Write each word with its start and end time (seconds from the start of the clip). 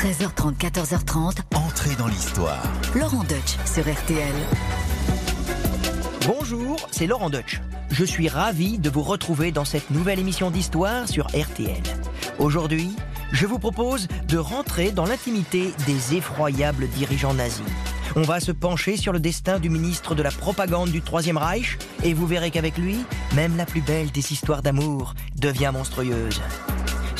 13h30, 0.00 0.56
14h30. 0.56 1.40
Entrez 1.54 1.94
dans 1.94 2.06
l'histoire. 2.06 2.62
Laurent 2.94 3.22
Deutsch 3.22 3.58
sur 3.66 3.82
RTL. 3.82 4.32
Bonjour, 6.26 6.88
c'est 6.90 7.06
Laurent 7.06 7.28
Deutsch. 7.28 7.60
Je 7.90 8.06
suis 8.06 8.30
ravi 8.30 8.78
de 8.78 8.88
vous 8.88 9.02
retrouver 9.02 9.52
dans 9.52 9.66
cette 9.66 9.90
nouvelle 9.90 10.18
émission 10.18 10.50
d'histoire 10.50 11.06
sur 11.06 11.26
RTL. 11.26 11.82
Aujourd'hui, 12.38 12.96
je 13.32 13.44
vous 13.44 13.58
propose 13.58 14.08
de 14.26 14.38
rentrer 14.38 14.90
dans 14.90 15.04
l'intimité 15.04 15.70
des 15.84 16.16
effroyables 16.16 16.88
dirigeants 16.88 17.34
nazis. 17.34 17.60
On 18.16 18.22
va 18.22 18.40
se 18.40 18.52
pencher 18.52 18.96
sur 18.96 19.12
le 19.12 19.20
destin 19.20 19.58
du 19.58 19.68
ministre 19.68 20.14
de 20.14 20.22
la 20.22 20.30
propagande 20.30 20.90
du 20.90 21.02
Troisième 21.02 21.36
Reich 21.36 21.76
et 22.02 22.14
vous 22.14 22.26
verrez 22.26 22.50
qu'avec 22.50 22.78
lui, 22.78 22.96
même 23.34 23.58
la 23.58 23.66
plus 23.66 23.82
belle 23.82 24.10
des 24.10 24.32
histoires 24.32 24.62
d'amour 24.62 25.14
devient 25.36 25.72
monstrueuse. 25.74 26.40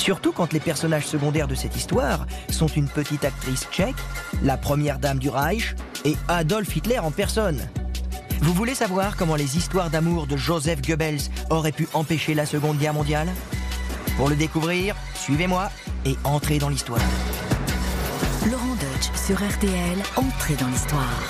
Surtout 0.00 0.32
quand 0.32 0.54
les 0.54 0.60
personnages 0.60 1.06
secondaires 1.06 1.46
de 1.46 1.54
cette 1.54 1.76
histoire 1.76 2.24
sont 2.48 2.68
une 2.68 2.88
petite 2.88 3.22
actrice 3.22 3.66
tchèque, 3.70 3.96
la 4.42 4.56
première 4.56 4.98
dame 4.98 5.18
du 5.18 5.28
Reich 5.28 5.74
et 6.06 6.16
Adolf 6.26 6.74
Hitler 6.74 6.98
en 6.98 7.10
personne. 7.10 7.60
Vous 8.40 8.54
voulez 8.54 8.74
savoir 8.74 9.14
comment 9.18 9.36
les 9.36 9.58
histoires 9.58 9.90
d'amour 9.90 10.26
de 10.26 10.38
Joseph 10.38 10.80
Goebbels 10.80 11.20
auraient 11.50 11.70
pu 11.70 11.86
empêcher 11.92 12.32
la 12.32 12.46
Seconde 12.46 12.78
Guerre 12.78 12.94
mondiale? 12.94 13.28
Pour 14.16 14.30
le 14.30 14.36
découvrir, 14.36 14.96
suivez-moi 15.14 15.70
et 16.06 16.16
entrez 16.24 16.58
dans 16.58 16.70
l'histoire. 16.70 17.02
Laurent 18.50 18.76
Deutsch 18.76 19.10
sur 19.14 19.36
RTL. 19.36 19.98
Entrez 20.16 20.54
dans 20.54 20.68
l'histoire. 20.68 21.28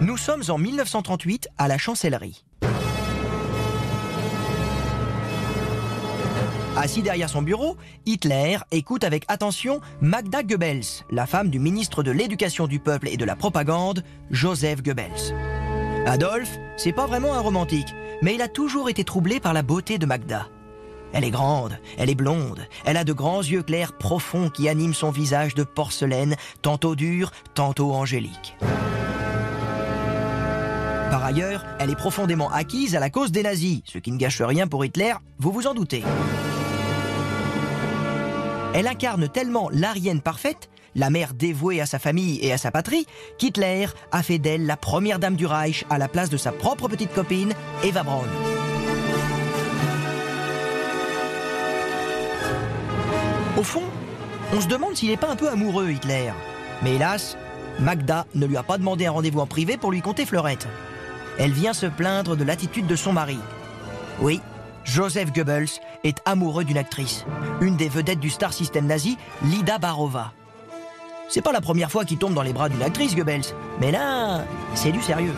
Nous 0.00 0.16
sommes 0.16 0.42
en 0.48 0.56
1938 0.56 1.50
à 1.58 1.68
la 1.68 1.76
chancellerie. 1.76 2.46
Assis 6.76 7.02
derrière 7.02 7.28
son 7.28 7.42
bureau, 7.42 7.76
Hitler 8.06 8.58
écoute 8.70 9.02
avec 9.02 9.24
attention 9.28 9.80
Magda 10.00 10.42
Goebbels, 10.42 11.04
la 11.10 11.26
femme 11.26 11.50
du 11.50 11.58
ministre 11.58 12.02
de 12.02 12.12
l'Éducation 12.12 12.68
du 12.68 12.78
peuple 12.78 13.08
et 13.08 13.16
de 13.16 13.24
la 13.24 13.34
propagande, 13.34 14.04
Joseph 14.30 14.82
Goebbels. 14.82 15.34
Adolphe, 16.06 16.58
c'est 16.76 16.92
pas 16.92 17.06
vraiment 17.06 17.34
un 17.34 17.40
romantique, 17.40 17.92
mais 18.22 18.34
il 18.34 18.42
a 18.42 18.48
toujours 18.48 18.88
été 18.88 19.04
troublé 19.04 19.40
par 19.40 19.52
la 19.52 19.62
beauté 19.62 19.98
de 19.98 20.06
Magda. 20.06 20.46
Elle 21.12 21.24
est 21.24 21.30
grande, 21.30 21.76
elle 21.98 22.08
est 22.08 22.14
blonde, 22.14 22.60
elle 22.84 22.96
a 22.96 23.04
de 23.04 23.12
grands 23.12 23.42
yeux 23.42 23.64
clairs 23.64 23.98
profonds 23.98 24.48
qui 24.48 24.68
animent 24.68 24.94
son 24.94 25.10
visage 25.10 25.56
de 25.56 25.64
porcelaine, 25.64 26.36
tantôt 26.62 26.94
dur, 26.94 27.32
tantôt 27.54 27.92
angélique. 27.92 28.56
Par 31.10 31.24
ailleurs, 31.24 31.64
elle 31.80 31.90
est 31.90 31.96
profondément 31.96 32.50
acquise 32.52 32.94
à 32.94 33.00
la 33.00 33.10
cause 33.10 33.32
des 33.32 33.42
nazis, 33.42 33.80
ce 33.84 33.98
qui 33.98 34.12
ne 34.12 34.16
gâche 34.16 34.40
rien 34.40 34.68
pour 34.68 34.84
Hitler, 34.84 35.14
vous 35.40 35.50
vous 35.50 35.66
en 35.66 35.74
doutez. 35.74 36.04
Elle 38.72 38.86
incarne 38.86 39.28
tellement 39.28 39.68
l'Arienne 39.72 40.20
parfaite, 40.20 40.70
la 40.94 41.10
mère 41.10 41.34
dévouée 41.34 41.80
à 41.80 41.86
sa 41.86 41.98
famille 41.98 42.38
et 42.40 42.52
à 42.52 42.58
sa 42.58 42.70
patrie, 42.70 43.06
qu'Hitler 43.36 43.86
a 44.12 44.22
fait 44.22 44.38
d'elle 44.38 44.64
la 44.64 44.76
première 44.76 45.18
dame 45.18 45.34
du 45.34 45.44
Reich 45.44 45.84
à 45.90 45.98
la 45.98 46.06
place 46.06 46.30
de 46.30 46.36
sa 46.36 46.52
propre 46.52 46.88
petite 46.88 47.12
copine, 47.12 47.52
Eva 47.82 48.04
Braun. 48.04 48.28
Au 53.56 53.62
fond, 53.64 53.82
on 54.54 54.60
se 54.60 54.68
demande 54.68 54.94
s'il 54.94 55.10
n'est 55.10 55.16
pas 55.16 55.30
un 55.30 55.36
peu 55.36 55.48
amoureux, 55.48 55.90
Hitler. 55.90 56.32
Mais 56.82 56.94
hélas, 56.94 57.36
Magda 57.80 58.26
ne 58.36 58.46
lui 58.46 58.56
a 58.56 58.62
pas 58.62 58.78
demandé 58.78 59.06
un 59.06 59.10
rendez-vous 59.10 59.40
en 59.40 59.46
privé 59.46 59.76
pour 59.76 59.90
lui 59.90 60.00
conter 60.00 60.24
fleurette. 60.24 60.68
Elle 61.38 61.52
vient 61.52 61.72
se 61.72 61.86
plaindre 61.86 62.36
de 62.36 62.44
l'attitude 62.44 62.86
de 62.86 62.96
son 62.96 63.12
mari. 63.12 63.38
Oui, 64.20 64.40
Joseph 64.90 65.32
Goebbels 65.32 65.68
est 66.02 66.20
amoureux 66.24 66.64
d'une 66.64 66.76
actrice, 66.76 67.24
une 67.60 67.76
des 67.76 67.88
vedettes 67.88 68.18
du 68.18 68.28
star 68.28 68.52
system 68.52 68.86
nazi, 68.86 69.16
Lida 69.44 69.78
Barova. 69.78 70.32
C'est 71.28 71.42
pas 71.42 71.52
la 71.52 71.60
première 71.60 71.92
fois 71.92 72.04
qu'il 72.04 72.18
tombe 72.18 72.34
dans 72.34 72.42
les 72.42 72.52
bras 72.52 72.68
d'une 72.68 72.82
actrice, 72.82 73.14
Goebbels, 73.14 73.54
mais 73.80 73.92
là, 73.92 74.42
c'est 74.74 74.90
du 74.90 75.00
sérieux. 75.00 75.32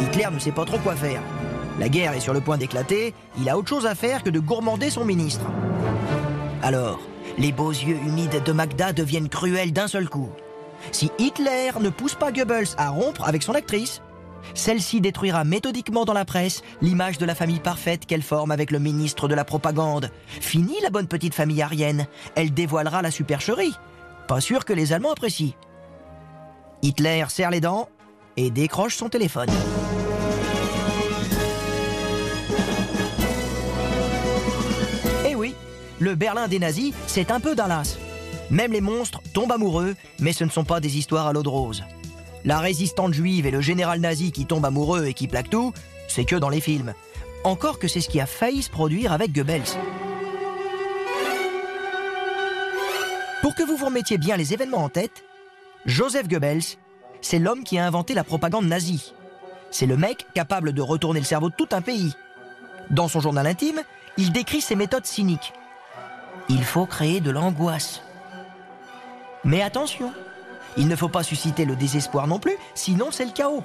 Hitler 0.00 0.28
ne 0.32 0.38
sait 0.38 0.52
pas 0.52 0.64
trop 0.64 0.78
quoi 0.78 0.96
faire. 0.96 1.20
La 1.78 1.90
guerre 1.90 2.14
est 2.14 2.20
sur 2.20 2.32
le 2.32 2.40
point 2.40 2.56
d'éclater, 2.56 3.12
il 3.38 3.50
a 3.50 3.58
autre 3.58 3.68
chose 3.68 3.84
à 3.84 3.94
faire 3.94 4.22
que 4.22 4.30
de 4.30 4.40
gourmander 4.40 4.88
son 4.88 5.04
ministre. 5.04 5.44
Alors, 6.62 6.98
les 7.36 7.52
beaux 7.52 7.72
yeux 7.72 7.98
humides 8.06 8.42
de 8.42 8.52
Magda 8.52 8.94
deviennent 8.94 9.28
cruels 9.28 9.74
d'un 9.74 9.86
seul 9.86 10.08
coup. 10.08 10.30
Si 10.92 11.10
Hitler 11.18 11.72
ne 11.78 11.90
pousse 11.90 12.14
pas 12.14 12.32
Goebbels 12.32 12.68
à 12.78 12.88
rompre 12.88 13.28
avec 13.28 13.42
son 13.42 13.52
actrice, 13.52 14.00
celle-ci 14.54 15.00
détruira 15.00 15.44
méthodiquement 15.44 16.04
dans 16.04 16.12
la 16.12 16.24
presse 16.24 16.62
l'image 16.80 17.18
de 17.18 17.26
la 17.26 17.34
famille 17.34 17.60
parfaite 17.60 18.06
qu'elle 18.06 18.22
forme 18.22 18.50
avec 18.50 18.70
le 18.70 18.78
ministre 18.78 19.28
de 19.28 19.34
la 19.34 19.44
propagande. 19.44 20.10
Fini 20.26 20.74
la 20.82 20.90
bonne 20.90 21.08
petite 21.08 21.34
famille 21.34 21.62
arienne, 21.62 22.06
elle 22.34 22.52
dévoilera 22.54 23.02
la 23.02 23.10
supercherie. 23.10 23.74
Pas 24.28 24.40
sûr 24.40 24.64
que 24.64 24.72
les 24.72 24.92
Allemands 24.92 25.12
apprécient. 25.12 25.54
Hitler 26.82 27.24
serre 27.28 27.50
les 27.50 27.60
dents 27.60 27.88
et 28.36 28.50
décroche 28.50 28.96
son 28.96 29.08
téléphone. 29.08 29.48
Eh 35.26 35.34
oui, 35.34 35.54
le 35.98 36.14
Berlin 36.14 36.48
des 36.48 36.58
nazis, 36.58 36.92
c'est 37.06 37.30
un 37.30 37.40
peu 37.40 37.54
Dallas. 37.54 37.96
Même 38.50 38.72
les 38.72 38.80
monstres 38.80 39.20
tombent 39.32 39.52
amoureux, 39.52 39.96
mais 40.20 40.32
ce 40.32 40.44
ne 40.44 40.50
sont 40.50 40.64
pas 40.64 40.80
des 40.80 40.98
histoires 40.98 41.26
à 41.26 41.32
l'eau 41.32 41.42
de 41.42 41.48
rose. 41.48 41.82
La 42.46 42.60
résistante 42.60 43.12
juive 43.12 43.44
et 43.46 43.50
le 43.50 43.60
général 43.60 43.98
nazi 43.98 44.30
qui 44.30 44.46
tombent 44.46 44.64
amoureux 44.64 45.06
et 45.06 45.14
qui 45.14 45.26
plaquent 45.26 45.50
tout, 45.50 45.74
c'est 46.06 46.24
que 46.24 46.36
dans 46.36 46.48
les 46.48 46.60
films. 46.60 46.94
Encore 47.42 47.80
que 47.80 47.88
c'est 47.88 48.00
ce 48.00 48.08
qui 48.08 48.20
a 48.20 48.26
failli 48.26 48.62
se 48.62 48.70
produire 48.70 49.12
avec 49.12 49.32
Goebbels. 49.32 49.64
Pour 53.42 53.56
que 53.56 53.64
vous 53.64 53.76
vous 53.76 53.86
remettiez 53.86 54.16
bien 54.16 54.36
les 54.36 54.54
événements 54.54 54.84
en 54.84 54.88
tête, 54.88 55.24
Joseph 55.86 56.28
Goebbels, 56.28 56.62
c'est 57.20 57.40
l'homme 57.40 57.64
qui 57.64 57.78
a 57.78 57.86
inventé 57.86 58.14
la 58.14 58.22
propagande 58.22 58.66
nazie. 58.66 59.12
C'est 59.72 59.86
le 59.86 59.96
mec 59.96 60.26
capable 60.32 60.72
de 60.72 60.82
retourner 60.82 61.18
le 61.18 61.26
cerveau 61.26 61.50
de 61.50 61.54
tout 61.56 61.68
un 61.72 61.80
pays. 61.80 62.14
Dans 62.90 63.08
son 63.08 63.20
journal 63.20 63.48
intime, 63.48 63.82
il 64.18 64.30
décrit 64.30 64.60
ses 64.60 64.76
méthodes 64.76 65.06
cyniques. 65.06 65.52
Il 66.48 66.62
faut 66.62 66.86
créer 66.86 67.20
de 67.20 67.32
l'angoisse. 67.32 68.02
Mais 69.42 69.62
attention, 69.62 70.12
il 70.76 70.88
ne 70.88 70.96
faut 70.96 71.08
pas 71.08 71.22
susciter 71.22 71.64
le 71.64 71.76
désespoir 71.76 72.26
non 72.26 72.38
plus, 72.38 72.56
sinon 72.74 73.10
c'est 73.10 73.24
le 73.24 73.32
chaos. 73.32 73.62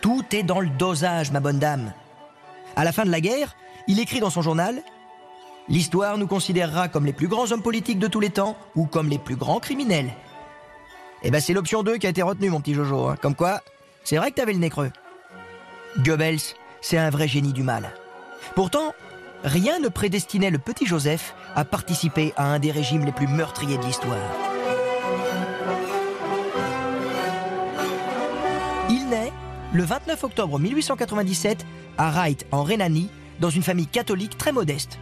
Tout 0.00 0.24
est 0.32 0.42
dans 0.42 0.60
le 0.60 0.68
dosage, 0.68 1.32
ma 1.32 1.40
bonne 1.40 1.58
dame. 1.58 1.92
À 2.76 2.84
la 2.84 2.92
fin 2.92 3.04
de 3.04 3.10
la 3.10 3.20
guerre, 3.20 3.56
il 3.86 4.00
écrit 4.00 4.20
dans 4.20 4.30
son 4.30 4.42
journal 4.42 4.82
L'histoire 5.68 6.18
nous 6.18 6.26
considérera 6.26 6.88
comme 6.88 7.06
les 7.06 7.14
plus 7.14 7.28
grands 7.28 7.50
hommes 7.50 7.62
politiques 7.62 7.98
de 7.98 8.06
tous 8.06 8.20
les 8.20 8.28
temps 8.28 8.56
ou 8.74 8.84
comme 8.84 9.08
les 9.08 9.18
plus 9.18 9.36
grands 9.36 9.60
criminels. 9.60 10.12
Eh 11.22 11.30
ben 11.30 11.40
c'est 11.40 11.54
l'option 11.54 11.82
2 11.82 11.96
qui 11.96 12.06
a 12.06 12.10
été 12.10 12.20
retenue, 12.20 12.50
mon 12.50 12.60
petit 12.60 12.74
Jojo. 12.74 13.08
hein. 13.08 13.16
Comme 13.20 13.34
quoi, 13.34 13.62
c'est 14.04 14.18
vrai 14.18 14.30
que 14.30 14.36
t'avais 14.36 14.52
le 14.52 14.58
nez 14.58 14.68
creux. 14.68 14.90
Goebbels, 16.00 16.40
c'est 16.82 16.98
un 16.98 17.08
vrai 17.08 17.28
génie 17.28 17.54
du 17.54 17.62
mal. 17.62 17.88
Pourtant, 18.54 18.92
rien 19.42 19.78
ne 19.78 19.88
prédestinait 19.88 20.50
le 20.50 20.58
petit 20.58 20.84
Joseph 20.84 21.34
à 21.56 21.64
participer 21.64 22.34
à 22.36 22.44
un 22.44 22.58
des 22.58 22.70
régimes 22.70 23.06
les 23.06 23.12
plus 23.12 23.26
meurtriers 23.28 23.78
de 23.78 23.84
l'histoire. 23.84 24.18
Le 29.74 29.82
29 29.82 30.22
octobre 30.22 30.60
1897 30.60 31.66
à 31.98 32.10
Reit, 32.12 32.46
en 32.52 32.62
Rhénanie, 32.62 33.10
dans 33.40 33.50
une 33.50 33.64
famille 33.64 33.88
catholique 33.88 34.38
très 34.38 34.52
modeste. 34.52 35.00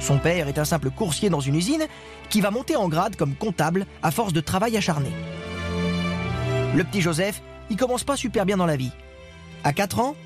Son 0.00 0.18
père 0.18 0.48
est 0.48 0.58
un 0.58 0.64
simple 0.64 0.90
coursier 0.90 1.28
dans 1.28 1.40
une 1.40 1.56
usine 1.56 1.86
qui 2.30 2.40
va 2.40 2.50
monter 2.50 2.74
en 2.74 2.88
grade 2.88 3.16
comme 3.16 3.34
comptable 3.34 3.86
à 4.02 4.10
force 4.10 4.32
de 4.32 4.40
travail 4.40 4.78
acharné. 4.78 5.10
Le 6.74 6.84
petit 6.84 7.02
Joseph, 7.02 7.42
il 7.68 7.76
commence 7.76 8.02
pas 8.02 8.16
super 8.16 8.46
bien 8.46 8.56
dans 8.56 8.66
la 8.66 8.76
vie. 8.76 8.92
À 9.62 9.74
4 9.74 10.00
ans, 10.00 10.16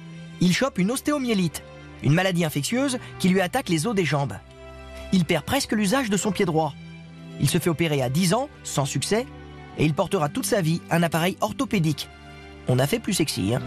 il 0.40 0.54
chope 0.54 0.78
une 0.78 0.92
ostéomyélite, 0.92 1.64
une 2.04 2.14
maladie 2.14 2.44
infectieuse 2.44 2.98
qui 3.18 3.28
lui 3.28 3.40
attaque 3.40 3.68
les 3.68 3.88
os 3.88 3.96
des 3.96 4.04
jambes. 4.04 4.34
Il 5.12 5.24
perd 5.24 5.44
presque 5.44 5.72
l'usage 5.72 6.08
de 6.08 6.16
son 6.16 6.30
pied 6.30 6.44
droit. 6.44 6.72
Il 7.40 7.50
se 7.50 7.58
fait 7.58 7.70
opérer 7.70 8.00
à 8.00 8.10
10 8.10 8.32
ans, 8.34 8.48
sans 8.62 8.84
succès, 8.84 9.26
et 9.76 9.84
il 9.84 9.92
portera 9.92 10.28
toute 10.28 10.46
sa 10.46 10.60
vie 10.60 10.80
un 10.88 11.02
appareil 11.02 11.36
orthopédique. 11.40 12.08
On 12.68 12.78
a 12.78 12.86
fait 12.86 12.98
plus 12.98 13.14
sexy, 13.14 13.54
hein 13.54 13.62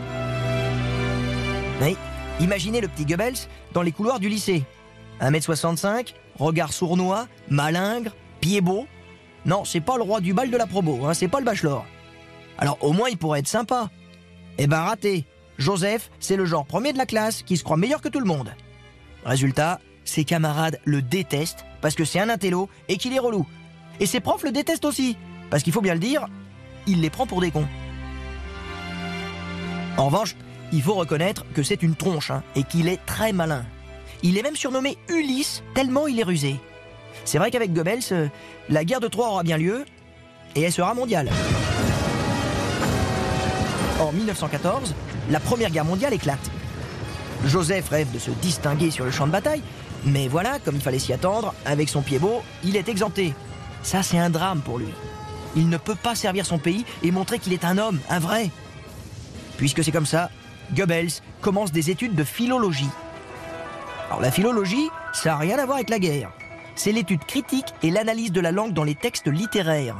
imaginez 2.40 2.81
le 2.81 2.88
petit 2.88 3.06
Goebbels 3.06 3.48
dans 3.74 3.81
les 3.81 3.92
couloirs 3.92 4.19
du 4.19 4.30
lycée. 4.30 4.63
1m65, 5.22 6.13
regard 6.38 6.74
sournois, 6.74 7.28
malingre, 7.50 8.16
pied 8.40 8.62
beau. 8.62 8.88
Non, 9.46 9.66
c'est 9.66 9.81
pas 9.81 9.98
le 9.98 10.04
roi 10.04 10.22
du 10.22 10.34
bal 10.34 10.50
de 10.50 10.57
la 10.57 10.68
promo, 10.68 11.06
hein, 11.06 11.13
c'est 11.13 11.28
pas 11.28 11.40
le 11.40 11.46
bachelor. 11.46 11.86
Alors 12.57 12.78
au 12.81 12.94
moins 12.94 13.10
il 13.10 13.18
pourrait 13.18 13.40
être 13.40 13.48
sympa. 13.48 13.90
Eh 14.57 14.68
ben 14.68 14.81
raté. 14.81 15.25
Joseph, 15.57 16.10
c'est 16.19 16.38
le 16.38 16.45
genre 16.45 16.66
premier 16.66 16.94
de 16.94 16.98
la 16.98 17.06
classe 17.06 17.44
qui 17.44 17.57
se 17.57 17.63
croit 17.63 17.75
meilleur 17.75 18.02
que 18.02 18.07
tout 18.07 18.19
le 18.19 18.25
monde. 18.25 18.54
Résultat, 19.25 19.81
ses 20.06 20.24
camarades 20.24 20.80
le 20.86 21.02
détestent 21.02 21.66
parce 21.81 21.95
que 21.95 22.06
c'est 22.06 22.19
un 22.19 22.30
intello 22.30 22.69
et 22.88 22.98
qu'il 22.98 23.13
est 23.13 23.19
relou. 23.19 23.45
Et 24.00 24.06
ses 24.06 24.22
profs 24.22 24.44
le 24.44 24.52
détestent 24.52 24.86
aussi, 24.86 25.18
parce 25.50 25.63
qu'il 25.63 25.74
faut 25.74 25.81
bien 25.81 25.94
le 25.94 26.00
dire, 26.00 26.28
il 26.88 27.02
les 27.02 27.10
prend 27.10 27.28
pour 27.28 27.42
des 27.42 27.52
cons. 27.52 27.68
En 29.97 30.06
revanche, 30.06 30.36
il 30.71 30.81
faut 30.81 30.94
reconnaître 30.94 31.45
que 31.53 31.63
c'est 31.63 31.81
une 31.83 31.95
tronche 31.95 32.31
hein, 32.31 32.44
et 32.56 32.63
qu'il 32.63 32.88
est 32.88 33.03
très 33.06 33.33
malin. 33.33 33.65
Il 34.21 34.38
est 34.38 34.44
même 34.44 34.56
surnommé 34.56 34.97
Ulysse 35.07 35.63
tellement 35.74 36.07
il 36.07 36.19
est 36.19 36.24
rusé. 36.24 36.57
C'est 37.25 37.38
vrai 37.38 37.51
qu'avec 37.51 37.74
Goebbels, 37.74 38.00
euh, 38.12 38.27
la 38.69 38.83
guerre 38.83 39.00
de 39.00 39.07
Troie 39.07 39.30
aura 39.30 39.44
bien 39.44 39.57
lieu 39.57 39.86
et 40.56 40.62
elle 40.62 40.71
sera 40.71 40.94
mondiale. 40.94 41.30
En 44.00 44.12
1914, 44.12 44.95
la 45.30 45.39
Première 45.39 45.69
Guerre 45.71 45.86
mondiale 45.86 46.13
éclate. 46.13 46.51
Joseph 47.45 47.89
rêve 47.89 48.12
de 48.12 48.19
se 48.19 48.31
distinguer 48.31 48.92
sur 48.92 49.06
le 49.06 49.12
champ 49.12 49.27
de 49.27 49.31
bataille, 49.31 49.62
mais 50.06 50.27
voilà, 50.27 50.59
comme 50.59 50.75
il 50.75 50.81
fallait 50.81 51.00
s'y 51.00 51.13
attendre, 51.13 51.53
avec 51.65 51.89
son 51.89 52.01
pied 52.01 52.19
beau, 52.19 52.42
il 52.63 52.75
est 52.75 52.89
exempté. 52.89 53.33
Ça, 53.83 54.03
c'est 54.03 54.18
un 54.18 54.30
drame 54.30 54.62
pour 54.62 54.77
lui. 54.80 54.89
Il 55.56 55.69
ne 55.69 55.77
peut 55.77 55.95
pas 55.95 56.15
servir 56.15 56.45
son 56.45 56.59
pays 56.59 56.85
et 57.03 57.12
montrer 57.12 57.39
qu'il 57.39 57.53
est 57.53 57.65
un 57.65 57.77
homme, 57.77 58.00
un 58.09 58.19
vrai. 58.19 58.50
Puisque 59.59 59.83
c'est 59.83 59.91
comme 59.91 60.06
ça, 60.06 60.29
Goebbels 60.71 61.11
commence 61.41 61.73
des 61.73 61.89
études 61.89 62.15
de 62.15 62.23
philologie. 62.23 62.89
Alors 64.07 64.21
la 64.21 64.31
philologie, 64.31 64.89
ça 65.11 65.31
n'a 65.31 65.38
rien 65.38 65.59
à 65.59 65.65
voir 65.65 65.75
avec 65.75 65.89
la 65.89 66.00
guerre. 66.00 66.31
C'est 66.75 66.94
l'étude 66.94 67.25
critique 67.25 67.73
et 67.83 67.91
l'analyse 67.91 68.31
de 68.31 68.39
la 68.39 68.53
langue 68.53 68.71
dans 68.71 68.85
les 68.85 68.95
textes 68.95 69.27
littéraires. 69.27 69.97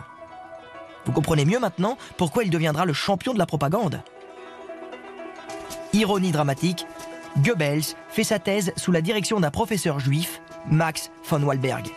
Vous 1.06 1.12
comprenez 1.12 1.44
mieux 1.44 1.60
maintenant 1.60 1.98
pourquoi 2.16 2.46
il 2.46 2.50
deviendra 2.50 2.86
le 2.86 2.94
champion 2.94 3.34
de 3.34 3.38
la 3.38 3.46
propagande. 3.46 4.02
Ironie 5.92 6.32
dramatique, 6.32 6.88
Goebbels 7.40 7.84
fait 8.10 8.24
sa 8.24 8.40
thèse 8.40 8.72
sous 8.78 8.94
la 8.94 9.02
direction 9.02 9.42
d'un 9.42 9.52
professeur 9.52 10.00
juif, 10.00 10.42
Max 10.72 11.12
von 11.30 11.44
Walberg. 11.44 11.90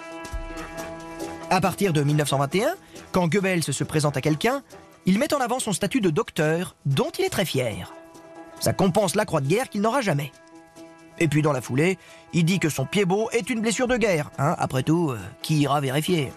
À 1.49 1.61
partir 1.61 1.93
de 1.93 2.03
1921, 2.03 2.75
quand 3.13 3.29
Goebbels 3.29 3.63
se 3.63 3.85
présente 3.85 4.17
à 4.17 4.21
quelqu'un, 4.21 4.63
il 5.07 5.19
met 5.19 5.35
en 5.35 5.41
avant 5.41 5.59
son 5.59 5.73
statut 5.73 6.01
de 6.01 6.11
docteur, 6.11 6.77
dont 6.87 7.11
il 7.19 7.25
est 7.25 7.31
très 7.31 7.45
fier. 7.45 7.93
Ça 8.61 8.73
compense 8.73 9.15
la 9.15 9.25
croix 9.25 9.41
de 9.41 9.49
guerre 9.49 9.69
qu'il 9.69 9.81
n'aura 9.81 10.01
jamais. 10.01 10.31
Et 11.19 11.29
puis 11.29 11.43
dans 11.43 11.53
la 11.53 11.61
foulée, 11.61 11.99
il 12.33 12.45
dit 12.45 12.59
que 12.59 12.69
son 12.69 12.87
pied 12.87 13.05
beau 13.05 13.29
est 13.33 13.51
une 13.51 13.61
blessure 13.61 13.89
de 13.89 13.97
guerre. 13.97 14.31
Hein 14.39 14.55
Après 14.59 14.83
tout, 14.83 15.11
euh, 15.11 15.19
qui 15.43 15.59
ira 15.61 15.81
vérifier? 15.81 16.33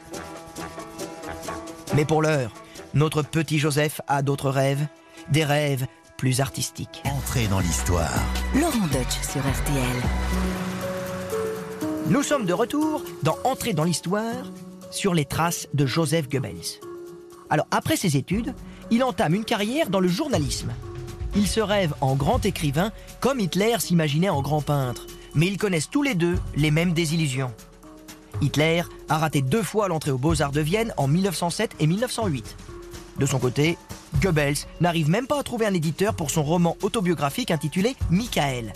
Mais 1.95 2.05
pour 2.05 2.21
l'heure, 2.21 2.51
notre 2.93 3.21
petit 3.21 3.59
Joseph 3.59 4.01
a 4.07 4.21
d'autres 4.21 4.49
rêves, 4.49 4.85
des 5.29 5.43
rêves 5.43 5.85
plus 6.17 6.41
artistiques. 6.41 7.03
Entrez 7.05 7.47
dans 7.47 7.59
l'histoire. 7.59 8.13
Laurent 8.53 8.87
Deutsch 8.87 9.21
sur 9.21 9.41
RTL. 9.41 10.01
Nous 12.07 12.23
sommes 12.23 12.45
de 12.45 12.53
retour 12.53 13.03
dans 13.23 13.37
Entrer 13.43 13.73
dans 13.73 13.83
l'histoire 13.83 14.51
sur 14.91 15.13
les 15.13 15.25
traces 15.25 15.67
de 15.73 15.85
Joseph 15.85 16.29
Goebbels. 16.29 16.79
Alors 17.49 17.67
après 17.71 17.95
ses 17.95 18.17
études, 18.17 18.53
il 18.91 19.03
entame 19.03 19.35
une 19.35 19.45
carrière 19.45 19.89
dans 19.89 19.99
le 19.99 20.07
journalisme. 20.07 20.71
Il 21.35 21.47
se 21.47 21.59
rêve 21.59 21.93
en 22.01 22.15
grand 22.15 22.45
écrivain 22.45 22.91
comme 23.19 23.39
Hitler 23.39 23.75
s'imaginait 23.79 24.29
en 24.29 24.41
grand 24.41 24.61
peintre, 24.61 25.05
mais 25.33 25.47
ils 25.47 25.57
connaissent 25.57 25.89
tous 25.89 26.03
les 26.03 26.15
deux 26.15 26.37
les 26.55 26.71
mêmes 26.71 26.93
désillusions. 26.93 27.51
Hitler 28.41 28.83
a 29.09 29.17
raté 29.17 29.41
deux 29.41 29.63
fois 29.63 29.87
l'entrée 29.87 30.11
aux 30.11 30.17
Beaux-Arts 30.17 30.51
de 30.51 30.61
Vienne 30.61 30.93
en 30.97 31.07
1907 31.07 31.75
et 31.79 31.87
1908. 31.87 32.55
De 33.19 33.25
son 33.25 33.39
côté, 33.39 33.77
Goebbels 34.21 34.57
n'arrive 34.81 35.09
même 35.09 35.27
pas 35.27 35.39
à 35.39 35.43
trouver 35.43 35.65
un 35.65 35.73
éditeur 35.73 36.13
pour 36.13 36.31
son 36.31 36.43
roman 36.43 36.75
autobiographique 36.81 37.51
intitulé 37.51 37.95
Michael. 38.09 38.73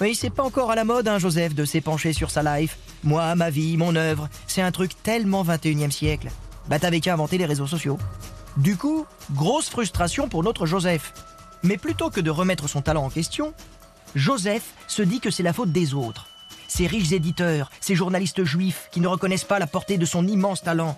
Oui, 0.00 0.14
c'est 0.14 0.30
pas 0.30 0.42
encore 0.42 0.70
à 0.70 0.74
la 0.74 0.84
mode, 0.84 1.08
hein, 1.08 1.18
Joseph, 1.18 1.54
de 1.54 1.64
s'épancher 1.64 2.12
sur 2.12 2.30
sa 2.30 2.42
life. 2.42 2.78
Moi, 3.04 3.34
ma 3.34 3.50
vie, 3.50 3.76
mon 3.76 3.96
œuvre, 3.96 4.28
c'est 4.46 4.62
un 4.62 4.72
truc 4.72 4.92
tellement 5.02 5.44
21e 5.44 5.90
siècle. 5.90 6.30
Bah 6.70 6.78
t'avais 6.78 7.00
qu'à 7.00 7.12
inventer 7.12 7.36
les 7.36 7.46
réseaux 7.46 7.66
sociaux. 7.66 7.98
Du 8.56 8.76
coup, 8.76 9.04
grosse 9.32 9.68
frustration 9.68 10.28
pour 10.28 10.44
notre 10.44 10.66
Joseph. 10.66 11.12
Mais 11.64 11.76
plutôt 11.76 12.10
que 12.10 12.20
de 12.20 12.30
remettre 12.30 12.68
son 12.68 12.80
talent 12.80 13.04
en 13.04 13.10
question, 13.10 13.52
Joseph 14.14 14.72
se 14.86 15.02
dit 15.02 15.18
que 15.18 15.30
c'est 15.30 15.42
la 15.42 15.52
faute 15.52 15.72
des 15.72 15.94
autres. 15.94 16.28
Ces 16.68 16.86
riches 16.86 17.10
éditeurs, 17.10 17.72
ces 17.80 17.96
journalistes 17.96 18.44
juifs 18.44 18.88
qui 18.92 19.00
ne 19.00 19.08
reconnaissent 19.08 19.44
pas 19.44 19.58
la 19.58 19.66
portée 19.66 19.98
de 19.98 20.06
son 20.06 20.26
immense 20.28 20.62
talent. 20.62 20.96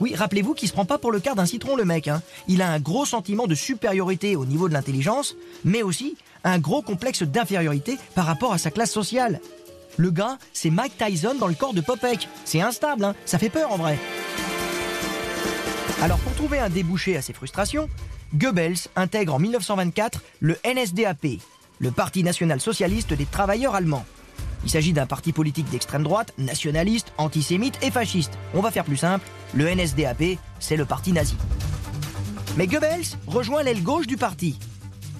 Oui, 0.00 0.14
rappelez-vous 0.14 0.54
qu'il 0.54 0.68
se 0.68 0.72
prend 0.72 0.86
pas 0.86 0.98
pour 0.98 1.12
le 1.12 1.20
quart 1.20 1.36
d'un 1.36 1.46
citron, 1.46 1.76
le 1.76 1.84
mec. 1.84 2.08
Hein. 2.08 2.22
Il 2.48 2.62
a 2.62 2.70
un 2.70 2.80
gros 2.80 3.04
sentiment 3.04 3.46
de 3.46 3.54
supériorité 3.54 4.36
au 4.36 4.46
niveau 4.46 4.68
de 4.68 4.74
l'intelligence, 4.74 5.36
mais 5.64 5.82
aussi 5.82 6.16
un 6.44 6.58
gros 6.58 6.80
complexe 6.80 7.22
d'infériorité 7.22 7.98
par 8.14 8.24
rapport 8.24 8.54
à 8.54 8.58
sa 8.58 8.70
classe 8.70 8.90
sociale. 8.90 9.40
Le 9.98 10.10
gars, 10.10 10.38
c'est 10.54 10.70
Mike 10.70 10.96
Tyson 10.96 11.36
dans 11.38 11.46
le 11.46 11.54
corps 11.54 11.74
de 11.74 11.82
Popek. 11.82 12.28
C'est 12.46 12.62
instable, 12.62 13.04
hein. 13.04 13.14
ça 13.26 13.38
fait 13.38 13.50
peur 13.50 13.70
en 13.70 13.76
vrai. 13.76 13.98
Alors 16.04 16.18
pour 16.18 16.34
trouver 16.34 16.58
un 16.58 16.68
débouché 16.68 17.16
à 17.16 17.22
ces 17.22 17.32
frustrations, 17.32 17.88
Goebbels 18.34 18.76
intègre 18.94 19.32
en 19.32 19.38
1924 19.38 20.20
le 20.40 20.58
NSDAP, 20.62 21.40
le 21.78 21.90
Parti 21.92 22.22
national 22.22 22.60
socialiste 22.60 23.14
des 23.14 23.24
travailleurs 23.24 23.74
allemands. 23.74 24.04
Il 24.64 24.70
s'agit 24.70 24.92
d'un 24.92 25.06
parti 25.06 25.32
politique 25.32 25.70
d'extrême 25.70 26.02
droite, 26.02 26.34
nationaliste, 26.36 27.14
antisémite 27.16 27.82
et 27.82 27.90
fasciste. 27.90 28.34
On 28.52 28.60
va 28.60 28.70
faire 28.70 28.84
plus 28.84 28.98
simple, 28.98 29.26
le 29.54 29.74
NSDAP, 29.74 30.38
c'est 30.60 30.76
le 30.76 30.84
parti 30.84 31.12
nazi. 31.12 31.38
Mais 32.58 32.66
Goebbels 32.66 33.16
rejoint 33.26 33.62
l'aile 33.62 33.82
gauche 33.82 34.06
du 34.06 34.18
parti. 34.18 34.58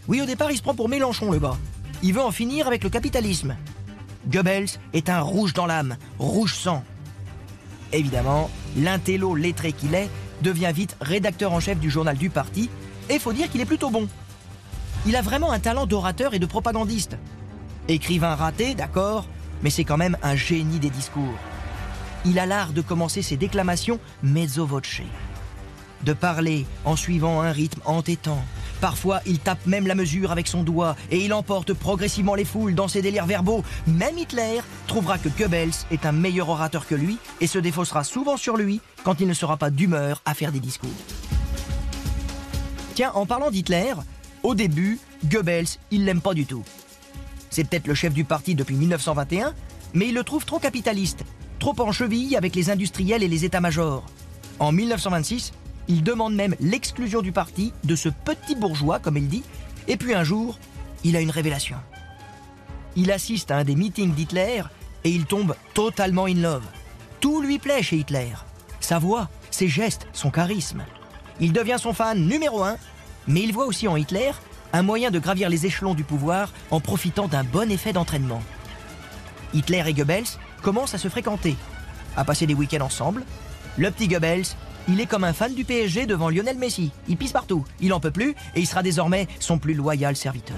Oui, 0.06 0.20
au 0.20 0.26
départ, 0.26 0.50
il 0.50 0.58
se 0.58 0.62
prend 0.62 0.74
pour 0.74 0.90
Mélenchon, 0.90 1.30
le 1.30 1.38
gars. 1.38 1.56
Il 2.02 2.12
veut 2.12 2.20
en 2.20 2.30
finir 2.30 2.66
avec 2.66 2.84
le 2.84 2.90
capitalisme. 2.90 3.56
Goebbels 4.26 4.68
est 4.92 5.08
un 5.08 5.20
rouge 5.20 5.54
dans 5.54 5.64
l'âme, 5.64 5.96
rouge 6.18 6.52
sang. 6.54 6.84
Évidemment, 7.94 8.50
l'intello 8.76 9.34
lettré 9.34 9.72
qu'il 9.72 9.94
est 9.94 10.10
devient 10.44 10.70
vite 10.72 10.96
rédacteur 11.00 11.52
en 11.52 11.58
chef 11.58 11.80
du 11.80 11.90
journal 11.90 12.16
du 12.16 12.30
parti, 12.30 12.70
et 13.10 13.18
faut 13.18 13.32
dire 13.32 13.50
qu'il 13.50 13.60
est 13.60 13.66
plutôt 13.66 13.90
bon. 13.90 14.06
Il 15.06 15.16
a 15.16 15.22
vraiment 15.22 15.50
un 15.50 15.58
talent 15.58 15.86
d'orateur 15.86 16.34
et 16.34 16.38
de 16.38 16.46
propagandiste. 16.46 17.16
Écrivain 17.88 18.36
raté, 18.36 18.74
d'accord, 18.76 19.26
mais 19.62 19.70
c'est 19.70 19.84
quand 19.84 19.96
même 19.96 20.16
un 20.22 20.36
génie 20.36 20.78
des 20.78 20.90
discours. 20.90 21.34
Il 22.24 22.38
a 22.38 22.46
l'art 22.46 22.72
de 22.72 22.80
commencer 22.80 23.20
ses 23.20 23.36
déclamations 23.36 23.98
mezzo 24.22 24.64
voce. 24.64 25.02
De 26.02 26.12
parler 26.12 26.64
en 26.84 26.96
suivant 26.96 27.42
un 27.42 27.50
rythme 27.50 27.80
entêtant. 27.84 28.42
Parfois, 28.84 29.22
il 29.24 29.38
tape 29.38 29.64
même 29.64 29.86
la 29.86 29.94
mesure 29.94 30.30
avec 30.30 30.46
son 30.46 30.62
doigt 30.62 30.94
et 31.10 31.24
il 31.24 31.32
emporte 31.32 31.72
progressivement 31.72 32.34
les 32.34 32.44
foules 32.44 32.74
dans 32.74 32.86
ses 32.86 33.00
délires 33.00 33.24
verbaux. 33.24 33.64
Même 33.86 34.18
Hitler 34.18 34.60
trouvera 34.86 35.16
que 35.16 35.30
Goebbels 35.30 35.72
est 35.90 36.04
un 36.04 36.12
meilleur 36.12 36.50
orateur 36.50 36.86
que 36.86 36.94
lui 36.94 37.16
et 37.40 37.46
se 37.46 37.58
défaussera 37.58 38.04
souvent 38.04 38.36
sur 38.36 38.58
lui 38.58 38.82
quand 39.02 39.20
il 39.20 39.26
ne 39.26 39.32
sera 39.32 39.56
pas 39.56 39.70
d'humeur 39.70 40.20
à 40.26 40.34
faire 40.34 40.52
des 40.52 40.60
discours. 40.60 40.90
Tiens, 42.94 43.12
en 43.14 43.24
parlant 43.24 43.50
d'Hitler, 43.50 43.94
au 44.42 44.54
début, 44.54 44.98
Goebbels, 45.24 45.78
il 45.90 46.04
l'aime 46.04 46.20
pas 46.20 46.34
du 46.34 46.44
tout. 46.44 46.62
C'est 47.48 47.66
peut-être 47.66 47.86
le 47.86 47.94
chef 47.94 48.12
du 48.12 48.24
parti 48.24 48.54
depuis 48.54 48.76
1921, 48.76 49.54
mais 49.94 50.08
il 50.08 50.14
le 50.14 50.24
trouve 50.24 50.44
trop 50.44 50.58
capitaliste, 50.58 51.24
trop 51.58 51.74
en 51.80 51.90
cheville 51.90 52.36
avec 52.36 52.54
les 52.54 52.68
industriels 52.68 53.22
et 53.22 53.28
les 53.28 53.46
états-majors. 53.46 54.04
En 54.58 54.72
1926, 54.72 55.54
il 55.88 56.02
demande 56.02 56.34
même 56.34 56.56
l'exclusion 56.60 57.22
du 57.22 57.32
parti 57.32 57.72
de 57.84 57.96
ce 57.96 58.08
petit 58.08 58.54
bourgeois, 58.54 58.98
comme 58.98 59.16
il 59.16 59.28
dit, 59.28 59.42
et 59.88 59.96
puis 59.96 60.14
un 60.14 60.24
jour, 60.24 60.58
il 61.04 61.16
a 61.16 61.20
une 61.20 61.30
révélation. 61.30 61.76
Il 62.96 63.10
assiste 63.10 63.50
à 63.50 63.58
un 63.58 63.64
des 63.64 63.76
meetings 63.76 64.14
d'Hitler 64.14 64.62
et 65.04 65.10
il 65.10 65.26
tombe 65.26 65.54
totalement 65.74 66.26
in 66.26 66.40
love. 66.40 66.64
Tout 67.20 67.42
lui 67.42 67.58
plaît 67.58 67.82
chez 67.82 67.96
Hitler. 67.96 68.32
Sa 68.80 68.98
voix, 68.98 69.28
ses 69.50 69.68
gestes, 69.68 70.06
son 70.12 70.30
charisme. 70.30 70.84
Il 71.40 71.52
devient 71.52 71.78
son 71.78 71.92
fan 71.92 72.26
numéro 72.26 72.62
un, 72.62 72.76
mais 73.26 73.40
il 73.42 73.52
voit 73.52 73.66
aussi 73.66 73.88
en 73.88 73.96
Hitler 73.96 74.30
un 74.72 74.82
moyen 74.82 75.10
de 75.10 75.18
gravir 75.18 75.48
les 75.48 75.66
échelons 75.66 75.94
du 75.94 76.04
pouvoir 76.04 76.52
en 76.70 76.80
profitant 76.80 77.28
d'un 77.28 77.44
bon 77.44 77.70
effet 77.70 77.92
d'entraînement. 77.92 78.42
Hitler 79.52 79.82
et 79.86 79.94
Goebbels 79.94 80.38
commencent 80.62 80.94
à 80.94 80.98
se 80.98 81.08
fréquenter, 81.08 81.56
à 82.16 82.24
passer 82.24 82.46
des 82.46 82.54
week-ends 82.54 82.84
ensemble. 82.84 83.24
Le 83.76 83.90
petit 83.90 84.08
Goebbels, 84.08 84.46
il 84.88 85.00
est 85.00 85.06
comme 85.06 85.24
un 85.24 85.32
fan 85.32 85.54
du 85.54 85.64
PSG 85.64 86.06
devant 86.06 86.28
Lionel 86.28 86.58
Messi. 86.58 86.90
Il 87.08 87.16
pisse 87.16 87.32
partout, 87.32 87.64
il 87.80 87.92
en 87.92 88.00
peut 88.00 88.10
plus 88.10 88.30
et 88.54 88.60
il 88.60 88.66
sera 88.66 88.82
désormais 88.82 89.26
son 89.40 89.58
plus 89.58 89.74
loyal 89.74 90.16
serviteur. 90.16 90.56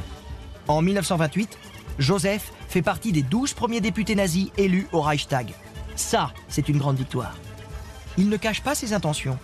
En 0.69 0.83
1928, 0.83 1.59
Joseph 1.99 2.53
fait 2.69 2.83
partie 2.83 3.13
des 3.13 3.23
12 3.23 3.55
premiers 3.55 3.81
députés 3.81 4.15
nazis 4.15 4.49
élus 4.57 4.89
au 4.93 5.01
Reichstag. 5.01 5.55
Ça, 5.95 6.33
c'est 6.49 6.69
une 6.69 6.79
grande 6.79 6.97
victoire. 6.97 7.37
Il 8.19 8.29
ne 8.29 8.37
cache 8.37 8.63
pas 8.63 8.75
ses 8.75 8.93
intentions. 8.93 9.39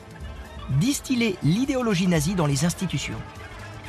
Distiller 0.71 1.37
l'idéologie 1.43 2.07
nazie 2.07 2.35
dans 2.35 2.47
les 2.47 2.65
institutions. 2.65 3.19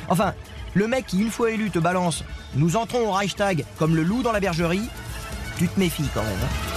Enfin, 0.08 0.34
le 0.74 0.86
mec 0.86 1.06
qui, 1.06 1.20
une 1.20 1.30
fois 1.30 1.50
élu, 1.50 1.70
te 1.70 1.78
balance 1.78 2.24
Nous 2.56 2.76
entrons 2.76 3.08
au 3.08 3.12
Reichstag 3.12 3.64
comme 3.78 3.96
le 3.96 4.02
loup 4.02 4.22
dans 4.22 4.32
la 4.32 4.40
bergerie, 4.40 4.88
tu 5.58 5.68
te 5.68 5.78
méfies 5.78 6.08
quand 6.12 6.22
même. 6.22 6.32
hein. 6.32 6.73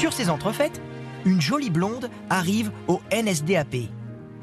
Sur 0.00 0.14
ces 0.14 0.30
entrefaites, 0.30 0.80
une 1.26 1.42
jolie 1.42 1.68
blonde 1.68 2.08
arrive 2.30 2.72
au 2.88 3.02
NSDAP. 3.12 3.74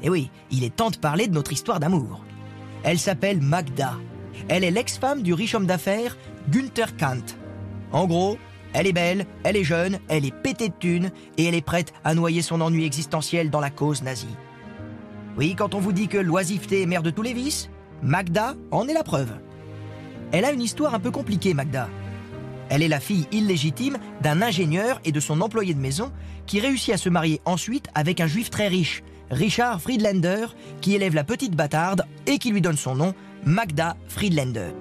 Et 0.02 0.08
oui, 0.08 0.30
il 0.52 0.62
est 0.62 0.76
temps 0.76 0.90
de 0.90 0.96
parler 0.98 1.26
de 1.26 1.34
notre 1.34 1.52
histoire 1.52 1.80
d'amour. 1.80 2.24
Elle 2.84 3.00
s'appelle 3.00 3.40
Magda. 3.40 3.94
Elle 4.46 4.62
est 4.62 4.70
l'ex-femme 4.70 5.20
du 5.20 5.34
riche 5.34 5.56
homme 5.56 5.66
d'affaires 5.66 6.16
Günther 6.48 6.96
Kant. 6.96 7.34
En 7.90 8.06
gros, 8.06 8.38
elle 8.72 8.86
est 8.86 8.92
belle, 8.92 9.26
elle 9.42 9.56
est 9.56 9.64
jeune, 9.64 9.98
elle 10.06 10.24
est 10.24 10.30
pétée 10.30 10.68
de 10.68 10.74
thunes 10.78 11.10
et 11.36 11.46
elle 11.46 11.56
est 11.56 11.60
prête 11.60 11.92
à 12.04 12.14
noyer 12.14 12.40
son 12.40 12.60
ennui 12.60 12.84
existentiel 12.84 13.50
dans 13.50 13.58
la 13.58 13.70
cause 13.70 14.04
nazie. 14.04 14.36
Oui, 15.36 15.56
quand 15.58 15.74
on 15.74 15.80
vous 15.80 15.92
dit 15.92 16.06
que 16.06 16.18
l'oisiveté 16.18 16.82
est 16.82 16.86
mère 16.86 17.02
de 17.02 17.10
tous 17.10 17.22
les 17.22 17.34
vices, 17.34 17.68
Magda 18.00 18.54
en 18.70 18.86
est 18.86 18.94
la 18.94 19.02
preuve. 19.02 19.32
Elle 20.30 20.44
a 20.44 20.52
une 20.52 20.62
histoire 20.62 20.94
un 20.94 21.00
peu 21.00 21.10
compliquée, 21.10 21.52
Magda. 21.52 21.88
Elle 22.70 22.82
est 22.82 22.88
la 22.88 23.00
fille 23.00 23.26
illégitime 23.32 23.98
d'un 24.22 24.42
ingénieur 24.42 25.00
et 25.04 25.12
de 25.12 25.20
son 25.20 25.40
employé 25.40 25.74
de 25.74 25.80
maison 25.80 26.12
qui 26.46 26.60
réussit 26.60 26.94
à 26.94 26.98
se 26.98 27.08
marier 27.08 27.40
ensuite 27.44 27.88
avec 27.94 28.20
un 28.20 28.26
juif 28.26 28.50
très 28.50 28.68
riche, 28.68 29.02
Richard 29.30 29.80
Friedlander, 29.80 30.46
qui 30.80 30.94
élève 30.94 31.14
la 31.14 31.24
petite 31.24 31.54
bâtarde 31.54 32.04
et 32.26 32.38
qui 32.38 32.50
lui 32.50 32.60
donne 32.60 32.76
son 32.76 32.94
nom, 32.94 33.14
Magda 33.44 33.96
Friedlander. 34.08 34.72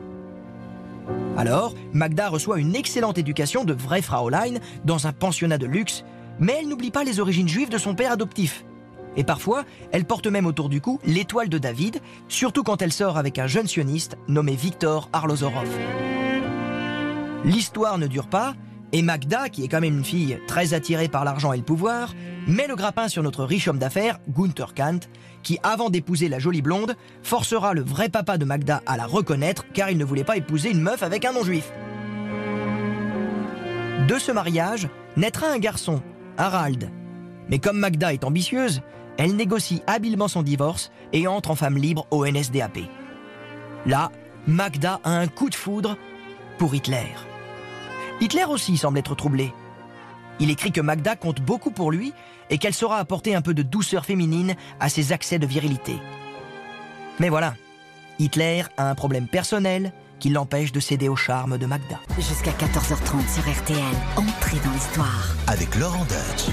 Alors, 1.37 1.75
Magda 1.93 2.29
reçoit 2.29 2.59
une 2.59 2.75
excellente 2.75 3.17
éducation 3.17 3.63
de 3.63 3.73
vraie 3.73 4.01
Fraulein 4.01 4.55
dans 4.85 5.07
un 5.07 5.13
pensionnat 5.13 5.57
de 5.57 5.67
luxe, 5.67 6.03
mais 6.39 6.57
elle 6.59 6.67
n'oublie 6.67 6.91
pas 6.91 7.03
les 7.03 7.19
origines 7.19 7.47
juives 7.47 7.69
de 7.69 7.77
son 7.77 7.95
père 7.95 8.11
adoptif. 8.11 8.65
Et 9.15 9.23
parfois, 9.23 9.63
elle 9.91 10.05
porte 10.05 10.27
même 10.27 10.45
autour 10.45 10.69
du 10.69 10.81
cou 10.81 10.99
l'étoile 11.05 11.49
de 11.49 11.57
David, 11.57 12.01
surtout 12.27 12.63
quand 12.63 12.81
elle 12.81 12.93
sort 12.93 13.17
avec 13.17 13.39
un 13.39 13.47
jeune 13.47 13.67
sioniste 13.67 14.17
nommé 14.27 14.55
Victor 14.55 15.09
Arlozorov. 15.13 15.67
L'histoire 17.45 17.97
ne 17.97 18.07
dure 18.07 18.27
pas, 18.27 18.55
et 18.91 19.01
Magda, 19.01 19.49
qui 19.49 19.63
est 19.63 19.67
quand 19.67 19.81
même 19.81 19.97
une 19.97 20.05
fille 20.05 20.39
très 20.47 20.73
attirée 20.73 21.07
par 21.07 21.25
l'argent 21.25 21.53
et 21.53 21.57
le 21.57 21.63
pouvoir, 21.63 22.13
met 22.47 22.67
le 22.67 22.75
grappin 22.75 23.07
sur 23.07 23.23
notre 23.23 23.43
riche 23.43 23.67
homme 23.67 23.79
d'affaires, 23.79 24.19
Gunther 24.29 24.73
Kant, 24.73 24.99
qui, 25.43 25.59
avant 25.63 25.89
d'épouser 25.89 26.29
la 26.29 26.39
jolie 26.39 26.61
blonde, 26.61 26.95
forcera 27.21 27.73
le 27.73 27.81
vrai 27.81 28.09
papa 28.09 28.37
de 28.37 28.45
Magda 28.45 28.81
à 28.85 28.97
la 28.97 29.05
reconnaître 29.05 29.65
car 29.73 29.89
il 29.89 29.97
ne 29.97 30.05
voulait 30.05 30.23
pas 30.23 30.37
épouser 30.37 30.71
une 30.71 30.81
meuf 30.81 31.03
avec 31.03 31.25
un 31.25 31.33
non-juif. 31.33 31.71
De 34.07 34.17
ce 34.19 34.31
mariage 34.31 34.87
naîtra 35.17 35.47
un 35.47 35.59
garçon, 35.59 36.01
Harald. 36.37 36.89
Mais 37.49 37.59
comme 37.59 37.77
Magda 37.77 38.13
est 38.13 38.23
ambitieuse, 38.23 38.81
elle 39.17 39.35
négocie 39.35 39.81
habilement 39.87 40.27
son 40.27 40.43
divorce 40.43 40.91
et 41.11 41.27
entre 41.27 41.51
en 41.51 41.55
femme 41.55 41.77
libre 41.77 42.07
au 42.11 42.25
NSDAP. 42.25 42.79
Là, 43.85 44.11
Magda 44.47 45.01
a 45.03 45.11
un 45.11 45.27
coup 45.27 45.49
de 45.49 45.55
foudre 45.55 45.97
pour 46.57 46.73
Hitler. 46.75 47.13
Hitler 48.19 48.45
aussi 48.45 48.77
semble 48.77 48.99
être 48.99 49.15
troublé. 49.15 49.53
Il 50.39 50.49
écrit 50.49 50.71
que 50.71 50.81
Magda 50.81 51.15
compte 51.15 51.41
beaucoup 51.41 51.71
pour 51.71 51.91
lui 51.91 52.13
et 52.49 52.57
qu'elle 52.57 52.73
saura 52.73 52.97
apporter 52.97 53.35
un 53.35 53.41
peu 53.41 53.53
de 53.53 53.63
douceur 53.63 54.05
féminine 54.05 54.55
à 54.79 54.89
ses 54.89 55.11
accès 55.11 55.39
de 55.39 55.47
virilité. 55.47 55.97
Mais 57.19 57.29
voilà, 57.29 57.55
Hitler 58.19 58.63
a 58.77 58.89
un 58.89 58.95
problème 58.95 59.27
personnel 59.27 59.91
qui 60.19 60.29
l'empêche 60.29 60.71
de 60.71 60.79
céder 60.79 61.09
au 61.09 61.15
charme 61.15 61.57
de 61.57 61.65
Magda. 61.65 61.99
Jusqu'à 62.15 62.51
14h30 62.51 63.33
sur 63.33 63.43
RTL, 63.43 63.77
entrez 64.15 64.57
dans 64.63 64.71
l'histoire. 64.71 65.35
Avec 65.47 65.75
Laurent 65.75 66.05
Deutsch. 66.05 66.49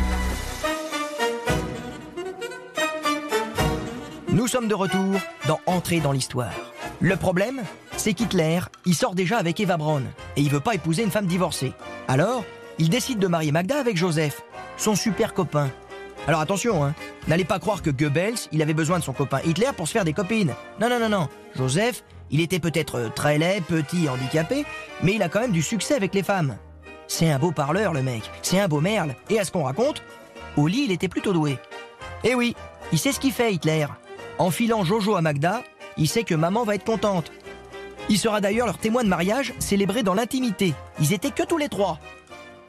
Nous 4.28 4.48
sommes 4.48 4.68
de 4.68 4.74
retour 4.74 5.14
dans 5.46 5.60
Entrer 5.66 6.00
dans 6.00 6.12
l'histoire. 6.12 6.52
Le 7.00 7.16
problème, 7.16 7.62
c'est 7.96 8.14
qu'Hitler, 8.14 8.60
il 8.86 8.94
sort 8.94 9.14
déjà 9.14 9.38
avec 9.38 9.60
Eva 9.60 9.76
Braun 9.76 10.02
et 10.36 10.40
il 10.40 10.50
veut 10.50 10.60
pas 10.60 10.74
épouser 10.74 11.02
une 11.02 11.10
femme 11.10 11.26
divorcée. 11.26 11.72
Alors, 12.08 12.44
il 12.78 12.88
décide 12.88 13.18
de 13.18 13.26
marier 13.26 13.52
Magda 13.52 13.78
avec 13.78 13.96
Joseph, 13.96 14.42
son 14.76 14.94
super 14.94 15.34
copain. 15.34 15.70
Alors 16.26 16.40
attention, 16.40 16.84
hein, 16.84 16.94
n'allez 17.28 17.44
pas 17.44 17.58
croire 17.58 17.82
que 17.82 17.90
Goebbels, 17.90 18.48
il 18.52 18.62
avait 18.62 18.74
besoin 18.74 18.98
de 18.98 19.04
son 19.04 19.12
copain 19.12 19.40
Hitler 19.44 19.70
pour 19.76 19.86
se 19.86 19.92
faire 19.92 20.04
des 20.04 20.12
copines. 20.12 20.54
Non, 20.80 20.88
non, 20.88 20.98
non, 20.98 21.08
non. 21.08 21.28
Joseph, 21.54 22.02
il 22.30 22.40
était 22.40 22.58
peut-être 22.58 23.10
très 23.14 23.38
laid, 23.38 23.60
petit, 23.60 24.08
handicapé, 24.08 24.64
mais 25.02 25.14
il 25.14 25.22
a 25.22 25.28
quand 25.28 25.40
même 25.40 25.52
du 25.52 25.62
succès 25.62 25.94
avec 25.94 26.14
les 26.14 26.22
femmes. 26.22 26.56
C'est 27.06 27.30
un 27.30 27.38
beau 27.38 27.52
parleur, 27.52 27.92
le 27.92 28.02
mec. 28.02 28.22
C'est 28.42 28.58
un 28.58 28.68
beau 28.68 28.80
merle. 28.80 29.14
Et 29.28 29.38
à 29.38 29.44
ce 29.44 29.52
qu'on 29.52 29.64
raconte, 29.64 30.02
au 30.56 30.66
lit, 30.66 30.84
il 30.86 30.92
était 30.92 31.08
plutôt 31.08 31.32
doué. 31.32 31.58
Eh 32.24 32.34
oui, 32.34 32.56
il 32.92 32.98
sait 32.98 33.12
ce 33.12 33.20
qu'il 33.20 33.32
fait, 33.32 33.52
Hitler. 33.52 33.86
En 34.38 34.50
filant 34.50 34.84
Jojo 34.84 35.14
à 35.14 35.20
Magda, 35.20 35.62
il 35.96 36.08
sait 36.08 36.24
que 36.24 36.34
maman 36.34 36.64
va 36.64 36.74
être 36.74 36.84
contente. 36.84 37.30
Il 38.08 38.18
sera 38.18 38.40
d'ailleurs 38.40 38.66
leur 38.66 38.78
témoin 38.78 39.02
de 39.02 39.08
mariage 39.08 39.54
célébré 39.58 40.02
dans 40.02 40.14
l'intimité. 40.14 40.74
Ils 41.00 41.12
étaient 41.12 41.30
que 41.30 41.42
tous 41.42 41.58
les 41.58 41.68
trois. 41.68 41.98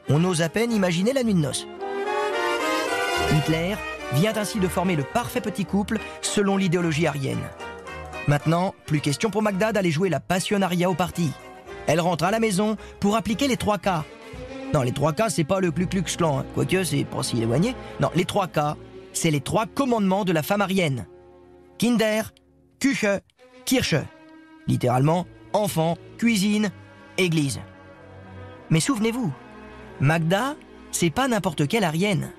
On 0.10 0.24
ose 0.24 0.42
à 0.42 0.50
peine 0.50 0.72
imaginer 0.72 1.14
la 1.14 1.24
nuit 1.24 1.34
de 1.34 1.40
noces. 1.40 1.68
Hitler 3.32 3.76
vient 4.14 4.36
ainsi 4.38 4.60
de 4.60 4.68
former 4.68 4.96
le 4.96 5.04
parfait 5.04 5.42
petit 5.42 5.66
couple 5.66 6.00
selon 6.22 6.58
l'idéologie 6.58 7.08
arienne. 7.08 7.42
Maintenant, 8.28 8.74
plus 8.86 9.02
question 9.02 9.30
pour 9.30 9.42
Magda 9.42 9.72
d'aller 9.72 9.92
jouer 9.92 10.10
la 10.10 10.20
passionnariat 10.20 10.90
au 10.90 10.96
parti. 10.96 11.32
Elle 11.88 12.02
rentre 12.02 12.24
à 12.24 12.32
la 12.32 12.40
maison 12.40 12.78
pour 13.00 13.16
appliquer 13.16 13.48
les 13.48 13.58
3 13.58 13.78
K. 13.78 13.88
Non, 14.74 14.82
les 14.82 14.92
3 14.92 15.14
K, 15.14 15.24
c'est 15.30 15.44
pas 15.44 15.60
le 15.60 15.72
Ku 15.72 15.86
Klux 15.86 16.04
Klan, 16.04 16.40
hein. 16.40 16.46
quoique 16.54 16.84
c'est 16.84 17.04
pas 17.04 17.24
si 17.24 17.42
éloigné. 17.42 17.76
Non, 18.00 18.10
les 18.16 18.26
3 18.26 18.48
K, 18.48 18.60
c'est 19.14 19.32
les 19.32 19.42
trois 19.42 19.66
commandements 19.66 20.26
de 20.26 20.34
la 20.34 20.44
femme 20.44 20.62
arienne. 20.62 21.08
Kinder, 21.78 22.34
Küche, 22.80 23.06
Kirche. 23.66 23.96
Littéralement, 24.68 25.26
enfant, 25.54 25.98
cuisine, 26.18 26.72
église. 27.18 27.60
Mais 28.70 28.80
souvenez-vous, 28.80 29.32
Magda, 30.00 30.56
c'est 30.92 31.10
pas 31.10 31.28
n'importe 31.28 31.68
quelle 31.68 31.84
arienne. 31.84 32.32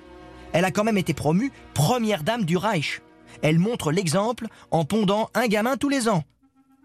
Elle 0.53 0.65
a 0.65 0.71
quand 0.71 0.83
même 0.83 0.97
été 0.97 1.13
promue 1.13 1.51
première 1.73 2.23
dame 2.23 2.45
du 2.45 2.57
Reich. 2.57 3.01
Elle 3.41 3.59
montre 3.59 3.91
l'exemple 3.91 4.47
en 4.71 4.85
pondant 4.85 5.29
un 5.33 5.47
gamin 5.47 5.77
tous 5.77 5.89
les 5.89 6.09
ans. 6.09 6.23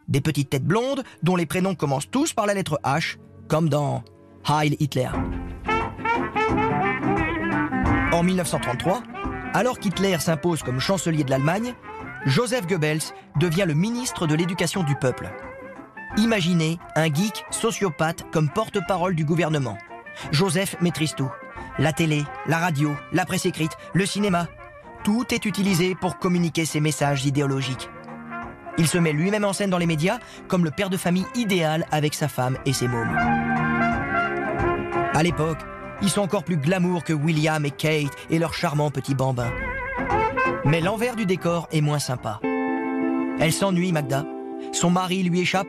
Des 0.08 0.20
petites 0.20 0.50
têtes 0.50 0.64
blondes 0.64 1.04
dont 1.22 1.36
les 1.36 1.46
prénoms 1.46 1.74
commencent 1.74 2.10
tous 2.10 2.32
par 2.32 2.46
la 2.46 2.54
lettre 2.54 2.80
H, 2.84 3.16
comme 3.48 3.68
dans 3.68 4.02
Heil 4.48 4.76
Hitler. 4.80 5.08
En 8.12 8.22
1933, 8.22 9.02
alors 9.54 9.78
qu'Hitler 9.78 10.18
s'impose 10.18 10.62
comme 10.62 10.80
chancelier 10.80 11.24
de 11.24 11.30
l'Allemagne, 11.30 11.74
Joseph 12.26 12.68
Goebbels 12.68 13.02
devient 13.40 13.64
le 13.66 13.74
ministre 13.74 14.28
de 14.28 14.36
l'Éducation 14.36 14.84
du 14.84 14.94
peuple. 14.94 15.28
Imaginez 16.16 16.78
un 16.94 17.12
geek 17.12 17.44
sociopathe 17.50 18.24
comme 18.30 18.48
porte-parole 18.48 19.16
du 19.16 19.24
gouvernement. 19.24 19.76
Joseph 20.30 20.76
maîtrise 20.80 21.16
tout. 21.16 21.30
La 21.78 21.92
télé, 21.92 22.22
la 22.46 22.58
radio, 22.58 22.94
la 23.12 23.24
presse 23.24 23.46
écrite, 23.46 23.72
le 23.92 24.06
cinéma. 24.06 24.46
Tout 25.02 25.34
est 25.34 25.46
utilisé 25.46 25.96
pour 25.96 26.18
communiquer 26.18 26.64
ses 26.64 26.78
messages 26.78 27.26
idéologiques. 27.26 27.90
Il 28.78 28.86
se 28.86 28.98
met 28.98 29.12
lui-même 29.12 29.44
en 29.44 29.52
scène 29.52 29.70
dans 29.70 29.78
les 29.78 29.86
médias 29.86 30.18
comme 30.46 30.64
le 30.64 30.70
père 30.70 30.90
de 30.90 30.96
famille 30.96 31.26
idéal 31.34 31.86
avec 31.90 32.14
sa 32.14 32.28
femme 32.28 32.56
et 32.66 32.72
ses 32.72 32.86
mômes. 32.86 33.16
À 35.14 35.22
l'époque, 35.24 35.58
ils 36.02 36.10
sont 36.10 36.22
encore 36.22 36.44
plus 36.44 36.56
glamour 36.56 37.02
que 37.02 37.12
William 37.12 37.64
et 37.64 37.72
Kate 37.72 38.14
et 38.30 38.38
leurs 38.38 38.54
charmants 38.54 38.90
petits 38.92 39.14
bambins. 39.14 39.52
Mais 40.64 40.80
l'envers 40.80 41.16
du 41.16 41.26
décor 41.26 41.68
est 41.72 41.80
moins 41.80 41.98
sympa. 41.98 42.40
Elle 43.40 43.52
s'ennuie, 43.52 43.90
Magda. 43.90 44.24
Son 44.72 44.90
mari 44.90 45.24
lui 45.24 45.40
échappe. 45.40 45.66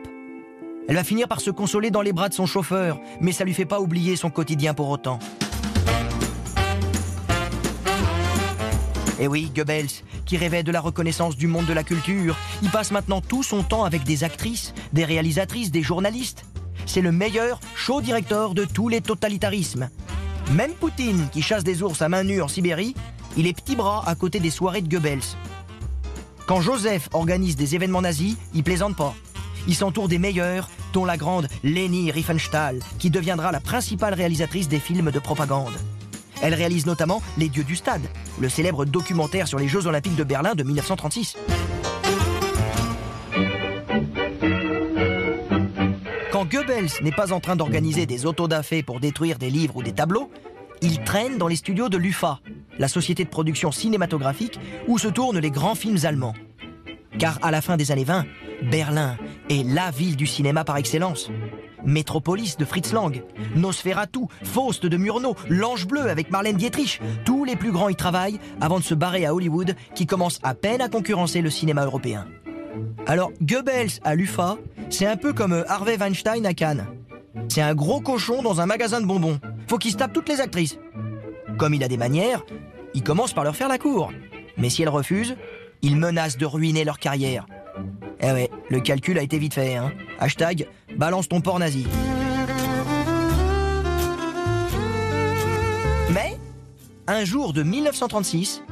Elle 0.88 0.94
va 0.94 1.02
finir 1.02 1.26
par 1.26 1.40
se 1.40 1.50
consoler 1.50 1.90
dans 1.90 2.02
les 2.02 2.12
bras 2.12 2.28
de 2.28 2.34
son 2.34 2.46
chauffeur, 2.46 3.00
mais 3.20 3.32
ça 3.32 3.44
lui 3.44 3.54
fait 3.54 3.64
pas 3.64 3.80
oublier 3.80 4.14
son 4.14 4.30
quotidien 4.30 4.72
pour 4.72 4.88
autant. 4.90 5.18
Et 9.18 9.26
oui, 9.26 9.50
Goebbels, 9.54 9.88
qui 10.26 10.36
rêvait 10.36 10.62
de 10.62 10.70
la 10.70 10.80
reconnaissance 10.80 11.36
du 11.36 11.48
monde 11.48 11.66
de 11.66 11.72
la 11.72 11.82
culture, 11.82 12.36
il 12.62 12.70
passe 12.70 12.92
maintenant 12.92 13.20
tout 13.20 13.42
son 13.42 13.62
temps 13.62 13.84
avec 13.84 14.04
des 14.04 14.22
actrices, 14.22 14.74
des 14.92 15.04
réalisatrices, 15.04 15.72
des 15.72 15.82
journalistes. 15.82 16.44
C'est 16.86 17.00
le 17.00 17.10
meilleur 17.10 17.58
show 17.74 18.00
directeur 18.00 18.54
de 18.54 18.64
tous 18.64 18.88
les 18.88 19.00
totalitarismes. 19.00 19.88
Même 20.52 20.72
Poutine, 20.72 21.28
qui 21.32 21.42
chasse 21.42 21.64
des 21.64 21.82
ours 21.82 22.02
à 22.02 22.08
main 22.08 22.22
nue 22.22 22.42
en 22.42 22.48
Sibérie, 22.48 22.94
il 23.36 23.46
est 23.46 23.52
petit 23.52 23.76
bras 23.76 24.02
à 24.06 24.14
côté 24.14 24.40
des 24.40 24.50
soirées 24.50 24.82
de 24.82 24.88
Goebbels. 24.88 25.20
Quand 26.46 26.60
Joseph 26.60 27.08
organise 27.12 27.56
des 27.56 27.74
événements 27.74 28.02
nazis, 28.02 28.36
il 28.54 28.62
plaisante 28.62 28.96
pas. 28.96 29.14
Il 29.66 29.74
s'entoure 29.74 30.08
des 30.08 30.18
meilleurs, 30.18 30.68
dont 30.92 31.04
la 31.04 31.16
grande 31.16 31.48
Leni 31.62 32.10
Riefenstahl, 32.10 32.80
qui 32.98 33.10
deviendra 33.10 33.50
la 33.50 33.60
principale 33.60 34.14
réalisatrice 34.14 34.68
des 34.68 34.78
films 34.78 35.10
de 35.10 35.18
propagande. 35.18 35.72
Elle 36.42 36.54
réalise 36.54 36.84
notamment 36.84 37.22
Les 37.38 37.48
Dieux 37.48 37.64
du 37.64 37.76
Stade, 37.76 38.02
le 38.38 38.48
célèbre 38.48 38.84
documentaire 38.84 39.48
sur 39.48 39.58
les 39.58 39.68
Jeux 39.68 39.86
Olympiques 39.86 40.16
de 40.16 40.24
Berlin 40.24 40.54
de 40.54 40.62
1936. 40.62 41.36
Quand 46.30 46.44
Goebbels 46.44 46.90
n'est 47.02 47.12
pas 47.12 47.32
en 47.32 47.40
train 47.40 47.56
d'organiser 47.56 48.04
des 48.04 48.26
autodafés 48.26 48.82
pour 48.82 49.00
détruire 49.00 49.38
des 49.38 49.50
livres 49.50 49.76
ou 49.76 49.82
des 49.82 49.92
tableaux, 49.92 50.30
il 50.84 51.02
traîne 51.02 51.38
dans 51.38 51.48
les 51.48 51.56
studios 51.56 51.88
de 51.88 51.96
l'UFA, 51.96 52.40
la 52.78 52.88
société 52.88 53.24
de 53.24 53.30
production 53.30 53.72
cinématographique 53.72 54.60
où 54.86 54.98
se 54.98 55.08
tournent 55.08 55.38
les 55.38 55.50
grands 55.50 55.74
films 55.74 56.04
allemands. 56.04 56.34
Car 57.18 57.38
à 57.42 57.50
la 57.50 57.60
fin 57.60 57.76
des 57.76 57.90
années 57.90 58.04
20, 58.04 58.26
Berlin 58.70 59.16
est 59.48 59.64
la 59.66 59.90
ville 59.90 60.16
du 60.16 60.26
cinéma 60.26 60.64
par 60.64 60.76
excellence. 60.76 61.30
Métropolis 61.84 62.56
de 62.56 62.64
Fritz 62.64 62.92
Lang, 62.92 63.22
Nosferatu, 63.56 64.20
Faust 64.42 64.86
de 64.86 64.96
Murnau, 64.96 65.36
L'Ange 65.48 65.86
Bleu 65.86 66.08
avec 66.08 66.30
Marlène 66.30 66.56
Dietrich, 66.56 67.00
tous 67.24 67.44
les 67.44 67.56
plus 67.56 67.72
grands 67.72 67.88
y 67.88 67.96
travaillent 67.96 68.40
avant 68.60 68.78
de 68.78 68.84
se 68.84 68.94
barrer 68.94 69.26
à 69.26 69.34
Hollywood 69.34 69.76
qui 69.94 70.06
commence 70.06 70.38
à 70.42 70.54
peine 70.54 70.80
à 70.80 70.88
concurrencer 70.88 71.40
le 71.40 71.50
cinéma 71.50 71.84
européen. 71.84 72.26
Alors 73.06 73.32
Goebbels 73.42 74.00
à 74.02 74.14
l'UFA, 74.14 74.56
c'est 74.90 75.06
un 75.06 75.16
peu 75.16 75.32
comme 75.32 75.52
euh, 75.52 75.70
Harvey 75.70 75.96
Weinstein 75.96 76.44
à 76.46 76.54
Cannes. 76.54 76.86
C'est 77.48 77.62
un 77.62 77.74
gros 77.74 78.00
cochon 78.00 78.42
dans 78.42 78.60
un 78.60 78.66
magasin 78.66 79.00
de 79.00 79.06
bonbons. 79.06 79.38
Faut 79.66 79.78
qu'il 79.78 79.92
se 79.92 79.96
tape 79.96 80.12
toutes 80.12 80.28
les 80.28 80.40
actrices. 80.40 80.78
Comme 81.58 81.74
il 81.74 81.84
a 81.84 81.88
des 81.88 81.96
manières, 81.96 82.44
il 82.94 83.02
commence 83.02 83.32
par 83.32 83.44
leur 83.44 83.56
faire 83.56 83.68
la 83.68 83.78
cour. 83.78 84.12
Mais 84.56 84.70
si 84.70 84.82
elles 84.82 84.88
refusent, 84.88 85.36
Il 85.82 85.98
menace 85.98 86.38
de 86.38 86.46
ruiner 86.46 86.82
leur 86.82 86.98
carrière. 86.98 87.46
Eh 88.22 88.32
ouais, 88.32 88.50
le 88.70 88.80
calcul 88.80 89.18
a 89.18 89.22
été 89.22 89.38
vite 89.38 89.52
fait. 89.52 89.76
Hein. 89.76 89.92
Hashtag 90.18 90.66
balance 90.96 91.28
ton 91.28 91.42
port 91.42 91.58
nazi. 91.58 91.86
Mais, 96.10 96.38
un 97.06 97.26
jour 97.26 97.52
de 97.52 97.62
1936, 97.62 98.62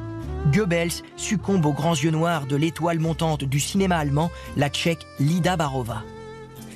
Goebbels 0.51 1.03
succombe 1.17 1.67
aux 1.67 1.71
grands 1.73 1.93
yeux 1.93 2.09
noirs 2.09 2.47
de 2.47 2.55
l'étoile 2.55 2.97
montante 2.97 3.43
du 3.43 3.59
cinéma 3.59 3.97
allemand, 3.97 4.31
la 4.57 4.69
tchèque 4.69 5.05
Lida 5.19 5.55
Barova. 5.55 6.01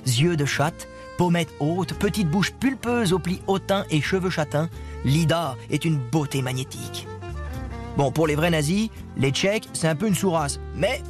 Yeux 0.05 0.37
de 0.37 0.45
chatte, 0.45 0.87
pommettes 1.17 1.53
hautes, 1.59 1.93
petite 1.93 2.29
bouche 2.29 2.53
pulpeuse 2.53 3.11
aux 3.11 3.19
plis 3.19 3.41
hautains 3.47 3.85
et 3.89 4.01
cheveux 4.01 4.29
châtains, 4.29 4.69
Lida 5.03 5.55
est 5.69 5.83
une 5.83 5.97
beauté 5.97 6.41
magnétique. 6.41 7.07
Bon, 7.97 8.11
pour 8.11 8.27
les 8.27 8.35
vrais 8.35 8.51
nazis, 8.51 8.89
les 9.17 9.31
Tchèques, 9.31 9.67
c'est 9.73 9.87
un 9.87 9.95
peu 9.95 10.07
une 10.07 10.15
sourasse, 10.15 10.59
mais 10.75 11.01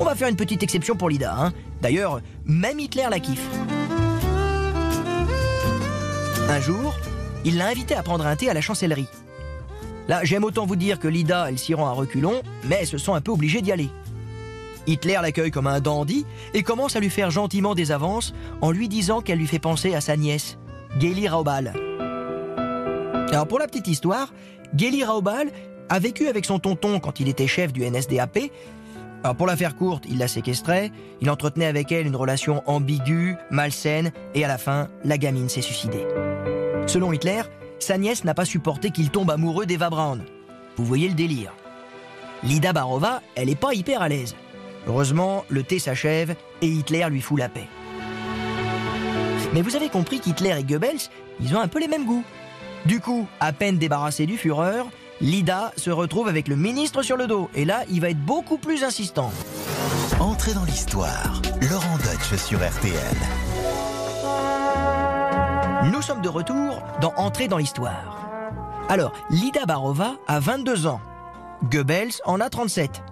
on 0.00 0.04
va 0.04 0.14
faire 0.14 0.28
une 0.28 0.36
petite 0.36 0.62
exception 0.62 0.96
pour 0.96 1.08
Lida. 1.08 1.34
Hein. 1.36 1.52
D'ailleurs, 1.80 2.20
même 2.44 2.80
Hitler 2.80 3.06
la 3.08 3.20
kiffe. 3.20 3.46
Un 6.48 6.60
jour, 6.60 6.96
il 7.44 7.56
l'a 7.56 7.68
invité 7.68 7.94
à 7.94 8.02
prendre 8.02 8.26
un 8.26 8.34
thé 8.34 8.50
à 8.50 8.54
la 8.54 8.60
chancellerie. 8.60 9.08
Là, 10.08 10.24
j'aime 10.24 10.44
autant 10.44 10.66
vous 10.66 10.76
dire 10.76 10.98
que 10.98 11.06
Lida, 11.06 11.48
elle 11.48 11.58
s'y 11.58 11.74
rend 11.74 11.86
à 11.86 11.92
reculons, 11.92 12.42
mais 12.64 12.86
se 12.86 12.98
sont 12.98 13.14
un 13.14 13.20
peu 13.20 13.30
obligées 13.30 13.60
d'y 13.60 13.70
aller. 13.70 13.90
Hitler 14.88 15.18
l'accueille 15.20 15.50
comme 15.50 15.66
un 15.66 15.80
dandy 15.80 16.24
et 16.54 16.62
commence 16.62 16.96
à 16.96 17.00
lui 17.00 17.10
faire 17.10 17.30
gentiment 17.30 17.74
des 17.74 17.92
avances 17.92 18.32
en 18.62 18.70
lui 18.70 18.88
disant 18.88 19.20
qu'elle 19.20 19.38
lui 19.38 19.46
fait 19.46 19.58
penser 19.58 19.94
à 19.94 20.00
sa 20.00 20.16
nièce, 20.16 20.58
Geli 20.98 21.28
Raubal. 21.28 21.74
Alors 23.30 23.46
pour 23.46 23.58
la 23.58 23.66
petite 23.66 23.86
histoire, 23.86 24.32
Geli 24.74 25.04
Raubal 25.04 25.50
a 25.90 25.98
vécu 25.98 26.26
avec 26.26 26.46
son 26.46 26.58
tonton 26.58 27.00
quand 27.00 27.20
il 27.20 27.28
était 27.28 27.46
chef 27.46 27.72
du 27.72 27.88
NSDAP. 27.88 28.38
Alors 29.22 29.36
pour 29.36 29.46
la 29.46 29.56
faire 29.56 29.76
courte, 29.76 30.04
il 30.08 30.18
la 30.18 30.28
séquestrait, 30.28 30.90
il 31.20 31.30
entretenait 31.30 31.66
avec 31.66 31.92
elle 31.92 32.06
une 32.06 32.16
relation 32.16 32.62
ambiguë, 32.66 33.36
malsaine, 33.50 34.12
et 34.34 34.44
à 34.44 34.48
la 34.48 34.58
fin, 34.58 34.88
la 35.04 35.18
gamine 35.18 35.50
s'est 35.50 35.60
suicidée. 35.60 36.06
Selon 36.86 37.12
Hitler, 37.12 37.42
sa 37.78 37.98
nièce 37.98 38.24
n'a 38.24 38.34
pas 38.34 38.46
supporté 38.46 38.90
qu'il 38.90 39.10
tombe 39.10 39.30
amoureux 39.30 39.66
d'Eva 39.66 39.90
Braun. 39.90 40.20
Vous 40.76 40.84
voyez 40.84 41.08
le 41.08 41.14
délire. 41.14 41.52
Lida 42.42 42.72
Barova, 42.72 43.20
elle 43.34 43.50
est 43.50 43.58
pas 43.58 43.74
hyper 43.74 44.00
à 44.00 44.08
l'aise. 44.08 44.34
Heureusement, 44.88 45.44
le 45.50 45.62
thé 45.62 45.78
s'achève 45.78 46.34
et 46.62 46.66
Hitler 46.66 47.06
lui 47.10 47.20
fout 47.20 47.38
la 47.38 47.50
paix. 47.50 47.68
Mais 49.52 49.62
vous 49.62 49.76
avez 49.76 49.90
compris 49.90 50.18
qu'Hitler 50.18 50.56
et 50.58 50.64
Goebbels, 50.64 51.10
ils 51.40 51.54
ont 51.54 51.60
un 51.60 51.68
peu 51.68 51.78
les 51.78 51.88
mêmes 51.88 52.06
goûts. 52.06 52.24
Du 52.86 53.00
coup, 53.00 53.26
à 53.38 53.52
peine 53.52 53.76
débarrassé 53.76 54.24
du 54.24 54.38
Führer, 54.38 54.84
Lida 55.20 55.72
se 55.76 55.90
retrouve 55.90 56.28
avec 56.28 56.48
le 56.48 56.56
ministre 56.56 57.02
sur 57.02 57.16
le 57.16 57.26
dos. 57.26 57.50
Et 57.54 57.64
là, 57.64 57.82
il 57.90 58.00
va 58.00 58.10
être 58.10 58.24
beaucoup 58.24 58.56
plus 58.56 58.82
insistant. 58.82 59.30
Entrez 60.20 60.54
dans 60.54 60.64
l'histoire. 60.64 61.42
Laurent 61.70 61.98
Deutsch 61.98 62.40
sur 62.40 62.58
RTL. 62.58 63.16
Nous 65.92 66.02
sommes 66.02 66.22
de 66.22 66.28
retour 66.28 66.82
dans 67.00 67.12
Entrer 67.16 67.48
dans 67.48 67.58
l'histoire. 67.58 68.28
Alors, 68.88 69.12
Lida 69.30 69.66
Barova 69.66 70.16
a 70.26 70.40
22 70.40 70.86
ans. 70.86 71.00
Goebbels 71.64 72.12
en 72.24 72.40
a 72.40 72.48
37. 72.48 73.02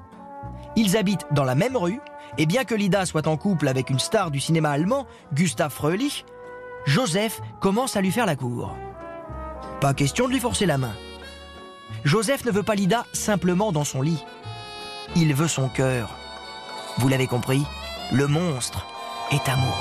Ils 0.76 0.96
habitent 0.96 1.26
dans 1.30 1.44
la 1.44 1.54
même 1.54 1.76
rue, 1.76 2.00
et 2.38 2.46
bien 2.46 2.64
que 2.64 2.74
Lida 2.74 3.06
soit 3.06 3.26
en 3.26 3.36
couple 3.36 3.68
avec 3.68 3.90
une 3.90 3.98
star 3.98 4.30
du 4.30 4.40
cinéma 4.40 4.70
allemand, 4.70 5.06
Gustav 5.32 5.72
Fröhlich, 5.72 6.24
Joseph 6.84 7.40
commence 7.60 7.96
à 7.96 8.00
lui 8.00 8.12
faire 8.12 8.26
la 8.26 8.36
cour. 8.36 8.76
Pas 9.80 9.94
question 9.94 10.26
de 10.26 10.32
lui 10.32 10.40
forcer 10.40 10.66
la 10.66 10.78
main. 10.78 10.94
Joseph 12.04 12.44
ne 12.44 12.50
veut 12.50 12.62
pas 12.62 12.74
Lida 12.74 13.06
simplement 13.12 13.72
dans 13.72 13.84
son 13.84 14.02
lit. 14.02 14.22
Il 15.16 15.34
veut 15.34 15.48
son 15.48 15.68
cœur. 15.68 16.10
Vous 16.98 17.08
l'avez 17.08 17.26
compris, 17.26 17.64
le 18.12 18.26
monstre 18.26 18.86
est 19.30 19.48
amoureux. 19.48 19.72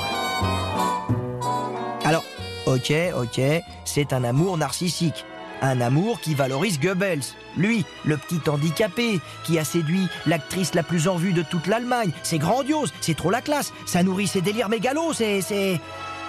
Alors, 2.04 2.24
ok, 2.68 2.94
ok, 3.20 3.42
c'est 3.84 4.14
un 4.14 4.24
amour 4.24 4.58
narcissique. 4.58 5.26
Un 5.66 5.82
amour 5.82 6.22
qui 6.22 6.36
valorise 6.36 6.80
Goebbels, 6.80 7.24
lui, 7.58 7.86
le 8.04 8.18
petit 8.18 8.40
handicapé, 8.48 9.20
qui 9.44 9.58
a 9.58 9.64
séduit 9.64 10.08
l'actrice 10.28 10.76
la 10.76 10.84
plus 10.84 11.08
en 11.08 11.16
vue 11.16 11.34
de 11.34 11.42
toute 11.42 11.66
l'Allemagne. 11.66 12.12
C'est 12.22 12.38
grandiose, 12.38 12.94
c'est 13.02 13.18
trop 13.18 13.32
la 13.32 13.42
classe, 13.42 13.74
ça 13.88 14.04
nourrit 14.04 14.28
ses 14.28 14.42
délires 14.42 14.70
mégalos, 14.70 15.14
c'est. 15.14 15.42
c'est... 15.42 15.82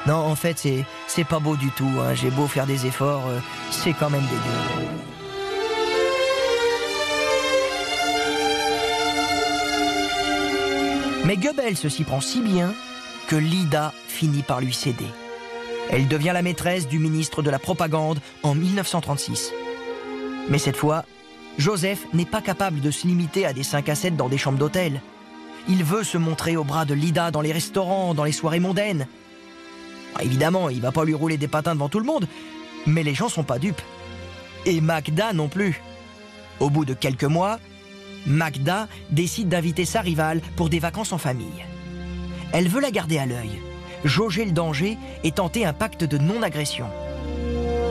Non, 0.07 0.15
en 0.15 0.37
fait, 0.37 0.59
c'est, 0.59 0.87
c'est 1.07 1.25
pas 1.25 1.39
beau 1.39 1.55
du 1.57 1.71
tout. 1.73 1.91
Hein. 2.01 2.15
J'ai 2.15 2.31
beau 2.31 2.47
faire 2.47 2.67
des 2.67 2.87
efforts, 2.87 3.25
euh, 3.29 3.41
c'est 3.71 3.93
quand 3.93 4.09
même 4.09 4.23
dégueu. 4.23 4.87
Mais 11.27 11.37
Goebbels 11.37 11.91
s'y 11.91 12.05
prend 12.05 12.23
si 12.23 12.41
bien 12.41 12.73
que 13.29 13.37
Lida 13.37 13.93
finit 14.09 14.45
par 14.45 14.63
lui 14.63 14.73
céder. 14.73 15.11
Elle 15.91 16.09
devient 16.09 16.33
la 16.35 16.43
maîtresse 16.43 16.89
du 16.89 16.99
ministre 16.99 17.43
de 17.43 17.51
la 17.51 17.59
Propagande 17.59 18.21
en 18.43 18.55
1936. 18.55 19.53
Mais 20.49 20.59
cette 20.59 20.77
fois, 20.77 21.05
Joseph 21.59 22.07
n'est 22.13 22.25
pas 22.25 22.43
capable 22.43 22.81
de 22.81 22.91
se 22.91 23.07
limiter 23.07 23.47
à 23.47 23.53
des 23.53 23.63
5 23.63 23.89
à 23.89 23.95
7 23.95 24.17
dans 24.17 24.29
des 24.29 24.39
chambres 24.39 24.59
d'hôtel. 24.59 25.01
Il 25.69 25.85
veut 25.85 26.05
se 26.05 26.19
montrer 26.19 26.57
au 26.57 26.65
bras 26.65 26.85
de 26.85 26.95
Lida 26.95 27.31
dans 27.31 27.41
les 27.41 27.53
restaurants, 27.53 28.15
dans 28.15 28.25
les 28.25 28.33
soirées 28.33 28.61
mondaines. 28.61 29.07
Ah, 30.17 30.25
évidemment, 30.25 30.69
il 30.69 30.81
va 30.81 30.93
pas 30.93 31.05
lui 31.05 31.15
rouler 31.15 31.37
des 31.37 31.49
patins 31.49 31.75
devant 31.75 31.89
tout 31.89 32.01
le 32.01 32.05
monde, 32.05 32.27
mais 32.87 33.03
les 33.03 33.15
gens 33.15 33.29
sont 33.29 33.45
pas 33.45 33.59
dupes. 33.59 33.83
Et 34.65 34.81
Magda 34.81 35.33
non 35.33 35.49
plus. 35.49 35.81
Au 36.59 36.71
bout 36.71 36.85
de 36.85 36.95
quelques 36.95 37.25
mois, 37.25 37.59
Magda 38.27 38.89
décide 39.11 39.49
d'inviter 39.49 39.85
sa 39.85 40.01
rivale 40.01 40.41
pour 40.57 40.69
des 40.69 40.81
vacances 40.81 41.13
en 41.13 41.19
famille. 41.19 41.65
Elle 42.53 42.69
veut 42.69 42.81
la 42.81 42.91
garder 42.91 43.19
à 43.19 43.27
l'œil 43.27 43.61
jauger 44.05 44.45
le 44.45 44.53
danger 44.53 44.99
et 45.25 45.33
tenter 45.33 45.65
un 45.65 45.73
pacte 45.73 46.05
de 46.05 46.19
non-agression. 46.19 46.87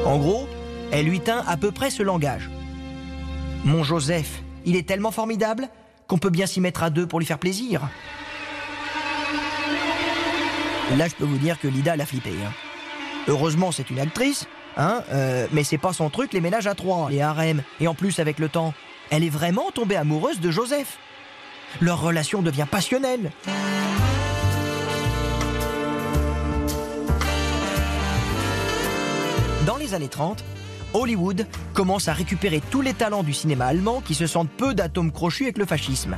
En 0.06 0.18
gros, 0.18 0.48
elle 0.92 1.06
lui 1.06 1.20
tint 1.20 1.44
à 1.48 1.58
peu 1.58 1.72
près 1.72 1.90
ce 1.90 2.04
langage. 2.04 2.50
Mon 3.64 3.84
Joseph, 3.84 4.44
il 4.66 4.76
est 4.76 4.88
tellement 4.88 5.12
formidable 5.12 5.70
qu'on 6.08 6.18
peut 6.18 6.30
bien 6.30 6.46
s'y 6.46 6.62
mettre 6.62 6.84
à 6.84 6.90
deux 6.90 7.08
pour 7.08 7.20
lui 7.20 7.26
faire 7.26 7.40
plaisir. 7.40 7.82
Là, 10.98 11.08
je 11.08 11.16
peux 11.16 11.26
vous 11.26 11.40
dire 11.40 11.60
que 11.60 11.68
Lida 11.68 11.96
l'a 11.96 12.06
flippé. 12.06 12.30
Hein. 12.30 12.52
Heureusement, 13.28 13.72
c'est 13.72 13.90
une 13.90 14.00
actrice, 14.00 14.46
hein, 14.78 15.02
euh, 15.12 15.48
mais 15.52 15.64
c'est 15.64 15.80
pas 15.80 15.94
son 15.94 16.12
truc, 16.12 16.32
les 16.32 16.42
ménages 16.42 16.68
à 16.68 16.76
trois, 16.76 17.10
les 17.10 17.22
harems. 17.22 17.64
Et 17.80 17.88
en 17.88 17.96
plus, 17.96 18.20
avec 18.20 18.38
le 18.38 18.50
temps, 18.50 18.74
elle 19.10 19.24
est 19.24 19.30
vraiment 19.30 19.72
tombée 19.72 19.96
amoureuse 19.96 20.40
de 20.40 20.52
Joseph. 20.52 21.00
Leur 21.82 22.02
relation 22.02 22.44
devient 22.44 22.68
passionnelle. 22.70 23.32
Années 29.96 30.08
30, 30.08 30.44
Hollywood 30.94 31.48
commence 31.74 32.08
à 32.08 32.14
récupérer 32.14 32.62
tous 32.70 32.82
les 32.82 32.94
talents 32.94 33.24
du 33.24 33.34
cinéma 33.34 33.66
allemand 33.66 34.02
qui 34.02 34.16
se 34.16 34.28
sentent 34.28 34.50
peu 34.50 34.74
d'atomes 34.74 35.12
crochus 35.12 35.44
avec 35.44 35.58
le 35.58 35.66
fascisme. 35.66 36.18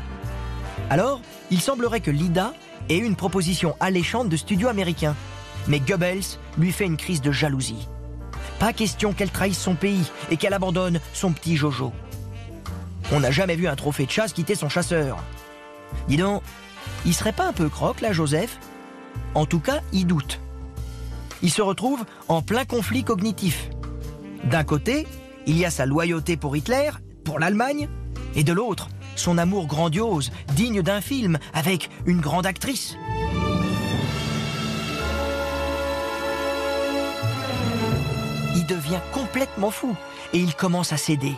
Alors, 0.90 1.22
il 1.50 1.62
semblerait 1.62 2.02
que 2.02 2.12
Lida 2.12 2.54
ait 2.90 2.98
une 2.98 3.16
proposition 3.16 3.76
alléchante 3.80 4.30
de 4.30 4.38
studio 4.38 4.68
américain. 4.68 5.16
Mais 5.68 5.80
Goebbels 5.80 6.38
lui 6.58 6.72
fait 6.72 6.86
une 6.86 6.98
crise 6.98 7.22
de 7.22 7.32
jalousie. 7.32 7.88
Pas 8.60 8.74
question 8.74 9.14
qu'elle 9.14 9.32
trahisse 9.32 9.60
son 9.60 9.76
pays 9.76 10.06
et 10.32 10.38
qu'elle 10.38 10.54
abandonne 10.54 11.00
son 11.14 11.32
petit 11.32 11.58
Jojo. 11.58 11.92
On 13.12 13.20
n'a 13.20 13.32
jamais 13.32 13.56
vu 13.56 13.68
un 13.68 13.76
trophée 13.76 14.06
de 14.06 14.12
chasse 14.12 14.34
quitter 14.34 14.56
son 14.56 14.70
chasseur. 14.70 15.18
Dis 16.08 16.18
donc, 16.18 16.42
il 17.06 17.14
serait 17.14 17.34
pas 17.34 17.48
un 17.48 17.54
peu 17.54 17.70
croque 17.70 18.02
là, 18.02 18.12
Joseph? 18.12 18.60
En 19.34 19.46
tout 19.46 19.60
cas, 19.60 19.82
il 19.92 20.08
doute 20.08 20.40
il 21.42 21.52
se 21.52 21.62
retrouve 21.62 22.04
en 22.28 22.42
plein 22.42 22.66
conflit 22.66 23.04
cognitif. 23.04 23.70
D'un 24.44 24.64
côté, 24.64 25.08
il 25.46 25.58
y 25.58 25.66
a 25.66 25.70
sa 25.70 25.86
loyauté 25.86 26.38
pour 26.38 26.56
Hitler, 26.56 26.92
pour 27.24 27.40
l'Allemagne, 27.40 27.90
et 28.36 28.44
de 28.44 28.54
l'autre, 28.54 28.90
son 29.16 29.38
amour 29.38 29.68
grandiose, 29.68 30.32
digne 30.56 30.82
d'un 30.82 31.02
film, 31.02 31.38
avec 31.54 31.90
une 32.06 32.22
grande 32.22 32.46
actrice. 32.46 32.96
Il 38.56 38.66
devient 38.66 39.00
complètement 39.14 39.72
fou 39.72 39.96
et 40.34 40.40
il 40.40 40.54
commence 40.56 40.92
à 40.94 40.98
céder. 40.98 41.34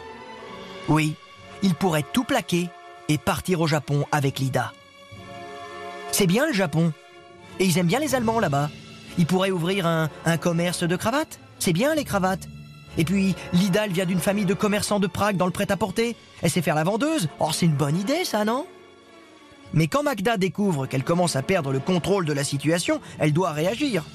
Oui, 0.88 1.16
il 1.62 1.76
pourrait 1.76 2.06
tout 2.14 2.24
plaquer 2.24 2.70
et 3.08 3.18
partir 3.18 3.62
au 3.62 3.68
Japon 3.68 4.06
avec 4.12 4.40
Lida. 4.40 4.74
C'est 6.12 6.28
bien 6.28 6.48
le 6.48 6.54
Japon. 6.54 6.92
Et 7.60 7.66
ils 7.66 7.78
aiment 7.78 7.88
bien 7.88 8.00
les 8.00 8.16
Allemands 8.16 8.40
là-bas. 8.40 8.70
Il 9.20 9.26
pourrait 9.26 9.52
ouvrir 9.52 9.86
un, 9.86 10.38
commerce 10.38 10.84
de 10.84 10.96
cravates. 10.96 11.40
C'est 11.60 11.74
bien 11.74 11.94
les 11.94 12.06
cravates. 12.06 12.48
Et 12.98 13.04
puis, 13.04 13.36
Lida, 13.52 13.86
vient 13.88 14.06
d'une 14.06 14.22
famille 14.22 14.46
de 14.46 14.54
commerçants 14.54 15.02
de 15.02 15.08
Prague 15.08 15.36
dans 15.36 15.46
le 15.46 15.52
prêt-à-porter. 15.52 16.16
Elle 16.42 16.50
sait 16.50 16.62
faire 16.62 16.74
la 16.74 16.86
vendeuse. 16.86 17.28
Oh, 17.40 17.50
c'est 17.52 17.66
une 17.66 17.74
bonne 17.74 17.98
idée, 17.98 18.24
ça, 18.24 18.46
non? 18.46 18.66
Mais 19.74 19.88
quand 19.88 20.04
Magda 20.04 20.38
découvre 20.38 20.88
qu'elle 20.88 21.04
commence 21.04 21.36
à 21.36 21.42
perdre 21.42 21.74
le 21.74 21.82
contrôle 21.82 22.24
de 22.24 22.32
la 22.32 22.46
situation, 22.46 23.02
elle 23.20 23.34
doit 23.34 23.52
réagir. 23.52 24.06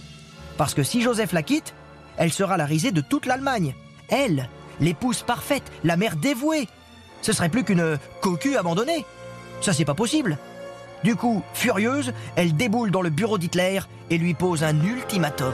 Parce 0.57 0.73
que 0.73 0.83
si 0.83 1.03
Joseph 1.03 1.33
la 1.33 1.43
quitte, 1.43 1.75
elle 2.17 2.33
sera 2.33 2.57
la 2.57 2.65
risée 2.65 2.91
de 2.91 3.03
toute 3.03 3.27
l'Allemagne. 3.27 3.75
Elle, 4.09 4.49
l'épouse 4.81 5.23
parfaite, 5.23 5.71
la 5.85 5.99
mère 5.99 6.17
dévouée. 6.17 6.67
Ce 7.21 7.35
serait 7.35 7.51
plus 7.51 7.65
qu'une 7.65 7.99
cocu 8.23 8.57
abandonnée. 8.57 9.05
Ça, 9.61 9.75
c'est 9.75 9.85
pas 9.85 9.95
possible. 9.95 10.39
Du 11.05 11.17
coup, 11.17 11.43
furieuse, 11.53 12.15
elle 12.35 12.57
déboule 12.57 12.91
dans 12.91 13.03
le 13.03 13.11
bureau 13.11 13.37
d'Hitler 13.37 13.81
et 14.09 14.17
lui 14.17 14.33
pose 14.33 14.65
un 14.65 14.83
ultimatum. 14.83 15.53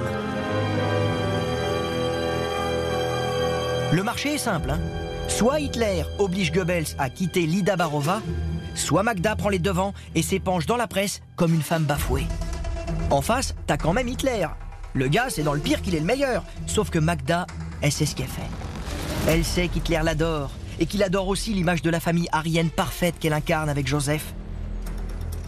Le 3.92 4.02
marché 4.04 4.34
est 4.34 4.38
simple. 4.38 4.70
Hein. 4.70 4.78
soit 5.26 5.58
Hitler 5.58 6.04
oblige 6.20 6.52
Goebbels 6.52 6.94
à 6.98 7.10
quitter 7.10 7.46
Lida 7.46 7.74
Barova, 7.74 8.22
soit 8.76 9.02
Magda 9.02 9.34
prend 9.34 9.48
les 9.48 9.58
devants 9.58 9.92
et 10.14 10.22
s'épanche 10.22 10.66
dans 10.66 10.76
la 10.76 10.86
presse 10.86 11.20
comme 11.34 11.52
une 11.52 11.62
femme 11.62 11.82
bafouée. 11.82 12.26
En 13.10 13.20
face, 13.20 13.56
t'as 13.66 13.76
quand 13.76 13.92
même 13.92 14.06
Hitler. 14.06 14.46
Le 14.94 15.08
gars, 15.08 15.30
c'est 15.30 15.42
dans 15.42 15.54
le 15.54 15.60
pire 15.60 15.82
qu'il 15.82 15.96
est 15.96 16.00
le 16.00 16.06
meilleur. 16.06 16.44
Sauf 16.66 16.90
que 16.90 17.00
Magda, 17.00 17.48
elle 17.80 17.90
sait 17.90 18.06
ce 18.06 18.14
qu'elle 18.14 18.28
fait. 18.28 18.48
Elle 19.26 19.44
sait 19.44 19.66
qu'Hitler 19.66 20.00
l'adore 20.04 20.52
et 20.78 20.86
qu'il 20.86 21.02
adore 21.02 21.26
aussi 21.26 21.52
l'image 21.54 21.82
de 21.82 21.90
la 21.90 21.98
famille 21.98 22.28
arienne 22.30 22.70
parfaite 22.70 23.18
qu'elle 23.18 23.32
incarne 23.32 23.68
avec 23.68 23.88
Joseph. 23.88 24.32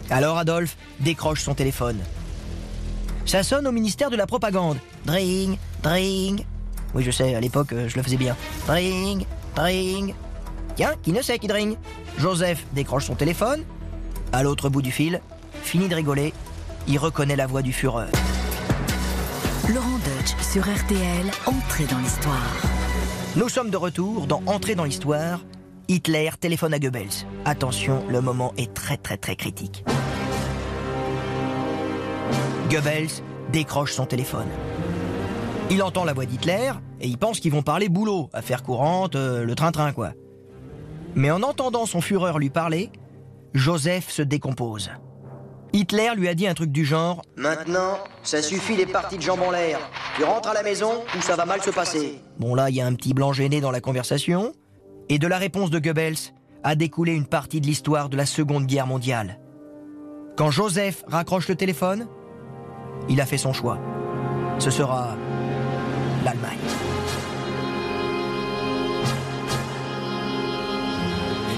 Alors 0.09 0.37
Adolphe 0.37 0.77
décroche 0.99 1.41
son 1.41 1.53
téléphone. 1.53 1.99
Ça 3.25 3.43
sonne 3.43 3.67
au 3.67 3.71
ministère 3.71 4.09
de 4.09 4.15
la 4.15 4.27
propagande. 4.27 4.77
Dring, 5.05 5.57
dring. 5.81 6.45
Oui, 6.93 7.03
je 7.03 7.11
sais, 7.11 7.35
à 7.35 7.39
l'époque, 7.39 7.73
euh, 7.73 7.87
je 7.87 7.95
le 7.95 8.03
faisais 8.03 8.17
bien. 8.17 8.35
Dring, 8.67 9.25
dring. 9.55 10.13
Tiens, 10.75 10.93
qui 11.01 11.11
ne 11.11 11.21
sait 11.21 11.39
qui 11.39 11.47
dring 11.47 11.77
Joseph 12.17 12.65
décroche 12.73 13.05
son 13.05 13.15
téléphone. 13.15 13.63
À 14.31 14.43
l'autre 14.43 14.69
bout 14.69 14.81
du 14.81 14.91
fil, 14.91 15.21
fini 15.63 15.87
de 15.87 15.95
rigoler, 15.95 16.33
il 16.87 16.97
reconnaît 16.97 17.35
la 17.35 17.47
voix 17.47 17.61
du 17.61 17.71
Führer. 17.73 18.07
Laurent 19.73 19.99
Deutsch 19.99 20.35
sur 20.41 20.63
RTL, 20.63 21.31
entrée 21.45 21.85
dans 21.85 21.99
l'histoire. 21.99 22.61
Nous 23.35 23.49
sommes 23.49 23.69
de 23.69 23.77
retour 23.77 24.27
dans 24.27 24.43
Entrée 24.45 24.75
dans 24.75 24.83
l'histoire. 24.83 25.39
Hitler 25.87 26.29
téléphone 26.39 26.73
à 26.73 26.79
Goebbels. 26.79 27.25
Attention, 27.45 28.03
le 28.09 28.21
moment 28.21 28.53
est 28.57 28.73
très 28.73 28.97
très 28.97 29.17
très 29.17 29.35
critique. 29.35 29.83
Goebbels 32.73 33.21
décroche 33.51 33.93
son 33.93 34.07
téléphone. 34.07 34.47
Il 35.69 35.83
entend 35.83 36.05
la 36.05 36.13
voix 36.13 36.25
d'Hitler 36.25 36.71
et 37.01 37.07
il 37.07 37.19
pense 37.19 37.39
qu'ils 37.39 37.51
vont 37.51 37.61
parler 37.61 37.87
boulot, 37.87 38.31
affaire 38.33 38.63
courante, 38.63 39.15
euh, 39.15 39.43
le 39.43 39.53
train-train 39.53 39.91
quoi. 39.91 40.13
Mais 41.13 41.29
en 41.29 41.43
entendant 41.43 41.85
son 41.85 42.01
fureur 42.01 42.39
lui 42.39 42.49
parler, 42.49 42.89
Joseph 43.53 44.09
se 44.09 44.23
décompose. 44.23 44.89
Hitler 45.71 46.09
lui 46.15 46.27
a 46.27 46.33
dit 46.33 46.47
un 46.47 46.55
truc 46.55 46.71
du 46.71 46.83
genre 46.83 47.21
Maintenant, 47.35 47.99
ça 48.23 48.41
suffit 48.41 48.75
les 48.75 48.87
parties 48.87 49.17
de 49.17 49.21
jambes 49.21 49.43
en 49.45 49.51
l'air. 49.51 49.77
Tu 50.15 50.23
rentres 50.23 50.49
à 50.49 50.55
la 50.55 50.63
maison 50.63 50.93
ou 51.15 51.21
ça 51.21 51.35
va 51.35 51.45
mal 51.45 51.61
se 51.61 51.69
passer. 51.69 52.21
Bon 52.39 52.55
là, 52.55 52.71
il 52.71 52.75
y 52.75 52.81
a 52.81 52.87
un 52.87 52.95
petit 52.95 53.13
blanc 53.13 53.33
gêné 53.33 53.61
dans 53.61 53.69
la 53.69 53.81
conversation. 53.81 54.51
Et 55.09 55.19
de 55.19 55.27
la 55.27 55.37
réponse 55.37 55.69
de 55.69 55.77
Goebbels 55.77 56.33
a 56.63 56.73
découlé 56.73 57.13
une 57.13 57.27
partie 57.27 57.61
de 57.61 57.67
l'histoire 57.67 58.09
de 58.09 58.17
la 58.17 58.25
Seconde 58.25 58.65
Guerre 58.65 58.87
mondiale. 58.87 59.39
Quand 60.35 60.49
Joseph 60.49 61.03
raccroche 61.07 61.47
le 61.47 61.55
téléphone, 61.55 62.07
il 63.09 63.21
a 63.21 63.25
fait 63.25 63.37
son 63.37 63.53
choix. 63.53 63.77
Ce 64.59 64.71
sera 64.71 65.15
l'Allemagne. 66.23 66.59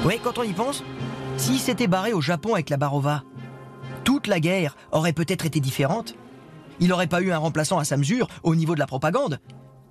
Oui, 0.05 0.19
quand 0.23 0.37
on 0.37 0.43
y 0.43 0.53
pense, 0.53 0.83
s'il 1.37 1.59
s'était 1.59 1.87
barré 1.87 2.13
au 2.13 2.21
Japon 2.21 2.53
avec 2.53 2.69
la 2.69 2.77
Barova, 2.77 3.23
toute 4.03 4.27
la 4.27 4.39
guerre 4.39 4.75
aurait 4.91 5.13
peut-être 5.13 5.45
été 5.45 5.59
différente. 5.59 6.15
Il 6.79 6.89
n'aurait 6.89 7.07
pas 7.07 7.21
eu 7.21 7.31
un 7.31 7.37
remplaçant 7.37 7.79
à 7.79 7.85
sa 7.85 7.97
mesure 7.97 8.27
au 8.43 8.55
niveau 8.55 8.75
de 8.75 8.79
la 8.79 8.87
propagande. 8.87 9.39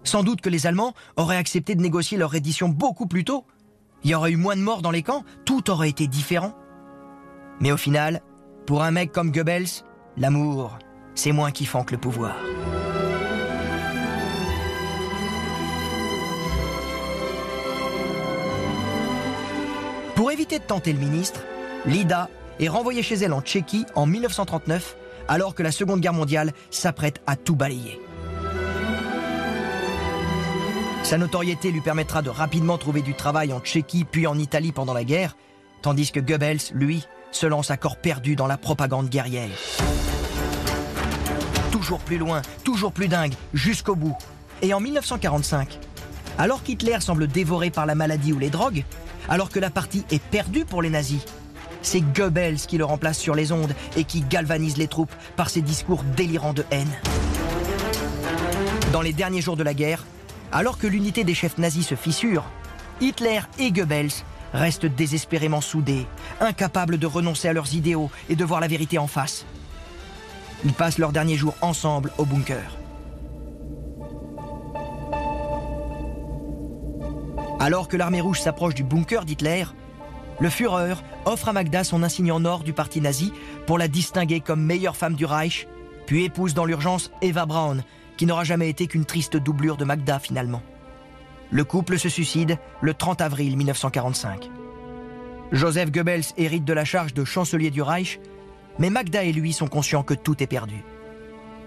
Sans 0.04 0.22
doute 0.22 0.40
que 0.40 0.50
les 0.50 0.66
Allemands 0.66 0.94
auraient 1.16 1.36
accepté 1.36 1.74
de 1.74 1.82
négocier 1.82 2.16
leur 2.18 2.30
reddition 2.30 2.68
beaucoup 2.68 3.06
plus 3.06 3.24
tôt. 3.24 3.44
Il 4.04 4.10
y 4.10 4.14
aurait 4.14 4.32
eu 4.32 4.36
moins 4.36 4.54
de 4.54 4.60
morts 4.60 4.82
dans 4.82 4.90
les 4.90 5.02
camps, 5.02 5.24
tout 5.44 5.70
aurait 5.70 5.88
été 5.88 6.06
différent. 6.06 6.54
Mais 7.60 7.72
au 7.72 7.76
final, 7.76 8.20
pour 8.66 8.82
un 8.82 8.90
mec 8.90 9.12
comme 9.12 9.32
Goebbels, 9.32 9.82
l'amour, 10.16 10.78
c'est 11.14 11.32
moins 11.32 11.50
kiffant 11.50 11.84
que 11.84 11.92
le 11.92 11.98
pouvoir. 11.98 12.36
Pour 20.14 20.30
éviter 20.30 20.58
de 20.58 20.64
tenter 20.64 20.92
le 20.92 20.98
ministre, 20.98 21.40
Lida 21.86 22.28
est 22.60 22.68
renvoyée 22.68 23.02
chez 23.02 23.16
elle 23.16 23.32
en 23.32 23.42
Tchéquie 23.42 23.84
en 23.94 24.06
1939, 24.06 24.96
alors 25.28 25.54
que 25.54 25.62
la 25.62 25.72
Seconde 25.72 26.00
Guerre 26.00 26.12
mondiale 26.12 26.52
s'apprête 26.70 27.20
à 27.26 27.36
tout 27.36 27.56
balayer. 27.56 28.00
Sa 31.02 31.18
notoriété 31.18 31.70
lui 31.70 31.82
permettra 31.82 32.22
de 32.22 32.30
rapidement 32.30 32.78
trouver 32.78 33.02
du 33.02 33.14
travail 33.14 33.52
en 33.52 33.60
Tchéquie 33.60 34.04
puis 34.04 34.26
en 34.26 34.38
Italie 34.38 34.72
pendant 34.72 34.94
la 34.94 35.04
guerre, 35.04 35.36
tandis 35.82 36.10
que 36.10 36.20
Goebbels, 36.20 36.72
lui, 36.72 37.04
se 37.30 37.46
lance 37.46 37.70
à 37.70 37.76
corps 37.76 37.98
perdu 37.98 38.36
dans 38.36 38.46
la 38.46 38.56
propagande 38.56 39.08
guerrière. 39.08 39.50
Toujours 41.84 42.00
plus 42.00 42.16
loin, 42.16 42.40
toujours 42.64 42.92
plus 42.92 43.08
dingue, 43.08 43.34
jusqu'au 43.52 43.94
bout. 43.94 44.16
Et 44.62 44.72
en 44.72 44.80
1945, 44.80 45.78
alors 46.38 46.62
qu'Hitler 46.62 46.96
semble 47.00 47.26
dévoré 47.26 47.68
par 47.68 47.84
la 47.84 47.94
maladie 47.94 48.32
ou 48.32 48.38
les 48.38 48.48
drogues, 48.48 48.84
alors 49.28 49.50
que 49.50 49.58
la 49.58 49.68
partie 49.68 50.02
est 50.10 50.22
perdue 50.22 50.64
pour 50.64 50.80
les 50.80 50.88
nazis, 50.88 51.20
c'est 51.82 52.00
Goebbels 52.00 52.56
qui 52.56 52.78
le 52.78 52.86
remplace 52.86 53.18
sur 53.18 53.34
les 53.34 53.52
ondes 53.52 53.74
et 53.98 54.04
qui 54.04 54.22
galvanise 54.22 54.78
les 54.78 54.88
troupes 54.88 55.12
par 55.36 55.50
ses 55.50 55.60
discours 55.60 56.02
délirants 56.16 56.54
de 56.54 56.64
haine. 56.70 56.88
Dans 58.90 59.02
les 59.02 59.12
derniers 59.12 59.42
jours 59.42 59.58
de 59.58 59.62
la 59.62 59.74
guerre, 59.74 60.06
alors 60.52 60.78
que 60.78 60.86
l'unité 60.86 61.22
des 61.22 61.34
chefs 61.34 61.58
nazis 61.58 61.88
se 61.88 61.96
fissure, 61.96 62.44
Hitler 63.02 63.40
et 63.58 63.72
Goebbels 63.72 64.24
restent 64.54 64.86
désespérément 64.86 65.60
soudés, 65.60 66.06
incapables 66.40 66.96
de 66.96 67.06
renoncer 67.06 67.48
à 67.48 67.52
leurs 67.52 67.74
idéaux 67.74 68.10
et 68.30 68.36
de 68.36 68.44
voir 68.46 68.60
la 68.60 68.68
vérité 68.68 68.96
en 68.96 69.06
face. 69.06 69.44
Ils 70.64 70.72
passent 70.72 70.98
leurs 70.98 71.12
derniers 71.12 71.36
jours 71.36 71.54
ensemble 71.60 72.10
au 72.18 72.24
bunker. 72.24 72.78
Alors 77.60 77.88
que 77.88 77.96
l'armée 77.96 78.20
rouge 78.20 78.40
s'approche 78.40 78.74
du 78.74 78.82
bunker 78.82 79.24
d'Hitler, 79.24 79.64
le 80.40 80.50
Führer 80.50 80.94
offre 81.24 81.48
à 81.48 81.52
Magda 81.52 81.84
son 81.84 82.02
insigne 82.02 82.32
en 82.32 82.44
or 82.44 82.64
du 82.64 82.72
parti 82.72 83.00
nazi 83.00 83.32
pour 83.66 83.78
la 83.78 83.88
distinguer 83.88 84.40
comme 84.40 84.62
meilleure 84.62 84.96
femme 84.96 85.14
du 85.14 85.24
Reich, 85.24 85.68
puis 86.06 86.24
épouse 86.24 86.54
dans 86.54 86.64
l'urgence 86.64 87.10
Eva 87.22 87.46
Braun, 87.46 87.84
qui 88.16 88.26
n'aura 88.26 88.44
jamais 88.44 88.68
été 88.68 88.86
qu'une 88.86 89.04
triste 89.04 89.36
doublure 89.36 89.76
de 89.76 89.84
Magda 89.84 90.18
finalement. 90.18 90.62
Le 91.50 91.64
couple 91.64 91.98
se 91.98 92.08
suicide 92.08 92.58
le 92.80 92.94
30 92.94 93.20
avril 93.20 93.56
1945. 93.56 94.50
Joseph 95.52 95.92
Goebbels 95.92 96.24
hérite 96.36 96.64
de 96.64 96.72
la 96.72 96.84
charge 96.84 97.14
de 97.14 97.24
chancelier 97.24 97.70
du 97.70 97.80
Reich, 97.80 98.18
mais 98.78 98.90
Magda 98.90 99.22
et 99.24 99.32
lui 99.32 99.52
sont 99.52 99.68
conscients 99.68 100.02
que 100.02 100.14
tout 100.14 100.42
est 100.42 100.46
perdu. 100.46 100.82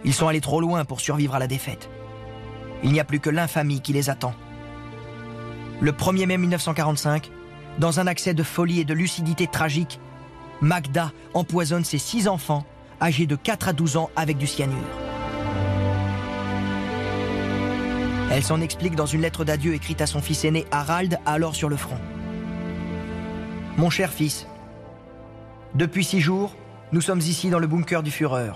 Ils 0.03 0.13
sont 0.13 0.27
allés 0.27 0.41
trop 0.41 0.61
loin 0.61 0.85
pour 0.85 0.99
survivre 0.99 1.35
à 1.35 1.39
la 1.39 1.47
défaite. 1.47 1.89
Il 2.83 2.91
n'y 2.91 2.99
a 2.99 3.05
plus 3.05 3.19
que 3.19 3.29
l'infamie 3.29 3.81
qui 3.81 3.93
les 3.93 4.09
attend. 4.09 4.33
Le 5.79 5.91
1er 5.91 6.25
mai 6.25 6.37
1945, 6.37 7.31
dans 7.79 7.99
un 7.99 8.07
accès 8.07 8.33
de 8.33 8.43
folie 8.43 8.79
et 8.79 8.85
de 8.85 8.93
lucidité 8.93 9.47
tragique, 9.47 9.99
Magda 10.61 11.11
empoisonne 11.33 11.83
ses 11.83 11.99
six 11.99 12.27
enfants, 12.27 12.65
âgés 13.01 13.27
de 13.27 13.35
4 13.35 13.69
à 13.69 13.73
12 13.73 13.97
ans, 13.97 14.09
avec 14.15 14.37
du 14.37 14.47
cyanure. 14.47 14.77
Elle 18.31 18.43
s'en 18.43 18.59
explique 18.59 18.95
dans 18.95 19.05
une 19.05 19.21
lettre 19.21 19.45
d'adieu 19.45 19.73
écrite 19.73 20.01
à 20.01 20.07
son 20.07 20.21
fils 20.21 20.43
aîné 20.45 20.65
Harald, 20.71 21.19
alors 21.25 21.55
sur 21.55 21.69
le 21.69 21.77
front. 21.77 21.99
Mon 23.77 23.89
cher 23.89 24.11
fils, 24.11 24.47
depuis 25.75 26.03
six 26.03 26.19
jours, 26.19 26.55
nous 26.91 27.01
sommes 27.01 27.19
ici 27.19 27.49
dans 27.49 27.59
le 27.59 27.67
bunker 27.67 28.01
du 28.01 28.11
Führer. 28.11 28.53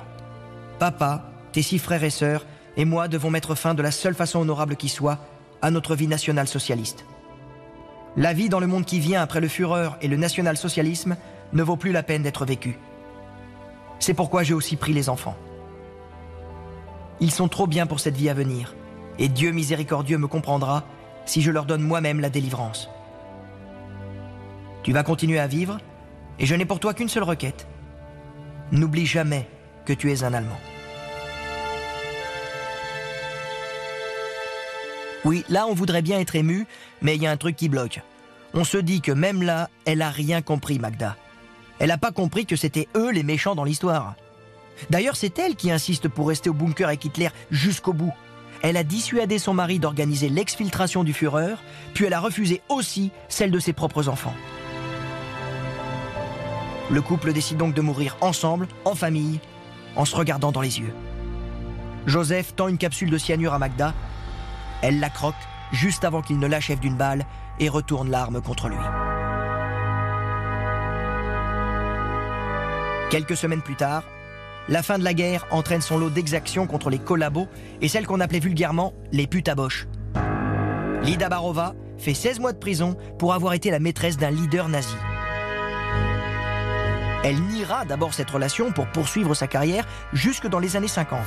Papa, 0.79 1.25
tes 1.51 1.61
six 1.61 1.79
frères 1.79 2.03
et 2.03 2.09
sœurs 2.09 2.45
et 2.77 2.85
moi 2.85 3.07
devons 3.07 3.29
mettre 3.29 3.55
fin 3.55 3.73
de 3.73 3.81
la 3.81 3.91
seule 3.91 4.15
façon 4.15 4.39
honorable 4.39 4.77
qui 4.77 4.89
soit 4.89 5.19
à 5.61 5.69
notre 5.69 5.95
vie 5.95 6.07
nationale 6.07 6.47
socialiste. 6.47 7.05
La 8.15 8.33
vie 8.33 8.49
dans 8.49 8.59
le 8.59 8.67
monde 8.67 8.85
qui 8.85 8.99
vient 8.99 9.21
après 9.21 9.41
le 9.41 9.47
Führer 9.47 9.89
et 10.01 10.07
le 10.07 10.17
national-socialisme 10.17 11.17
ne 11.53 11.63
vaut 11.63 11.75
plus 11.75 11.91
la 11.91 12.03
peine 12.03 12.23
d'être 12.23 12.45
vécue. 12.45 12.77
C'est 13.99 14.13
pourquoi 14.13 14.43
j'ai 14.43 14.53
aussi 14.53 14.77
pris 14.77 14.93
les 14.93 15.09
enfants. 15.09 15.35
Ils 17.19 17.31
sont 17.31 17.47
trop 17.47 17.67
bien 17.67 17.85
pour 17.85 17.99
cette 17.99 18.17
vie 18.17 18.29
à 18.29 18.33
venir, 18.33 18.75
et 19.19 19.27
Dieu 19.27 19.51
miséricordieux 19.51 20.17
me 20.17 20.27
comprendra 20.27 20.83
si 21.25 21.41
je 21.41 21.51
leur 21.51 21.65
donne 21.65 21.83
moi-même 21.83 22.19
la 22.19 22.29
délivrance. 22.29 22.89
Tu 24.83 24.91
vas 24.91 25.03
continuer 25.03 25.39
à 25.39 25.47
vivre, 25.47 25.77
et 26.39 26.45
je 26.45 26.55
n'ai 26.55 26.65
pour 26.65 26.79
toi 26.79 26.93
qu'une 26.93 27.09
seule 27.09 27.23
requête. 27.23 27.67
N'oublie 28.71 29.05
jamais 29.05 29.47
que 29.85 29.93
tu 29.93 30.11
es 30.11 30.23
un 30.23 30.33
Allemand. 30.33 30.59
Oui, 35.25 35.43
là 35.49 35.67
on 35.67 35.73
voudrait 35.73 36.01
bien 36.01 36.19
être 36.19 36.35
ému, 36.35 36.65
mais 37.01 37.15
il 37.15 37.21
y 37.21 37.27
a 37.27 37.31
un 37.31 37.37
truc 37.37 37.55
qui 37.55 37.69
bloque. 37.69 37.99
On 38.53 38.63
se 38.63 38.77
dit 38.77 39.01
que 39.01 39.11
même 39.11 39.43
là, 39.43 39.69
elle 39.85 40.01
a 40.01 40.09
rien 40.09 40.41
compris, 40.41 40.79
Magda. 40.79 41.15
Elle 41.79 41.89
n'a 41.89 41.97
pas 41.97 42.11
compris 42.11 42.45
que 42.45 42.55
c'était 42.55 42.87
eux 42.95 43.11
les 43.11 43.23
méchants 43.23 43.55
dans 43.55 43.63
l'histoire. 43.63 44.15
D'ailleurs, 44.89 45.15
c'est 45.15 45.37
elle 45.39 45.55
qui 45.55 45.71
insiste 45.71 46.07
pour 46.07 46.29
rester 46.29 46.49
au 46.49 46.53
bunker 46.53 46.87
avec 46.87 47.03
Hitler 47.03 47.29
jusqu'au 47.49 47.93
bout. 47.93 48.13
Elle 48.61 48.77
a 48.77 48.83
dissuadé 48.83 49.39
son 49.39 49.53
mari 49.53 49.79
d'organiser 49.79 50.29
l'exfiltration 50.29 51.03
du 51.03 51.13
Führer, 51.13 51.55
puis 51.93 52.05
elle 52.05 52.13
a 52.13 52.19
refusé 52.19 52.61
aussi 52.69 53.11
celle 53.27 53.51
de 53.51 53.59
ses 53.59 53.73
propres 53.73 54.07
enfants. 54.07 54.35
Le 56.91 57.01
couple 57.01 57.31
décide 57.31 57.57
donc 57.57 57.73
de 57.73 57.81
mourir 57.81 58.17
ensemble, 58.19 58.67
en 58.83 58.95
famille, 58.95 59.39
en 59.95 60.03
se 60.03 60.13
regardant 60.13 60.51
dans 60.51 60.59
les 60.59 60.79
yeux. 60.79 60.93
Joseph 62.05 62.53
tend 62.55 62.67
une 62.67 62.77
capsule 62.77 63.09
de 63.09 63.17
cyanure 63.17 63.53
à 63.53 63.59
Magda. 63.59 63.93
Elle 64.81 64.99
la 64.99 65.09
croque 65.09 65.35
juste 65.71 66.03
avant 66.03 66.21
qu'il 66.21 66.37
ne 66.37 66.47
l'achève 66.47 66.79
d'une 66.79 66.97
balle 66.97 67.25
et 67.59 67.69
retourne 67.69 68.09
l'arme 68.09 68.41
contre 68.41 68.67
lui. 68.67 68.75
Quelques 73.09 73.37
semaines 73.37 73.61
plus 73.61 73.75
tard, 73.75 74.03
la 74.67 74.83
fin 74.83 74.99
de 74.99 75.03
la 75.03 75.13
guerre 75.13 75.45
entraîne 75.51 75.81
son 75.81 75.97
lot 75.97 76.09
d'exactions 76.09 76.67
contre 76.67 76.89
les 76.89 76.99
collabos 76.99 77.47
et 77.81 77.87
celles 77.87 78.05
qu'on 78.05 78.19
appelait 78.19 78.39
vulgairement 78.39 78.93
les 79.13 79.27
putes 79.27 79.49
à 79.49 79.55
boche. 79.55 79.87
Lida 81.03 81.29
Barova 81.29 81.73
fait 81.97 82.13
16 82.13 82.39
mois 82.39 82.51
de 82.51 82.57
prison 82.57 82.97
pour 83.17 83.33
avoir 83.33 83.53
été 83.53 83.71
la 83.71 83.79
maîtresse 83.79 84.17
d'un 84.17 84.31
leader 84.31 84.67
nazi. 84.67 84.95
Elle 87.23 87.39
niera 87.39 87.85
d'abord 87.85 88.13
cette 88.13 88.31
relation 88.31 88.71
pour 88.71 88.87
poursuivre 88.87 89.35
sa 89.35 89.47
carrière 89.47 89.87
jusque 90.11 90.47
dans 90.47 90.59
les 90.59 90.75
années 90.75 90.87
50. 90.87 91.19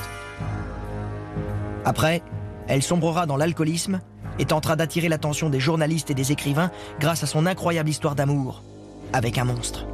Après, 1.85 2.21
elle 2.67 2.83
sombrera 2.83 3.25
dans 3.25 3.37
l'alcoolisme 3.37 4.01
et 4.37 4.45
tentera 4.45 4.75
d'attirer 4.75 5.07
l'attention 5.07 5.49
des 5.49 5.61
journalistes 5.61 6.11
et 6.11 6.13
des 6.15 6.33
écrivains 6.33 6.69
grâce 6.99 7.23
à 7.23 7.27
son 7.27 7.45
incroyable 7.45 7.89
histoire 7.89 8.15
d'amour 8.15 8.63
avec 9.13 9.37
un 9.37 9.45
monstre. 9.45 9.85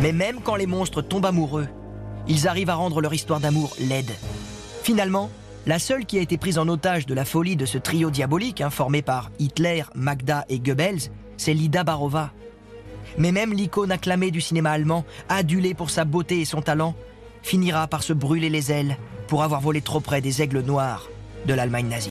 Mais 0.00 0.12
même 0.12 0.40
quand 0.40 0.56
les 0.56 0.66
monstres 0.66 1.02
tombent 1.02 1.26
amoureux, 1.26 1.68
ils 2.26 2.48
arrivent 2.48 2.70
à 2.70 2.74
rendre 2.74 3.00
leur 3.00 3.14
histoire 3.14 3.38
d'amour 3.38 3.76
laide. 3.78 4.10
Finalement, 4.82 5.30
la 5.66 5.78
seule 5.78 6.06
qui 6.06 6.18
a 6.18 6.22
été 6.22 6.38
prise 6.38 6.58
en 6.58 6.66
otage 6.66 7.06
de 7.06 7.14
la 7.14 7.24
folie 7.24 7.54
de 7.54 7.66
ce 7.66 7.78
trio 7.78 8.10
diabolique, 8.10 8.60
hein, 8.60 8.70
formé 8.70 9.02
par 9.02 9.30
Hitler, 9.38 9.84
Magda 9.94 10.44
et 10.48 10.58
Goebbels, 10.58 11.10
c'est 11.36 11.54
Lida 11.54 11.84
Barova. 11.84 12.32
Mais 13.18 13.32
même 13.32 13.52
l'icône 13.52 13.92
acclamée 13.92 14.30
du 14.30 14.40
cinéma 14.40 14.70
allemand, 14.70 15.04
adulée 15.28 15.74
pour 15.74 15.90
sa 15.90 16.04
beauté 16.04 16.40
et 16.40 16.44
son 16.44 16.62
talent, 16.62 16.94
finira 17.42 17.86
par 17.88 18.02
se 18.02 18.12
brûler 18.12 18.50
les 18.50 18.72
ailes 18.72 18.96
pour 19.28 19.42
avoir 19.42 19.60
volé 19.60 19.80
trop 19.80 20.00
près 20.00 20.20
des 20.20 20.42
aigles 20.42 20.60
noirs 20.60 21.08
de 21.46 21.54
l'Allemagne 21.54 21.88
nazie. 21.88 22.10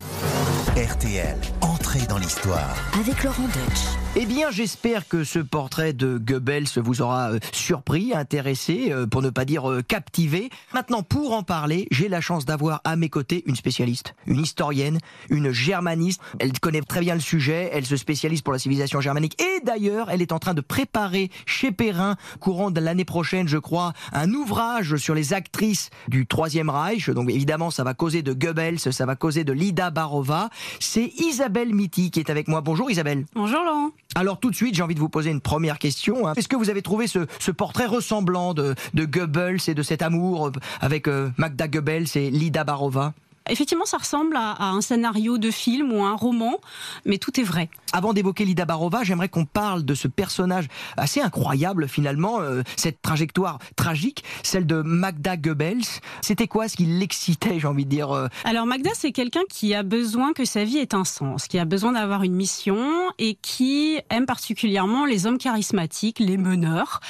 RTL, 0.75 1.37
entrée 1.61 2.05
dans 2.07 2.17
l'histoire. 2.17 2.75
Avec 2.99 3.23
Laurent 3.23 3.43
Deutsch. 3.43 4.00
Eh 4.17 4.25
bien, 4.25 4.51
j'espère 4.51 5.07
que 5.07 5.23
ce 5.23 5.39
portrait 5.39 5.93
de 5.93 6.17
Goebbels 6.17 6.67
vous 6.75 7.01
aura 7.01 7.31
euh, 7.31 7.39
surpris, 7.53 8.13
intéressé, 8.13 8.91
euh, 8.91 9.07
pour 9.07 9.21
ne 9.21 9.29
pas 9.29 9.45
dire 9.45 9.71
euh, 9.71 9.81
captivé. 9.81 10.49
Maintenant, 10.73 11.01
pour 11.01 11.31
en 11.31 11.43
parler, 11.43 11.87
j'ai 11.91 12.09
la 12.09 12.19
chance 12.19 12.43
d'avoir 12.43 12.81
à 12.83 12.97
mes 12.97 13.07
côtés 13.07 13.41
une 13.45 13.55
spécialiste, 13.55 14.13
une 14.27 14.41
historienne, 14.41 14.97
une 15.29 15.53
germaniste. 15.53 16.19
Elle 16.39 16.51
connaît 16.59 16.81
très 16.81 16.99
bien 16.99 17.13
le 17.13 17.21
sujet, 17.21 17.69
elle 17.71 17.85
se 17.85 17.95
spécialise 17.95 18.41
pour 18.41 18.51
la 18.51 18.59
civilisation 18.59 18.99
germanique 18.99 19.41
et 19.41 19.61
d'ailleurs, 19.63 20.09
elle 20.09 20.21
est 20.21 20.33
en 20.33 20.39
train 20.39 20.53
de 20.53 20.61
préparer 20.61 21.31
chez 21.45 21.71
Perrin, 21.71 22.17
courant 22.41 22.69
de 22.69 22.81
l'année 22.81 23.05
prochaine, 23.05 23.47
je 23.47 23.59
crois, 23.59 23.93
un 24.11 24.33
ouvrage 24.33 24.97
sur 24.97 25.15
les 25.15 25.31
actrices 25.31 25.89
du 26.09 26.27
Troisième 26.27 26.69
Reich. 26.69 27.09
Donc 27.09 27.29
évidemment, 27.29 27.71
ça 27.71 27.85
va 27.85 27.93
causer 27.93 28.23
de 28.23 28.33
Goebbels, 28.33 28.79
ça 28.79 29.05
va 29.05 29.15
causer 29.15 29.45
de 29.45 29.53
Lida 29.53 29.89
Barova. 29.89 30.49
C'est 30.81 31.13
Isabelle 31.17 31.73
Mitty 31.73 32.11
qui 32.11 32.19
est 32.19 32.29
avec 32.29 32.49
moi. 32.49 32.59
Bonjour 32.59 32.91
Isabelle. 32.91 33.25
Bonjour 33.35 33.63
Laurent. 33.63 33.91
Alors 34.15 34.39
tout 34.39 34.49
de 34.49 34.55
suite, 34.55 34.75
j'ai 34.75 34.83
envie 34.83 34.95
de 34.95 34.99
vous 34.99 35.09
poser 35.09 35.31
une 35.31 35.41
première 35.41 35.79
question. 35.79 36.27
hein. 36.27 36.33
Est-ce 36.35 36.47
que 36.47 36.55
vous 36.55 36.69
avez 36.69 36.81
trouvé 36.81 37.07
ce, 37.07 37.51
portrait 37.51 37.85
ressemblant 37.85 38.53
de, 38.53 38.75
de 38.93 39.05
Goebbels 39.05 39.61
et 39.67 39.73
de 39.73 39.83
cet 39.83 40.01
amour 40.01 40.47
euh, 40.47 40.51
avec 40.81 41.07
euh, 41.07 41.29
Magda 41.37 41.67
Goebbels 41.67 42.07
et 42.15 42.29
Lida 42.29 42.63
Barova? 42.63 43.13
Effectivement, 43.49 43.85
ça 43.85 43.97
ressemble 43.97 44.35
à, 44.35 44.51
à 44.51 44.65
un 44.69 44.81
scénario 44.81 45.37
de 45.37 45.51
film 45.51 45.91
ou 45.91 46.03
un 46.03 46.15
roman, 46.15 46.59
mais 47.05 47.17
tout 47.17 47.39
est 47.39 47.43
vrai. 47.43 47.69
Avant 47.93 48.13
d'évoquer 48.13 48.45
Lida 48.45 48.65
Barova, 48.65 49.03
j'aimerais 49.03 49.29
qu'on 49.29 49.45
parle 49.45 49.83
de 49.83 49.93
ce 49.95 50.07
personnage 50.07 50.67
assez 50.95 51.19
incroyable 51.19 51.87
finalement, 51.87 52.39
euh, 52.39 52.61
cette 52.77 53.01
trajectoire 53.01 53.59
tragique, 53.75 54.23
celle 54.43 54.65
de 54.65 54.81
Magda 54.81 55.35
Goebbels. 55.35 55.83
C'était 56.21 56.47
quoi 56.47 56.67
ce 56.67 56.77
qui 56.77 56.85
l'excitait, 56.85 57.59
j'ai 57.59 57.67
envie 57.67 57.85
de 57.85 57.89
dire 57.89 58.11
euh, 58.11 58.27
Alors 58.45 58.65
Magda, 58.65 58.91
c'est 58.93 59.11
quelqu'un 59.11 59.41
qui 59.49 59.73
a 59.73 59.83
besoin 59.83 60.33
que 60.33 60.45
sa 60.45 60.63
vie 60.63 60.77
ait 60.77 60.95
un 60.95 61.03
sens, 61.03 61.47
qui 61.47 61.59
a 61.59 61.65
besoin 61.65 61.93
d'avoir 61.93 62.23
une 62.23 62.35
mission 62.35 62.77
et 63.19 63.35
qui 63.41 63.99
aime 64.09 64.25
particulièrement 64.25 65.05
les 65.05 65.25
hommes 65.25 65.37
charismatiques, 65.37 66.19
les 66.19 66.37
meneurs. 66.37 67.01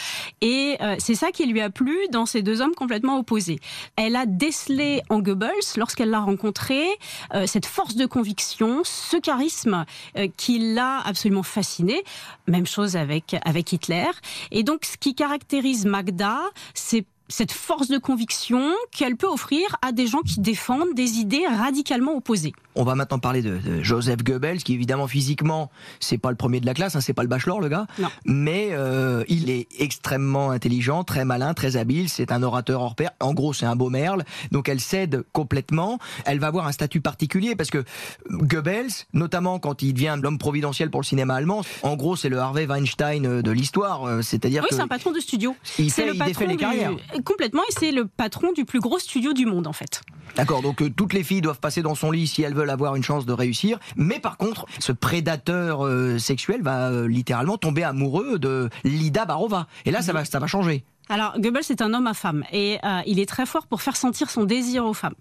Et 0.42 0.78
euh, 0.82 0.96
c'est 0.98 1.16
ça 1.16 1.32
qui 1.32 1.46
lui 1.46 1.62
a 1.62 1.70
plu 1.70 1.96
dans 2.12 2.26
ces 2.26 2.42
deux 2.42 2.62
hommes 2.62 2.74
complètement 2.76 3.20
opposés. 3.20 3.60
Elle 3.98 4.16
a 4.16 4.26
décelé 4.26 5.02
en 5.10 5.20
Goebbels, 5.20 5.52
lorsqu'elle 5.78 6.10
l'a 6.10 6.21
rencontré, 6.24 6.86
euh, 7.34 7.46
cette 7.48 7.66
force 7.66 7.96
de 7.96 8.06
conviction, 8.06 8.82
ce 8.84 9.18
charisme 9.18 9.86
euh, 10.18 10.28
qui 10.38 10.74
l'a 10.74 11.00
absolument 11.00 11.44
fasciné. 11.44 12.04
Même 12.48 12.66
chose 12.66 12.96
avec, 12.96 13.36
avec 13.46 13.72
Hitler. 13.74 14.10
Et 14.52 14.64
donc 14.64 14.86
ce 14.86 14.98
qui 14.98 15.16
caractérise 15.16 15.86
Magda, 15.86 16.40
c'est 16.74 17.06
cette 17.32 17.52
force 17.52 17.88
de 17.88 17.98
conviction 17.98 18.74
qu'elle 18.92 19.16
peut 19.16 19.28
offrir 19.28 19.78
à 19.82 19.92
des 19.92 20.06
gens 20.06 20.22
qui 20.22 20.42
défendent 20.42 20.94
des 20.94 21.20
idées 21.20 21.48
radicalement 21.48 22.14
opposées. 22.14 22.54
On 22.76 22.84
va 22.84 22.96
maintenant 22.96 23.20
parler 23.20 23.42
de, 23.42 23.58
de 23.58 23.82
Joseph 23.84 24.24
Goebbels, 24.24 24.64
qui 24.64 24.74
évidemment 24.74 25.08
physiquement, 25.08 25.70
c'est 26.00 26.18
pas 26.18 26.30
le 26.30 26.38
premier 26.38 26.60
de 26.60 26.66
la 26.66 26.74
classe, 26.74 26.96
hein, 26.96 27.02
c'est 27.02 27.14
pas 27.14 27.24
le 27.24 27.28
bachelor 27.28 27.60
le 27.60 27.68
gars, 27.70 27.86
Non. 28.00 28.08
mais 28.26 28.70
euh, 28.72 29.24
il 29.28 29.50
est 29.50 29.68
extrêmement 29.80 30.52
intelligent, 30.52 31.04
très 31.04 31.26
malin, 31.26 31.54
très 31.54 31.76
habile. 31.78 32.08
C'est 32.10 32.32
un 32.32 32.44
orateur 32.44 32.82
hors 32.82 32.96
pair. 32.96 33.12
En 33.20 33.34
gros, 33.34 33.54
c'est 33.54 33.66
un 33.66 33.76
beau 33.76 33.90
merle. 33.90 34.24
Donc 34.52 34.70
elle 34.70 34.80
cède 34.80 35.24
complètement. 35.34 36.00
Elle 36.26 36.40
va 36.40 36.48
avoir 36.48 36.68
un 36.68 36.72
statut 36.72 37.02
particulier 37.02 37.56
parce 37.56 37.70
que 37.70 37.84
Goebbels, 38.30 38.92
notamment 39.14 39.60
quand 39.60 39.82
il 39.82 39.94
devient 39.94 40.18
l'homme 40.22 40.38
providentiel 40.38 40.90
pour 40.90 41.02
le 41.02 41.06
cinéma 41.06 41.36
allemand, 41.36 41.64
en 41.84 41.96
gros, 41.96 42.16
c'est 42.16 42.30
le 42.30 42.40
Harvey 42.40 42.66
Weinstein 42.66 43.42
de 43.42 43.52
l'histoire. 43.52 44.06
Euh, 44.06 44.22
C'est-à-dire 44.22 44.64
Oui, 44.64 44.70
que 44.70 44.76
c'est 44.76 44.82
un 44.82 44.88
patron 44.88 45.12
de 45.12 45.20
studio. 45.20 45.56
il, 45.80 45.92
fait, 45.92 46.06
le 46.06 46.14
il 46.14 46.20
défait 46.20 46.32
patron 46.32 46.46
les 46.48 46.52
du- 46.56 46.58
carrières. 46.58 46.92
Complètement, 47.26 47.62
et 47.70 47.74
c'est 47.80 47.92
le 47.92 48.06
patron 48.06 48.52
du 48.54 48.66
plus 48.66 48.80
gros 48.80 49.00
studio 49.00 49.34
du 49.34 49.46
monde 49.46 49.68
en 49.68 49.74
fait. 49.74 50.02
D'accord, 50.36 50.62
donc 50.62 50.82
euh, 50.82 50.90
toutes 50.90 51.12
les 51.14 51.24
filles 51.24 51.42
doivent 51.42 51.60
passer 51.60 51.82
dans 51.82 51.96
son 51.96 52.10
lit 52.10 52.26
si 52.28 52.42
elles 52.42 52.54
veulent 52.54 52.61
avoir 52.70 52.96
une 52.96 53.04
chance 53.04 53.26
de 53.26 53.34
réussir. 53.34 53.80
Mais 53.96 54.20
par 54.20 54.38
contre, 54.38 54.66
ce 54.80 54.92
prédateur 54.92 55.86
euh, 55.86 56.18
sexuel 56.18 56.62
va 56.62 56.90
euh, 56.90 57.08
littéralement 57.08 57.58
tomber 57.58 57.84
amoureux 57.84 58.40
de 58.40 58.70
Lida 58.84 59.26
Barova. 59.26 59.68
Et 59.86 59.92
là, 59.92 60.02
ça 60.02 60.14
va, 60.14 60.26
ça 60.26 60.40
va 60.40 60.48
changer. 60.48 60.84
Alors, 61.12 61.38
Goebbels 61.38 61.66
est 61.70 61.82
un 61.82 61.94
homme 61.94 62.08
à 62.08 62.14
femme 62.14 62.46
et 62.54 62.78
euh, 62.86 63.02
il 63.06 63.20
est 63.20 63.26
très 63.26 63.46
fort 63.46 63.68
pour 63.68 63.82
faire 63.82 63.98
sentir 63.98 64.30
son 64.30 64.46
désir 64.46 64.86
aux 64.86 64.94
femmes. 64.94 65.16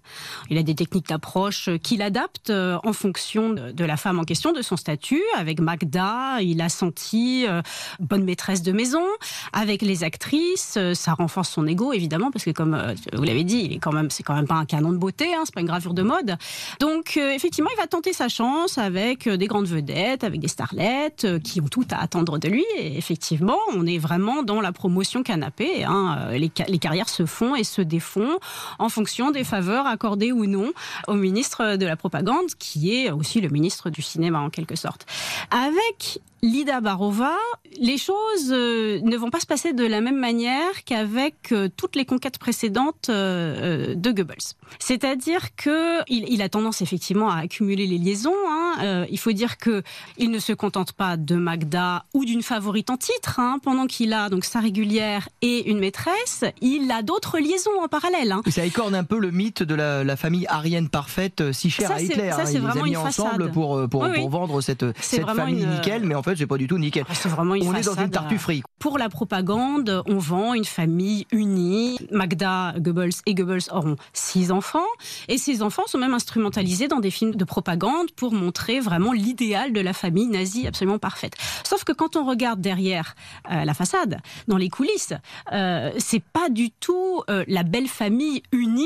Il 0.49 0.57
a 0.57 0.63
des 0.63 0.73
techniques 0.73 1.09
d'approche 1.09 1.67
euh, 1.67 1.77
qu'il 1.77 2.01
adapte 2.01 2.49
euh, 2.49 2.77
en 2.85 2.93
fonction 2.93 3.49
de, 3.49 3.83
la 3.83 3.97
femme 3.97 4.17
en 4.17 4.23
question, 4.23 4.53
de 4.53 4.61
son 4.61 4.77
statut. 4.77 5.21
Avec 5.37 5.59
Magda, 5.59 6.41
il 6.41 6.61
a 6.61 6.69
senti 6.69 7.45
euh, 7.45 7.61
bonne 7.99 8.23
maîtresse 8.23 8.61
de 8.61 8.71
maison. 8.71 9.03
Avec 9.51 9.81
les 9.81 10.05
actrices, 10.05 10.75
euh, 10.77 10.93
ça 10.93 11.11
renforce 11.11 11.49
son 11.49 11.67
ego 11.67 11.91
évidemment 11.91 12.31
parce 12.31 12.45
que 12.45 12.51
comme 12.51 12.73
euh, 12.73 12.95
vous 13.11 13.23
l'avez 13.23 13.43
dit, 13.43 13.63
il 13.65 13.73
est 13.73 13.79
quand 13.79 13.91
même, 13.91 14.09
c'est 14.11 14.23
quand 14.23 14.35
même 14.35 14.47
pas 14.47 14.55
un 14.55 14.65
canon 14.65 14.93
de 14.93 14.97
beauté, 14.97 15.35
hein, 15.35 15.41
c'est 15.43 15.53
pas 15.53 15.59
une 15.59 15.67
gravure 15.67 15.93
de 15.93 16.03
mode. 16.03 16.37
Donc 16.79 17.17
effectivement, 17.17 17.69
il 17.75 17.77
va 17.77 17.87
tenter 17.87 18.13
sa 18.13 18.29
chance 18.29 18.77
avec 18.77 19.27
des 19.27 19.47
grandes 19.47 19.67
vedettes, 19.67 20.23
avec 20.23 20.39
des 20.39 20.47
starlettes 20.47 21.27
qui 21.43 21.59
ont 21.59 21.67
tout 21.67 21.85
à 21.91 22.01
attendre 22.01 22.37
de 22.37 22.47
lui. 22.47 22.63
Et 22.77 22.97
effectivement, 22.97 23.57
on 23.73 23.85
est 23.85 23.97
vraiment 23.97 24.41
dans 24.41 24.61
la 24.61 24.71
promotion 24.71 25.21
canapé. 25.21 25.80
Hein. 25.83 26.17
Euh, 26.29 26.37
Les, 26.37 26.51
ca- 26.55 26.65
les 26.67 26.79
carrières 26.79 27.09
se 27.09 27.25
font 27.25 27.55
et 27.55 27.63
se 27.63 27.81
défont 27.81 28.37
en 28.79 28.89
fonction 28.89 29.31
des 29.31 29.43
faveurs 29.43 29.85
accordées 29.87 30.31
ou 30.31 30.45
non 30.45 30.71
au 31.07 31.13
ministre 31.13 31.75
de 31.75 31.85
la 31.85 31.95
propagande, 31.95 32.47
qui 32.59 32.95
est 32.95 33.11
aussi 33.11 33.41
le 33.41 33.49
ministre 33.49 33.89
du 33.89 34.01
cinéma 34.01 34.39
en 34.39 34.49
quelque 34.49 34.75
sorte. 34.75 35.05
Avec 35.51 36.19
Lida 36.43 36.81
Barova, 36.81 37.35
les 37.79 37.97
choses 37.97 38.49
euh, 38.51 38.99
ne 39.03 39.15
vont 39.15 39.29
pas 39.29 39.39
se 39.39 39.45
passer 39.45 39.73
de 39.73 39.85
la 39.85 40.01
même 40.01 40.17
manière 40.17 40.83
qu'avec 40.85 41.51
euh, 41.51 41.69
toutes 41.77 41.95
les 41.95 42.05
conquêtes 42.05 42.39
précédentes 42.39 43.09
de 43.11 44.11
Goebbels. 44.11 44.37
C'est-à-dire 44.79 45.55
que 45.55 45.99
il, 46.09 46.41
a 46.41 46.49
tendance 46.49 46.81
effectivement 46.81 47.29
à 47.29 47.37
accumuler 47.37 47.85
les 47.87 47.97
liaisons. 47.97 48.33
hein. 48.49 49.05
Il 49.09 49.19
faut 49.19 49.31
dire 49.33 49.57
que 49.57 49.83
il 50.17 50.31
ne 50.31 50.39
se 50.39 50.53
contente 50.53 50.93
pas 50.93 51.17
de 51.17 51.35
Magda 51.35 52.05
ou 52.13 52.25
d'une 52.25 52.41
favorite 52.41 52.89
en 52.89 52.97
titre. 52.97 53.39
hein. 53.39 53.59
Pendant 53.61 53.85
qu'il 53.85 54.13
a 54.13 54.29
donc 54.29 54.43
sa 54.45 54.59
régulière 54.59 55.29
et 55.41 55.69
une 55.71 55.79
maîtresse, 55.79 56.43
il 56.61 56.91
a 56.91 57.01
d'autres 57.01 57.39
liaisons 57.39 57.71
en 57.81 57.87
parallèle. 57.87 58.31
hein. 58.31 58.41
Ça 58.49 58.63
écorne 58.65 58.93
un 58.95 59.03
peu 59.03 59.17
le 59.19 59.31
mythe 59.31 59.63
de 59.63 59.73
la, 59.75 60.03
la 60.03 60.15
famille 60.15 60.45
arienne 60.47 60.89
parfaite 60.89 61.41
euh, 61.41 61.53
si 61.53 61.69
chère 61.69 61.87
Ça, 61.89 61.95
à 61.95 62.01
Hitler. 62.01 62.29
ça, 62.31 62.41
hein. 62.41 62.45
c'est 62.45 62.53
Il 62.53 62.59
les 62.59 62.65
a 62.65 62.69
vraiment 62.69 62.83
mis 62.83 62.91
une 62.91 62.97
ensemble 62.97 63.29
façade. 63.43 63.51
pour, 63.53 63.77
euh, 63.77 63.87
pour, 63.87 64.01
Oui, 64.01 64.09
oui. 64.11 64.19
pour 64.19 64.29
vendre 64.29 64.61
cette, 64.61 64.85
famille 65.01 65.63
une- 65.63 65.69
nickel, 65.71 66.03
mais 66.05 66.15
en 66.15 66.21
fait, 66.23 66.35
c'est 66.35 66.45
pas 66.47 66.57
du 66.57 66.67
tout 66.67 66.77
nickel. 66.77 67.03
Vraiment 67.25 67.55
une 67.55 67.67
On 67.67 67.73
est 67.75 67.85
dans 67.85 67.95
une 67.95 68.01
euh, 68.03 68.07
tartufferie. 68.09 68.61
Pour 68.79 68.97
la 68.97 69.09
propagande, 69.09 70.03
on 70.07 70.17
vend 70.17 70.53
une 70.53 70.65
famille 70.65 71.25
unie. 71.31 71.97
Magda, 72.11 72.73
Goebbels 72.77 73.11
et 73.25 73.33
Goebbels 73.33 73.61
auront 73.71 73.95
six 74.13 74.51
enfants. 74.51 74.79
Et 75.27 75.37
ces 75.37 75.61
enfants 75.63 75.83
sont 75.87 75.97
même 75.97 76.13
instrumentalisés 76.13 76.87
dans 76.87 76.99
des 76.99 77.11
films 77.11 77.35
de 77.35 77.43
propagande 77.43 78.11
pour 78.15 78.31
montrer 78.33 78.51
montrer 78.51 78.81
vraiment 78.81 79.13
l'idéal 79.13 79.71
de 79.71 79.79
la 79.79 79.93
famille 79.93 80.27
nazie 80.27 80.67
absolument 80.67 80.99
parfaite. 80.99 81.35
Sauf 81.63 81.85
que 81.85 81.93
quand 81.93 82.17
on 82.17 82.25
regarde 82.25 82.59
derrière 82.59 83.15
euh, 83.49 83.63
la 83.63 83.73
façade, 83.73 84.19
dans 84.49 84.57
les 84.57 84.67
coulisses, 84.67 85.13
euh, 85.51 85.91
c'est 85.97 86.23
pas 86.23 86.49
du 86.49 86.71
tout 86.71 87.23
euh, 87.29 87.43
la 87.47 87.63
belle 87.63 87.87
famille 87.87 88.41
unie, 88.51 88.85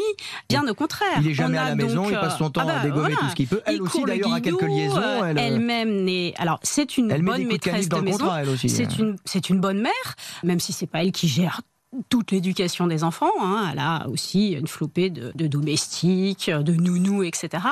bien 0.49 0.67
au 0.67 0.73
contraire. 0.73 1.17
Il 1.21 1.27
est 1.29 1.33
jamais 1.33 1.57
On 1.57 1.61
à 1.61 1.65
la 1.65 1.75
donc, 1.75 1.81
maison, 1.85 2.09
il 2.09 2.15
euh, 2.15 2.21
passe 2.21 2.37
son 2.37 2.49
temps 2.49 2.61
ah 2.63 2.67
bah, 2.67 2.79
à 2.79 2.83
dégommer 2.83 3.01
voilà. 3.01 3.15
tout 3.17 3.29
ce 3.29 3.35
qu'il 3.35 3.47
peut. 3.47 3.61
Elle 3.65 3.75
Il 3.75 3.81
aussi 3.81 4.03
d'ailleurs 4.03 4.33
a 4.33 4.41
quelques 4.41 4.61
liaisons. 4.61 4.97
euh, 4.97 5.25
Elle, 5.29 5.37
euh, 5.37 5.41
Elle-même 5.41 6.03
n'est. 6.03 6.33
Alors 6.37 6.59
c'est 6.63 6.97
une 6.97 7.11
elle 7.11 7.21
bonne 7.21 7.43
de 7.43 7.47
maîtresse 7.47 7.89
de 7.89 7.95
le 7.95 8.01
maison. 8.01 8.17
contrat, 8.17 8.41
elle 8.41 8.49
aussi. 8.49 8.69
C'est 8.69 8.97
une, 8.97 9.15
c'est 9.25 9.49
une 9.49 9.59
bonne 9.59 9.79
mère, 9.81 10.15
même 10.43 10.59
si 10.59 10.73
c'est 10.73 10.87
pas 10.87 11.03
elle 11.03 11.11
qui 11.11 11.27
gère 11.27 11.61
toute 12.09 12.31
l'éducation 12.31 12.87
des 12.87 13.05
enfants. 13.05 13.31
hein. 13.41 13.69
Elle 13.71 13.79
a 13.79 14.07
aussi 14.09 14.51
une 14.51 14.67
flopée 14.67 15.09
de, 15.09 15.31
de 15.33 15.47
domestiques, 15.47 16.49
de 16.51 16.73
nounous, 16.73 17.23
etc. 17.23 17.63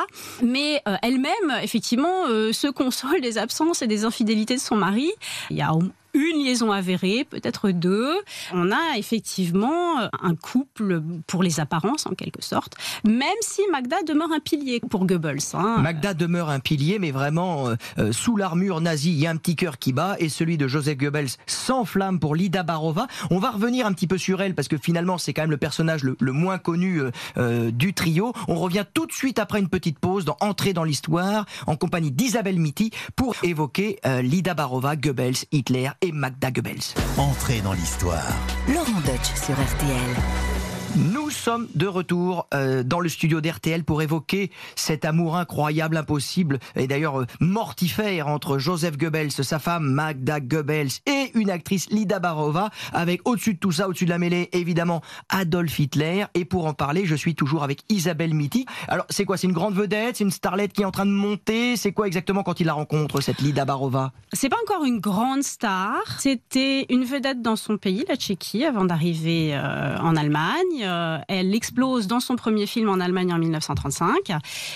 Mais 0.41 0.81
euh, 0.87 0.95
elle-même, 1.01 1.33
effectivement, 1.61 2.27
euh, 2.29 2.53
se 2.53 2.67
console 2.67 3.19
des 3.19 3.37
absences 3.37 3.81
et 3.81 3.87
des 3.87 4.05
infidélités 4.05 4.55
de 4.55 4.61
son 4.61 4.75
mari. 4.77 5.11
Il 5.49 5.57
y 5.57 5.61
a 5.61 5.73
une 6.13 6.43
liaison 6.43 6.71
avérée, 6.71 7.25
peut-être 7.29 7.71
deux. 7.71 8.13
On 8.53 8.71
a 8.71 8.97
effectivement 8.97 9.97
un 10.21 10.35
couple 10.35 11.01
pour 11.27 11.43
les 11.43 11.59
apparences, 11.59 12.05
en 12.07 12.11
quelque 12.15 12.43
sorte, 12.43 12.75
même 13.05 13.29
si 13.41 13.61
Magda 13.71 13.97
demeure 14.07 14.31
un 14.31 14.39
pilier 14.39 14.79
pour 14.89 15.05
Goebbels. 15.05 15.39
hein. 15.53 15.77
Magda 15.79 16.13
demeure 16.13 16.49
un 16.49 16.59
pilier, 16.59 16.99
mais 16.99 17.11
vraiment 17.11 17.67
euh, 17.67 17.75
euh, 17.97 18.11
sous 18.11 18.37
l'armure 18.37 18.81
nazie, 18.81 19.11
il 19.11 19.19
y 19.19 19.27
a 19.27 19.29
un 19.29 19.37
petit 19.37 19.55
cœur 19.55 19.77
qui 19.77 19.93
bat, 19.93 20.15
et 20.19 20.29
celui 20.29 20.57
de 20.57 20.67
Joseph 20.67 20.97
Goebbels 20.97 21.29
s'enflamme 21.45 22.19
pour 22.19 22.35
Lida 22.35 22.63
Barova. 22.63 23.07
On 23.31 23.39
va 23.39 23.51
revenir 23.51 23.85
un 23.85 23.93
petit 23.93 24.07
peu 24.07 24.17
sur 24.17 24.41
elle, 24.41 24.55
parce 24.55 24.67
que 24.67 24.77
finalement, 24.77 25.17
c'est 25.17 25.33
quand 25.33 25.43
même 25.43 25.51
le 25.51 25.57
personnage 25.57 26.03
le, 26.03 26.31
moins 26.31 26.57
connu 26.57 27.01
euh, 27.01 27.11
euh, 27.37 27.71
du 27.71 27.93
trio. 27.93 28.33
On 28.47 28.55
revient 28.55 28.85
tout 28.93 29.05
de 29.05 29.11
suite 29.11 29.39
après 29.39 29.59
une 29.59 29.69
petite 29.69 29.99
pause 29.99 30.25
dans 30.25 30.37
Entrer 30.41 30.73
dans 30.73 30.83
l'histoire, 30.83 31.45
en 31.67 31.75
compagnie 31.75 32.11
d'Isabelle 32.11 32.59
Mitty, 32.59 32.91
pour 33.15 33.35
évoquer 33.43 33.99
euh, 34.05 34.21
Lida 34.21 34.53
Barova, 34.53 34.95
Goebbels, 34.95 35.35
Hitler 35.51 35.89
et 36.03 36.11
Magda 36.11 36.51
Goebbels. 36.51 36.93
Entrez 37.17 37.61
dans 37.61 37.73
l'histoire. 37.73 38.37
Laurent 38.67 38.99
Deutsch 39.05 39.33
sur 39.35 39.53
RTL. 39.53 40.62
Nous 40.95 41.31
sommes 41.31 41.67
de 41.73 41.87
retour 41.87 42.47
euh, 42.53 42.83
dans 42.83 42.99
le 42.99 43.09
studio 43.09 43.41
d'RTL 43.41 43.83
pour 43.83 44.03
évoquer 44.03 44.51
cet 44.75 45.05
amour 45.05 45.35
incroyable, 45.35 45.97
impossible 45.97 46.59
et 46.75 46.85
d'ailleurs 46.85 47.21
euh, 47.21 47.25
mortifère 47.39 48.27
entre 48.27 48.59
Joseph 48.59 48.95
Goebbels, 48.95 49.31
sa 49.31 49.57
femme 49.57 49.89
Magda 49.89 50.39
Goebbels 50.39 50.91
et 51.07 51.31
une 51.33 51.49
actrice 51.49 51.89
Lida 51.89 52.19
Barova 52.19 52.69
avec 52.93 53.27
au-dessus 53.27 53.55
de 53.55 53.59
tout 53.59 53.71
ça, 53.71 53.89
au-dessus 53.89 54.05
de 54.05 54.11
la 54.11 54.19
mêlée 54.19 54.49
évidemment 54.51 55.01
Adolf 55.29 55.79
Hitler 55.79 56.25
et 56.35 56.45
pour 56.45 56.67
en 56.67 56.75
parler 56.75 57.07
je 57.07 57.15
suis 57.15 57.33
toujours 57.33 57.63
avec 57.63 57.81
Isabelle 57.89 58.35
Mitty. 58.35 58.67
Alors 58.87 59.07
c'est 59.09 59.25
quoi 59.25 59.37
C'est 59.37 59.47
une 59.47 59.53
grande 59.53 59.73
vedette 59.73 60.17
C'est 60.17 60.25
une 60.25 60.31
starlette 60.31 60.73
qui 60.73 60.83
est 60.83 60.85
en 60.85 60.91
train 60.91 61.07
de 61.07 61.11
monter? 61.11 61.75
C'est 61.75 61.91
quoi 61.91 62.05
exactement 62.05 62.43
quand 62.43 62.59
il 62.59 62.67
la 62.67 62.73
rencontre 62.73 63.19
cette 63.19 63.41
Lida 63.41 63.65
Barova? 63.65 64.11
C'est 64.31 64.49
pas 64.49 64.57
encore 64.63 64.85
une 64.85 64.99
grande 64.99 65.41
star. 65.41 65.95
C'était 66.19 66.85
une 66.89 67.03
vedette 67.03 67.41
dans 67.41 67.55
son 67.55 67.77
pays, 67.77 68.05
la 68.07 68.15
Tchéquie, 68.15 68.63
avant 68.63 68.85
d'arriver 68.85 69.55
euh, 69.55 69.97
en 69.97 70.15
Allemagne. 70.15 70.82
Euh, 70.83 71.17
elle 71.27 71.53
explose 71.55 72.07
dans 72.07 72.19
son 72.19 72.35
premier 72.35 72.65
film 72.65 72.89
en 72.89 72.99
Allemagne 72.99 73.33
en 73.33 73.37
1935. 73.37 74.31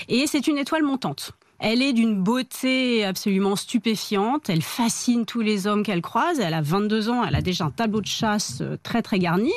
Et 0.07 0.27
c'est 0.27 0.47
une 0.47 0.57
étoile 0.57 0.83
montante. 0.83 1.33
Elle 1.59 1.81
est 1.81 1.93
d'une 1.93 2.21
beauté 2.21 3.05
absolument 3.05 3.55
stupéfiante. 3.55 4.49
Elle 4.49 4.61
fascine 4.61 5.25
tous 5.25 5.41
les 5.41 5.67
hommes 5.67 5.83
qu'elle 5.83 6.01
croise. 6.01 6.39
Elle 6.39 6.53
a 6.53 6.61
22 6.61 7.09
ans. 7.09 7.23
Elle 7.23 7.35
a 7.35 7.41
déjà 7.41 7.65
un 7.65 7.71
tableau 7.71 8.01
de 8.01 8.07
chasse 8.07 8.59
euh, 8.61 8.77
très 8.83 9.01
très 9.01 9.19
garni. 9.19 9.53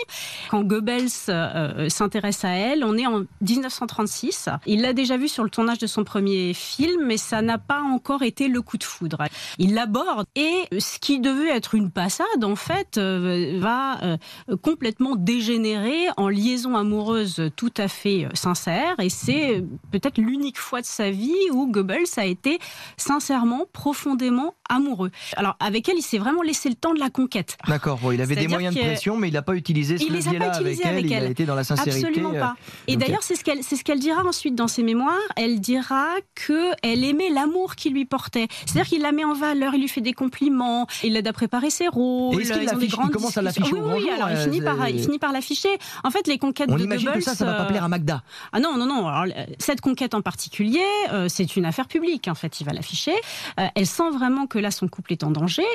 Quand 0.50 0.62
Goebbels 0.62 1.08
euh, 1.28 1.88
s'intéresse 1.88 2.44
à 2.44 2.50
elle, 2.50 2.84
on 2.84 2.96
est 2.96 3.06
en 3.06 3.24
1936. 3.40 4.48
Il 4.66 4.82
l'a 4.82 4.92
déjà 4.92 5.16
vue 5.16 5.28
sur 5.28 5.44
le 5.44 5.50
tournage 5.50 5.78
de 5.78 5.86
son 5.86 6.04
premier 6.04 6.54
film, 6.54 7.04
mais 7.06 7.16
ça 7.16 7.42
n'a 7.42 7.58
pas 7.58 7.80
encore 7.80 8.22
été 8.22 8.48
le 8.48 8.62
coup 8.62 8.78
de 8.78 8.84
foudre. 8.84 9.18
Il 9.58 9.74
l'aborde 9.74 10.26
et 10.36 10.64
ce 10.78 10.98
qui 10.98 11.20
devait 11.20 11.50
être 11.50 11.74
une 11.74 11.90
passade, 11.90 12.44
en 12.44 12.56
fait, 12.56 12.98
euh, 12.98 13.58
va 13.58 14.02
euh, 14.02 14.16
complètement 14.62 15.16
dégénérer 15.16 16.08
en 16.16 16.28
liaison 16.28 16.76
amoureuse 16.76 17.50
tout 17.56 17.72
à 17.76 17.88
fait 17.88 18.24
euh, 18.24 18.28
sincère. 18.34 18.94
Et 19.00 19.08
c'est 19.08 19.58
euh, 19.58 19.62
peut-être 19.90 20.18
l'unique 20.18 20.58
fois 20.58 20.80
de 20.80 20.86
sa 20.86 21.10
vie 21.10 21.34
où 21.52 21.70
Goebbels 21.70 21.89
a 22.16 22.24
été 22.24 22.58
sincèrement, 22.96 23.66
profondément 23.72 24.54
amoureux. 24.68 25.10
Alors 25.36 25.56
avec 25.60 25.88
elle, 25.88 25.98
il 25.98 26.02
s'est 26.02 26.18
vraiment 26.18 26.42
laissé 26.42 26.68
le 26.68 26.74
temps 26.74 26.94
de 26.94 27.00
la 27.00 27.10
conquête. 27.10 27.56
D'accord, 27.66 27.98
bon, 27.98 28.12
il 28.12 28.20
avait 28.20 28.36
des 28.36 28.48
moyens 28.48 28.74
de 28.74 28.80
pression 28.80 29.16
mais 29.16 29.28
il 29.28 29.34
n'a 29.34 29.42
pas 29.42 29.54
utilisé 29.54 29.98
ce 29.98 30.04
Il 30.04 30.12
les 30.12 30.28
a 30.28 30.30
pas 30.30 30.36
levier-là 30.36 30.54
avec 30.54 30.60
utilisés 30.60 30.82
elle, 30.84 30.96
avec 30.96 31.10
il 31.10 31.14
a 31.14 31.24
été 31.24 31.46
dans 31.46 31.54
la 31.54 31.64
sincérité. 31.64 32.06
Absolument 32.06 32.34
euh, 32.34 32.40
pas. 32.40 32.56
Et 32.86 32.96
d'ailleurs, 32.96 33.22
c'est 33.22 33.34
ce 33.34 33.44
qu'elle 33.44 33.62
c'est 33.62 33.76
ce 33.76 33.84
qu'elle 33.84 34.00
dira 34.00 34.24
ensuite 34.24 34.54
dans 34.54 34.68
ses 34.68 34.82
mémoires. 34.82 35.14
Elle 35.36 35.60
dira 35.60 36.06
que 36.34 36.70
elle 36.82 37.04
aimait 37.04 37.30
l'amour 37.30 37.76
qu'il 37.76 37.92
lui 37.92 38.04
portait. 38.04 38.48
C'est-à-dire 38.66 38.88
qu'il 38.88 39.02
la 39.02 39.12
met 39.12 39.24
en 39.24 39.34
valeur, 39.34 39.74
il 39.74 39.80
lui 39.80 39.88
fait 39.88 40.00
des 40.00 40.12
compliments, 40.12 40.86
il 41.02 41.14
l'aide 41.14 41.26
à 41.26 41.32
préparer 41.32 41.70
ses 41.70 41.88
rôles. 41.88 42.38
Et 42.38 42.42
est-ce 42.42 42.52
qu'il 42.52 42.84
il 42.84 43.10
commence 43.10 43.36
à 43.36 43.42
l'afficher 43.42 43.72
au 43.72 43.76
Oui, 43.76 43.82
oui, 43.82 43.88
grand 43.88 44.00
jour, 44.00 44.12
alors 44.12 44.30
il 44.30 44.36
euh, 44.36 44.44
finit 44.44 44.60
par 44.60 44.88
il 44.88 45.02
finit 45.02 45.18
par 45.18 45.32
l'afficher. 45.32 45.68
En 46.04 46.10
fait, 46.10 46.26
les 46.26 46.38
conquêtes 46.38 46.68
On 46.70 46.76
de 46.76 46.82
imagine 46.82 47.10
que 47.12 47.20
ça, 47.20 47.34
ça 47.34 47.44
va 47.44 47.54
pas 47.54 47.64
euh, 47.64 47.68
plaire 47.68 47.84
à 47.84 47.88
Magda. 47.88 48.22
ah 48.52 48.60
non, 48.60 48.76
non, 48.76 48.86
non. 48.86 49.08
Alors, 49.08 49.34
cette 49.58 49.80
conquête 49.80 50.14
en 50.14 50.22
particulier, 50.22 50.80
euh, 51.12 51.26
c'est 51.28 51.56
une 51.56 51.64
affaire 51.64 51.79
publique. 51.88 52.28
En 52.28 52.34
fait, 52.34 52.60
il 52.60 52.64
va 52.64 52.72
l'afficher. 52.72 53.14
Euh, 53.58 53.66
elle 53.74 53.86
sent 53.86 54.10
vraiment 54.10 54.46
que 54.46 54.58
là, 54.58 54.70
son 54.70 54.88
couple 54.88 55.12
est 55.12 55.24
en 55.24 55.30
danger. 55.30 55.66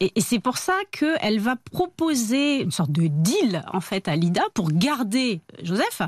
Et, 0.00 0.12
et 0.14 0.20
c'est 0.20 0.38
pour 0.38 0.58
ça 0.58 0.74
qu'elle 0.90 1.40
va 1.40 1.56
proposer 1.56 2.62
une 2.62 2.70
sorte 2.70 2.92
de 2.92 3.06
deal, 3.08 3.64
en 3.72 3.80
fait, 3.80 4.08
à 4.08 4.16
Lida 4.16 4.42
pour 4.54 4.70
garder 4.70 5.40
Joseph. 5.62 6.02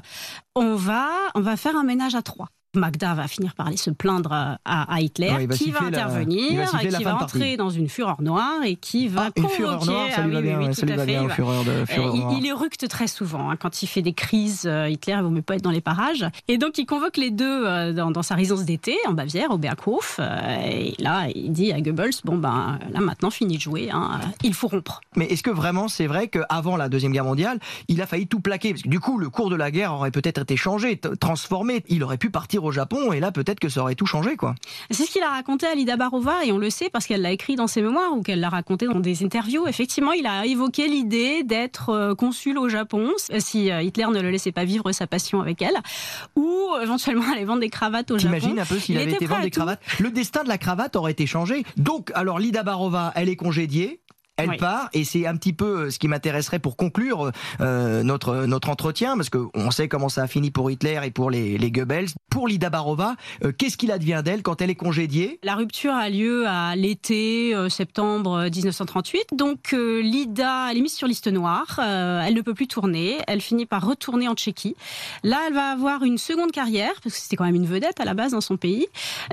On 0.55 0.75
va, 0.75 1.09
on 1.35 1.41
va 1.41 1.57
faire 1.57 1.77
un 1.77 1.85
ménage 1.85 2.15
à 2.15 2.23
trois. 2.23 2.49
Magda 2.77 3.15
va 3.15 3.29
finir 3.29 3.55
par 3.55 3.67
aller 3.69 3.77
se 3.77 3.91
plaindre 3.91 4.33
à, 4.33 4.59
à 4.65 5.01
Hitler, 5.01 5.31
Ouais, 5.31 5.45
il 5.45 5.49
va 5.49 5.55
qui 5.57 5.71
va 5.71 5.81
la- 5.81 5.87
intervenir, 5.89 6.61
va 6.73 6.79
qui 6.79 7.05
va 7.05 7.17
entrer 7.17 7.57
dans 7.57 7.71
une 7.71 7.89
fureur 7.89 8.21
noire 8.23 8.63
et 8.65 8.77
qui 8.77 9.09
va 9.09 9.27
Ah, 9.27 9.31
convoquer. 9.31 9.55
fureur 9.55 9.85
noire, 9.87 10.09
ça 10.15 10.23
lui 10.23 10.35
va 10.35 10.41
bien, 10.43 10.61
Il 12.39 12.47
éructe 12.47 12.89
très 12.89 13.07
souvent 13.07 13.51
hein, 13.51 13.57
quand 13.57 13.83
il 13.83 13.87
fait 13.87 14.03
des 14.03 14.13
crises. 14.13 14.65
euh, 14.67 14.89
Hitler, 14.89 15.15
il 15.19 15.23
vaut 15.23 15.31
mieux 15.31 15.43
pas 15.43 15.57
être 15.57 15.63
dans 15.63 15.71
les 15.71 15.81
parages. 15.81 16.27
Et 16.49 16.59
donc, 16.59 16.79
il 16.79 16.87
convoque 16.87 17.17
les 17.17 17.31
deux 17.31 17.67
euh, 17.67 17.93
dans, 17.93 18.11
dans 18.11 18.23
sa 18.23 18.35
résidence 18.35 18.65
d'été 18.65 18.97
en 19.07 19.13
Bavière, 19.13 19.51
au 19.51 19.59
Berghof. 19.59 20.17
euh, 20.21 20.57
et 20.67 20.95
là, 21.03 21.27
il 21.35 21.53
dit 21.53 21.73
à 21.73 21.81
Goebbels 21.81 22.11
Bon, 22.25 22.37
ben 22.37 22.79
là, 22.91 23.01
maintenant, 23.01 23.31
fini 23.31 23.57
de 23.57 23.61
jouer. 23.63 23.91
hein, 23.93 24.21
il 24.43 24.55
faut 24.55 24.69
rompre. 24.69 25.01
Mais 25.17 25.27
est-ce 25.27 25.43
que 25.43 25.51
vraiment 25.51 25.89
c'est 25.89 26.07
vrai 26.07 26.29
qu'avant 26.29 26.77
la 26.77 26.89
Deuxième 26.89 27.13
Guerre 27.13 27.25
mondiale, 27.25 27.59
il 27.89 28.01
a 28.03 28.07
failli 28.07 28.27
tout 28.27 28.41
plaquer? 28.41 28.71
Parce 28.71 28.83
que 28.83 28.89
du 28.89 29.01
coup, 29.01 29.19
le 29.19 29.29
cours 29.31 29.51
de 29.51 29.57
la 29.57 29.71
guerre 29.71 29.93
aurait 29.93 30.11
peut-être 30.11 30.43
été 30.43 30.57
changé, 30.57 31.01
transformé. 31.21 31.83
Il 31.89 32.03
aurait 32.05 32.19
pu 32.19 32.31
partir 32.31 32.64
au 32.65 32.73
Japon 32.73 33.13
et 33.13 33.21
là, 33.21 33.33
peut-être 33.33 33.61
que 33.61 33.69
ça 33.69 33.83
aurait 33.83 33.95
tout 33.95 34.07
changé, 34.07 34.37
quoi. 34.37 34.55
C'est 34.91 35.05
ce 35.05 35.11
qu'il 35.11 35.23
a 35.23 35.31
raconté 35.31 35.67
à 35.67 35.75
Lida 35.75 35.97
Barova, 35.97 36.45
et 36.45 36.53
on 36.53 36.59
le 36.59 36.71
sait 36.71 36.91
parce 36.91 37.07
qu'elle 37.07 37.23
l'a 37.23 37.33
écrit 37.33 37.57
dans 37.57 37.67
ses 37.67 37.83
mémoires 37.83 38.13
ou 38.17 38.23
qu'elle 38.23 38.41
l'a 38.41 38.49
raconté 38.49 38.87
dans 38.87 39.01
des 39.01 39.25
interviews. 39.25 39.67
Effectivement, 39.67 40.13
il 40.13 40.27
a 40.27 40.47
évoqué 40.47 40.89
l'idée 40.89 41.43
d'être 41.43 41.91
euh, 41.91 42.15
consul 42.15 42.59
au 42.59 42.69
Japon, 42.69 43.11
si 43.39 43.71
euh, 43.71 43.83
Hitler 43.83 44.07
ne 44.13 44.21
le 44.21 44.31
laissait 44.31 44.53
pas 44.53 44.65
vivre 44.65 44.93
sa 44.93 45.07
passion 45.07 45.41
avec 45.41 45.63
elle, 45.63 45.77
ou 46.37 46.69
éventuellement 46.83 47.31
aller 47.33 47.45
vendre 47.45 47.61
des 47.61 47.71
cravates 47.71 48.11
au 48.11 48.19
Japon. 48.19 48.37
T'imagines 48.37 48.59
un 48.59 48.65
peu 48.65 48.79
s'il 48.79 48.97
Il 48.97 49.01
avait 49.01 49.13
été 49.13 49.27
vendre 49.27 49.43
des 49.43 49.51
cravates? 49.51 49.81
Le 50.01 50.11
destin 50.11 50.43
de 50.45 50.49
la 50.49 50.59
cravate 50.59 50.97
aurait 50.97 51.13
été 51.13 51.27
changé. 51.27 51.65
Donc, 51.77 52.11
alors, 52.15 52.39
Lida 52.39 52.63
Barova, 52.63 53.13
elle 53.15 53.29
est 53.29 53.37
congédiée. 53.37 54.01
Elle 54.37 54.51
Oui. 54.51 54.57
part 54.57 54.89
et 54.93 55.05
c'est 55.05 55.27
un 55.27 55.37
petit 55.37 55.53
peu 55.53 55.65
euh, 55.87 55.91
ce 55.91 55.99
qui 56.01 56.09
m'intéresserait 56.09 56.59
pour 56.59 56.77
conclure 56.77 57.31
euh, 57.61 58.03
notre 58.03 58.47
notre 58.47 58.69
entretien 58.69 59.17
parce 59.17 59.31
que 59.31 59.39
on 59.55 59.71
sait 59.71 59.87
comment 59.87 60.09
ça 60.09 60.23
a 60.25 60.27
fini 60.27 60.51
pour 60.51 60.71
Hitler 60.73 60.99
et 61.05 61.11
pour 61.13 61.31
les, 61.31 61.57
les 61.57 61.71
Goebbels. 61.71 62.09
Pour 62.31 62.49
Lida 62.49 62.69
Barova, 62.69 63.15
euh, 63.45 63.53
qu'est-ce 63.57 63.77
qu'il 63.77 63.93
advient 63.93 64.21
d'elle 64.25 64.43
quand 64.43 64.61
elle 64.61 64.71
est 64.71 64.75
congédiée? 64.75 65.39
La 65.45 65.55
rupture 65.55 65.95
a 65.95 66.09
lieu 66.11 66.49
à 66.49 66.75
l'été, 66.75 67.55
euh, 67.55 67.69
septembre 67.69 68.33
euh, 68.33 68.51
1938. 68.51 69.27
Donc 69.37 69.73
euh, 69.73 70.01
Lida, 70.03 70.69
elle 70.73 70.79
est 70.79 70.81
mise 70.81 70.95
sur 70.95 71.07
liste 71.07 71.29
noire. 71.29 71.79
euh, 71.79 72.21
elle 72.27 72.35
ne 72.35 72.41
peut 72.43 72.55
plus 72.55 72.67
tourner. 72.67 73.19
Elle 73.29 73.41
finit 73.41 73.67
par 73.67 73.87
retourner 73.87 74.27
en 74.27 74.35
Tchéquie. 74.35 74.75
Là, 75.23 75.39
elle 75.47 75.55
va 75.55 75.71
avoir 75.71 76.03
une 76.03 76.19
seconde 76.19 76.51
carrière, 76.51 76.95
parce 77.05 77.15
que 77.15 77.21
c'était 77.23 77.37
quand 77.37 77.45
même 77.45 77.55
une 77.55 77.67
vedette 77.67 78.01
à 78.01 78.05
la 78.05 78.15
base 78.15 78.33
dans 78.33 78.41
son 78.41 78.57
pays, 78.57 78.89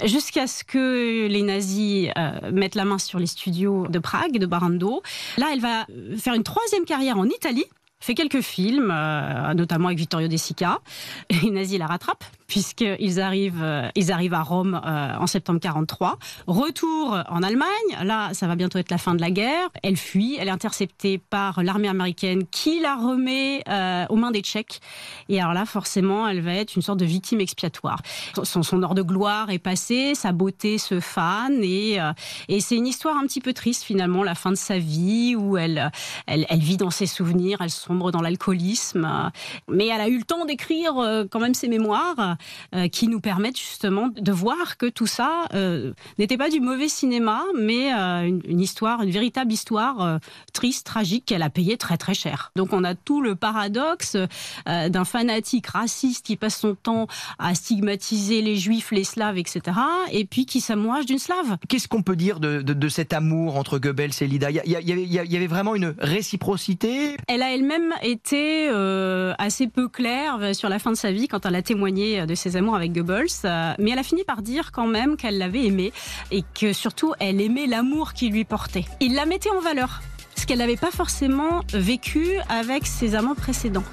jusqu'à 0.06 0.46
ce 0.46 0.64
que 0.64 1.26
les 1.28 1.42
nazis 1.42 2.10
euh, 2.20 2.52
mettent 2.52 2.76
la 2.76 2.86
main 2.86 3.00
sur 3.00 3.18
les 3.18 3.26
studios 3.26 3.88
de 3.88 3.98
Prague, 3.98 4.38
de 4.38 4.46
Barando. 4.46 4.91
Là, 5.38 5.48
elle 5.54 5.62
va 5.62 5.86
euh, 5.90 6.18
faire 6.18 6.34
une 6.34 6.44
troisième 6.44 6.86
carrière 6.86 7.18
en 7.18 7.26
Italie. 7.26 7.66
Fait 8.00 8.16
quelques 8.16 8.42
films, 8.42 8.92
euh, 8.92 9.54
notamment 9.54 9.88
avec 9.88 10.00
Vittorio 10.00 10.28
De 10.28 10.38
Sica. 10.38 10.80
Les 11.44 11.52
nazis 11.52 11.78
la 11.78 11.86
rattrapent 11.86 12.26
puisqu'ils 12.52 13.22
arrivent, 13.22 13.64
euh, 13.64 13.88
ils 13.96 14.12
arrivent 14.12 14.34
à 14.34 14.42
Rome 14.42 14.82
euh, 14.86 15.16
en 15.18 15.26
septembre 15.26 15.62
43. 15.62 16.18
Retour 16.48 17.18
en 17.30 17.44
Allemagne. 17.44 17.70
Là, 18.04 18.34
ça 18.34 18.46
va 18.46 18.58
bientôt 18.58 18.78
être 18.78 18.92
la 18.92 18.98
fin 18.98 19.16
de 19.16 19.22
la 19.22 19.32
guerre. 19.32 19.70
Elle 19.84 19.96
fuit. 19.96 20.36
Elle 20.38 20.50
est 20.50 20.52
interceptée 20.52 21.18
par 21.18 21.64
l'armée 21.64 21.88
américaine 21.88 22.46
qui 22.46 22.82
la 22.82 22.96
remet 22.96 23.64
euh, 23.70 24.06
aux 24.10 24.18
mains 24.18 24.32
des 24.32 24.42
Tchèques. 24.42 24.82
Et 25.30 25.40
alors 25.40 25.54
là, 25.54 25.66
forcément, 25.66 26.28
elle 26.28 26.42
va 26.42 26.54
être 26.56 26.76
une 26.76 26.82
sorte 26.82 27.00
de 27.00 27.06
victime 27.06 27.40
expiatoire. 27.40 28.02
Son, 28.44 28.64
son 28.64 28.84
heure 28.84 28.96
de 28.96 29.02
gloire 29.02 29.50
est 29.50 29.60
passée, 29.60 30.14
sa 30.14 30.34
beauté 30.34 30.78
se 30.78 31.00
fane 31.00 31.64
et, 31.64 32.02
euh, 32.02 32.12
et 32.50 32.60
c'est 32.60 32.76
une 32.76 32.88
histoire 32.88 33.16
un 33.16 33.26
petit 33.28 33.40
peu 33.40 33.54
triste 33.54 33.84
finalement, 33.84 34.24
la 34.24 34.36
fin 34.36 34.52
de 34.52 34.58
sa 34.58 34.78
vie 34.78 35.38
où 35.38 35.56
elle, 35.56 35.90
elle, 36.28 36.46
elle 36.50 36.60
vit 36.60 36.76
dans 36.76 36.92
ses 36.92 37.06
souvenirs, 37.06 37.60
elle 37.62 37.70
sombre 37.70 38.12
dans 38.12 38.22
l'alcoolisme. 38.22 39.32
Mais 39.70 39.88
elle 39.88 40.02
a 40.02 40.10
eu 40.10 40.18
le 40.18 40.26
temps 40.26 40.44
d'écrire 40.44 40.98
euh, 40.98 41.24
quand 41.32 41.40
même 41.40 41.54
ses 41.54 41.70
mémoires. 41.70 42.36
Euh, 42.76 42.88
qui 42.88 43.08
nous 43.08 43.20
permettent 43.20 43.60
justement 43.60 44.10
de 44.16 44.32
voir 44.32 44.78
que 44.78 44.88
tout 44.88 45.08
ça 45.08 45.46
euh, 45.54 45.94
n'était 46.20 46.38
pas 46.38 46.50
du 46.50 46.60
mauvais 46.60 46.88
cinéma, 46.88 47.44
mais 47.58 47.92
une, 47.92 48.42
une, 48.46 48.60
histoire, 48.60 49.02
une 49.02 49.12
véritable 49.12 49.52
histoire 49.52 50.20
triste, 50.54 50.86
tragique, 50.86 51.26
qu'elle 51.26 51.44
a 51.44 51.50
payé 51.50 51.78
très 51.78 51.98
très 51.98 52.14
cher. 52.14 52.52
Donc 52.56 52.74
on 52.74 52.84
a 52.84 52.96
tout 52.96 53.22
le 53.22 53.36
paradoxe 53.36 54.18
d'un 54.66 55.06
fanatique 55.06 55.68
raciste 55.68 56.26
qui 56.26 56.36
passe 56.36 56.58
son 56.58 56.76
temps 56.76 57.08
à 57.40 57.56
stigmatiser 57.56 58.42
les 58.42 58.56
juifs, 58.56 58.92
les 58.92 59.04
slaves, 59.04 59.38
etc., 59.38 59.78
et 60.12 60.26
puis 60.26 60.46
qui 60.46 60.62
s'amourage 60.62 61.06
d'une 61.06 61.20
slave. 61.20 61.58
Qu'est-ce 61.68 61.88
qu'on 61.88 62.04
peut 62.04 62.16
dire 62.16 62.40
de, 62.40 62.62
de, 62.62 62.74
de, 62.74 62.90
cet 62.90 63.14
amour 63.14 63.58
entre 63.58 63.80
Goebbels 63.80 64.12
et 64.22 64.28
Lida? 64.28 64.52
Il 64.52 64.62
y, 64.66 64.70
y, 64.70 65.32
y, 65.32 65.38
avait 65.38 65.48
vraiment 65.48 65.76
une 65.76 65.96
réciprocité? 66.00 67.18
Elle 67.28 67.42
a 67.42 67.54
elle-même 67.54 67.94
été 68.02 68.70
euh, 68.70 69.34
assez 69.38 69.68
peu 69.68 69.88
claire 69.88 70.56
sur 70.56 70.70
la 70.70 70.80
fin 70.80 70.92
de 70.92 70.98
sa 70.98 71.12
vie 71.12 71.28
quand 71.28 71.46
elle 71.46 71.56
a 71.56 71.62
témoigné 71.62 72.26
de 72.32 72.36
ses 72.36 72.56
amours 72.56 72.76
avec 72.76 72.94
Goebbels, 72.94 73.28
euh, 73.46 73.74
mais 73.78 73.92
elle 73.92 74.00
a 74.00 74.04
fini 74.04 74.24
par 74.24 74.42
dire 74.42 74.72
quand 74.72 74.88
même 74.88 75.18
qu'elle 75.18 75.38
l'avait 75.38 75.66
aimé 75.66 75.92
et 76.32 76.44
que 76.60 76.72
surtout 76.74 77.14
elle 77.20 77.42
aimait 77.42 77.68
l'amour 77.68 78.14
qu'il 78.14 78.32
lui 78.32 78.46
portait. 78.46 78.86
Il 79.02 79.16
la 79.16 79.26
mettait 79.26 79.50
en 79.50 79.60
valeur 79.60 80.02
ce 80.38 80.46
qu'elle 80.46 80.60
n'avait 80.60 80.78
pas 80.78 80.92
forcément 80.92 81.62
vécu 81.74 82.26
avec 82.50 82.88
ses 82.88 83.16
amants 83.16 83.36
précédents. 83.36 83.84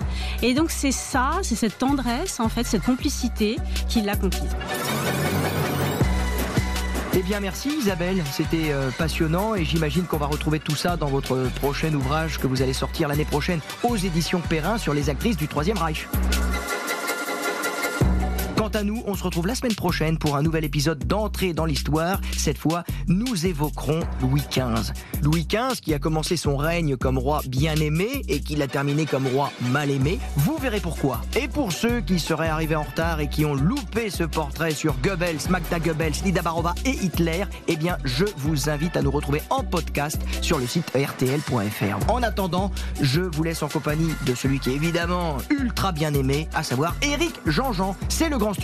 Et 0.42 0.54
donc 0.54 0.70
c'est 0.70 0.92
ça, 0.92 1.32
c'est 1.42 1.56
cette 1.56 1.78
tendresse, 1.78 2.40
en 2.40 2.48
fait, 2.48 2.64
cette 2.64 2.84
complicité 2.84 3.56
qui 3.88 4.00
l'a 4.00 4.16
conquise. 4.16 4.56
Eh 7.14 7.22
bien 7.22 7.40
merci 7.40 7.70
Isabelle, 7.70 8.22
c'était 8.30 8.70
euh, 8.70 8.90
passionnant 8.96 9.56
et 9.56 9.64
j'imagine 9.64 10.04
qu'on 10.04 10.18
va 10.18 10.26
retrouver 10.26 10.60
tout 10.60 10.76
ça 10.76 10.96
dans 10.96 11.08
votre 11.08 11.50
prochain 11.56 11.92
ouvrage 11.92 12.38
que 12.38 12.46
vous 12.46 12.62
allez 12.62 12.72
sortir 12.72 13.08
l'année 13.08 13.24
prochaine 13.24 13.60
aux 13.82 13.96
éditions 13.96 14.40
Perrin 14.40 14.78
sur 14.78 14.94
les 14.94 15.10
actrices 15.10 15.36
du 15.36 15.48
Troisième 15.48 15.78
Reich. 15.78 16.06
Quant 18.68 18.80
à 18.80 18.84
nous, 18.84 19.02
on 19.06 19.14
se 19.14 19.22
retrouve 19.22 19.46
la 19.46 19.54
semaine 19.54 19.74
prochaine 19.74 20.18
pour 20.18 20.36
un 20.36 20.42
nouvel 20.42 20.62
épisode 20.62 21.06
d'entrée 21.06 21.54
dans 21.54 21.64
l'histoire. 21.64 22.20
Cette 22.36 22.58
fois, 22.58 22.84
nous 23.06 23.46
évoquerons 23.46 24.00
Louis 24.20 24.42
XV. 24.50 24.92
Louis 25.22 25.46
XV 25.46 25.80
qui 25.80 25.94
a 25.94 25.98
commencé 25.98 26.36
son 26.36 26.58
règne 26.58 26.98
comme 26.98 27.16
roi 27.16 27.40
bien 27.48 27.76
aimé 27.76 28.22
et 28.28 28.40
qui 28.40 28.56
l'a 28.56 28.66
terminé 28.66 29.06
comme 29.06 29.26
roi 29.26 29.50
mal 29.72 29.90
aimé. 29.90 30.18
Vous 30.36 30.58
verrez 30.58 30.80
pourquoi. 30.80 31.22
Et 31.34 31.48
pour 31.48 31.72
ceux 31.72 32.02
qui 32.02 32.18
seraient 32.18 32.50
arrivés 32.50 32.76
en 32.76 32.82
retard 32.82 33.20
et 33.20 33.30
qui 33.30 33.46
ont 33.46 33.54
loupé 33.54 34.10
ce 34.10 34.24
portrait 34.24 34.72
sur 34.72 34.94
Goebbels, 35.02 35.48
Magda 35.48 35.78
Goebbels, 35.78 36.12
Lida 36.22 36.42
Barova 36.42 36.74
et 36.84 36.90
Hitler, 36.90 37.44
eh 37.68 37.76
bien, 37.76 37.96
je 38.04 38.26
vous 38.36 38.68
invite 38.68 38.98
à 38.98 39.02
nous 39.02 39.10
retrouver 39.10 39.40
en 39.48 39.64
podcast 39.64 40.20
sur 40.42 40.58
le 40.58 40.66
site 40.66 40.92
rtl.fr. 40.94 42.10
En 42.10 42.22
attendant, 42.22 42.70
je 43.00 43.22
vous 43.22 43.44
laisse 43.44 43.62
en 43.62 43.68
compagnie 43.68 44.12
de 44.26 44.34
celui 44.34 44.60
qui 44.60 44.72
est 44.72 44.76
évidemment 44.76 45.38
ultra 45.48 45.90
bien 45.90 46.12
aimé, 46.12 46.48
à 46.54 46.62
savoir 46.62 46.94
Eric 47.00 47.32
Jean-Jean. 47.46 47.96
C'est 48.10 48.28
le 48.28 48.36
grand 48.36 48.57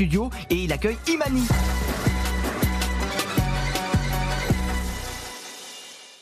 et 0.51 0.57
il 0.57 0.73
accueille 0.73 0.99
Imani. 1.09 1.47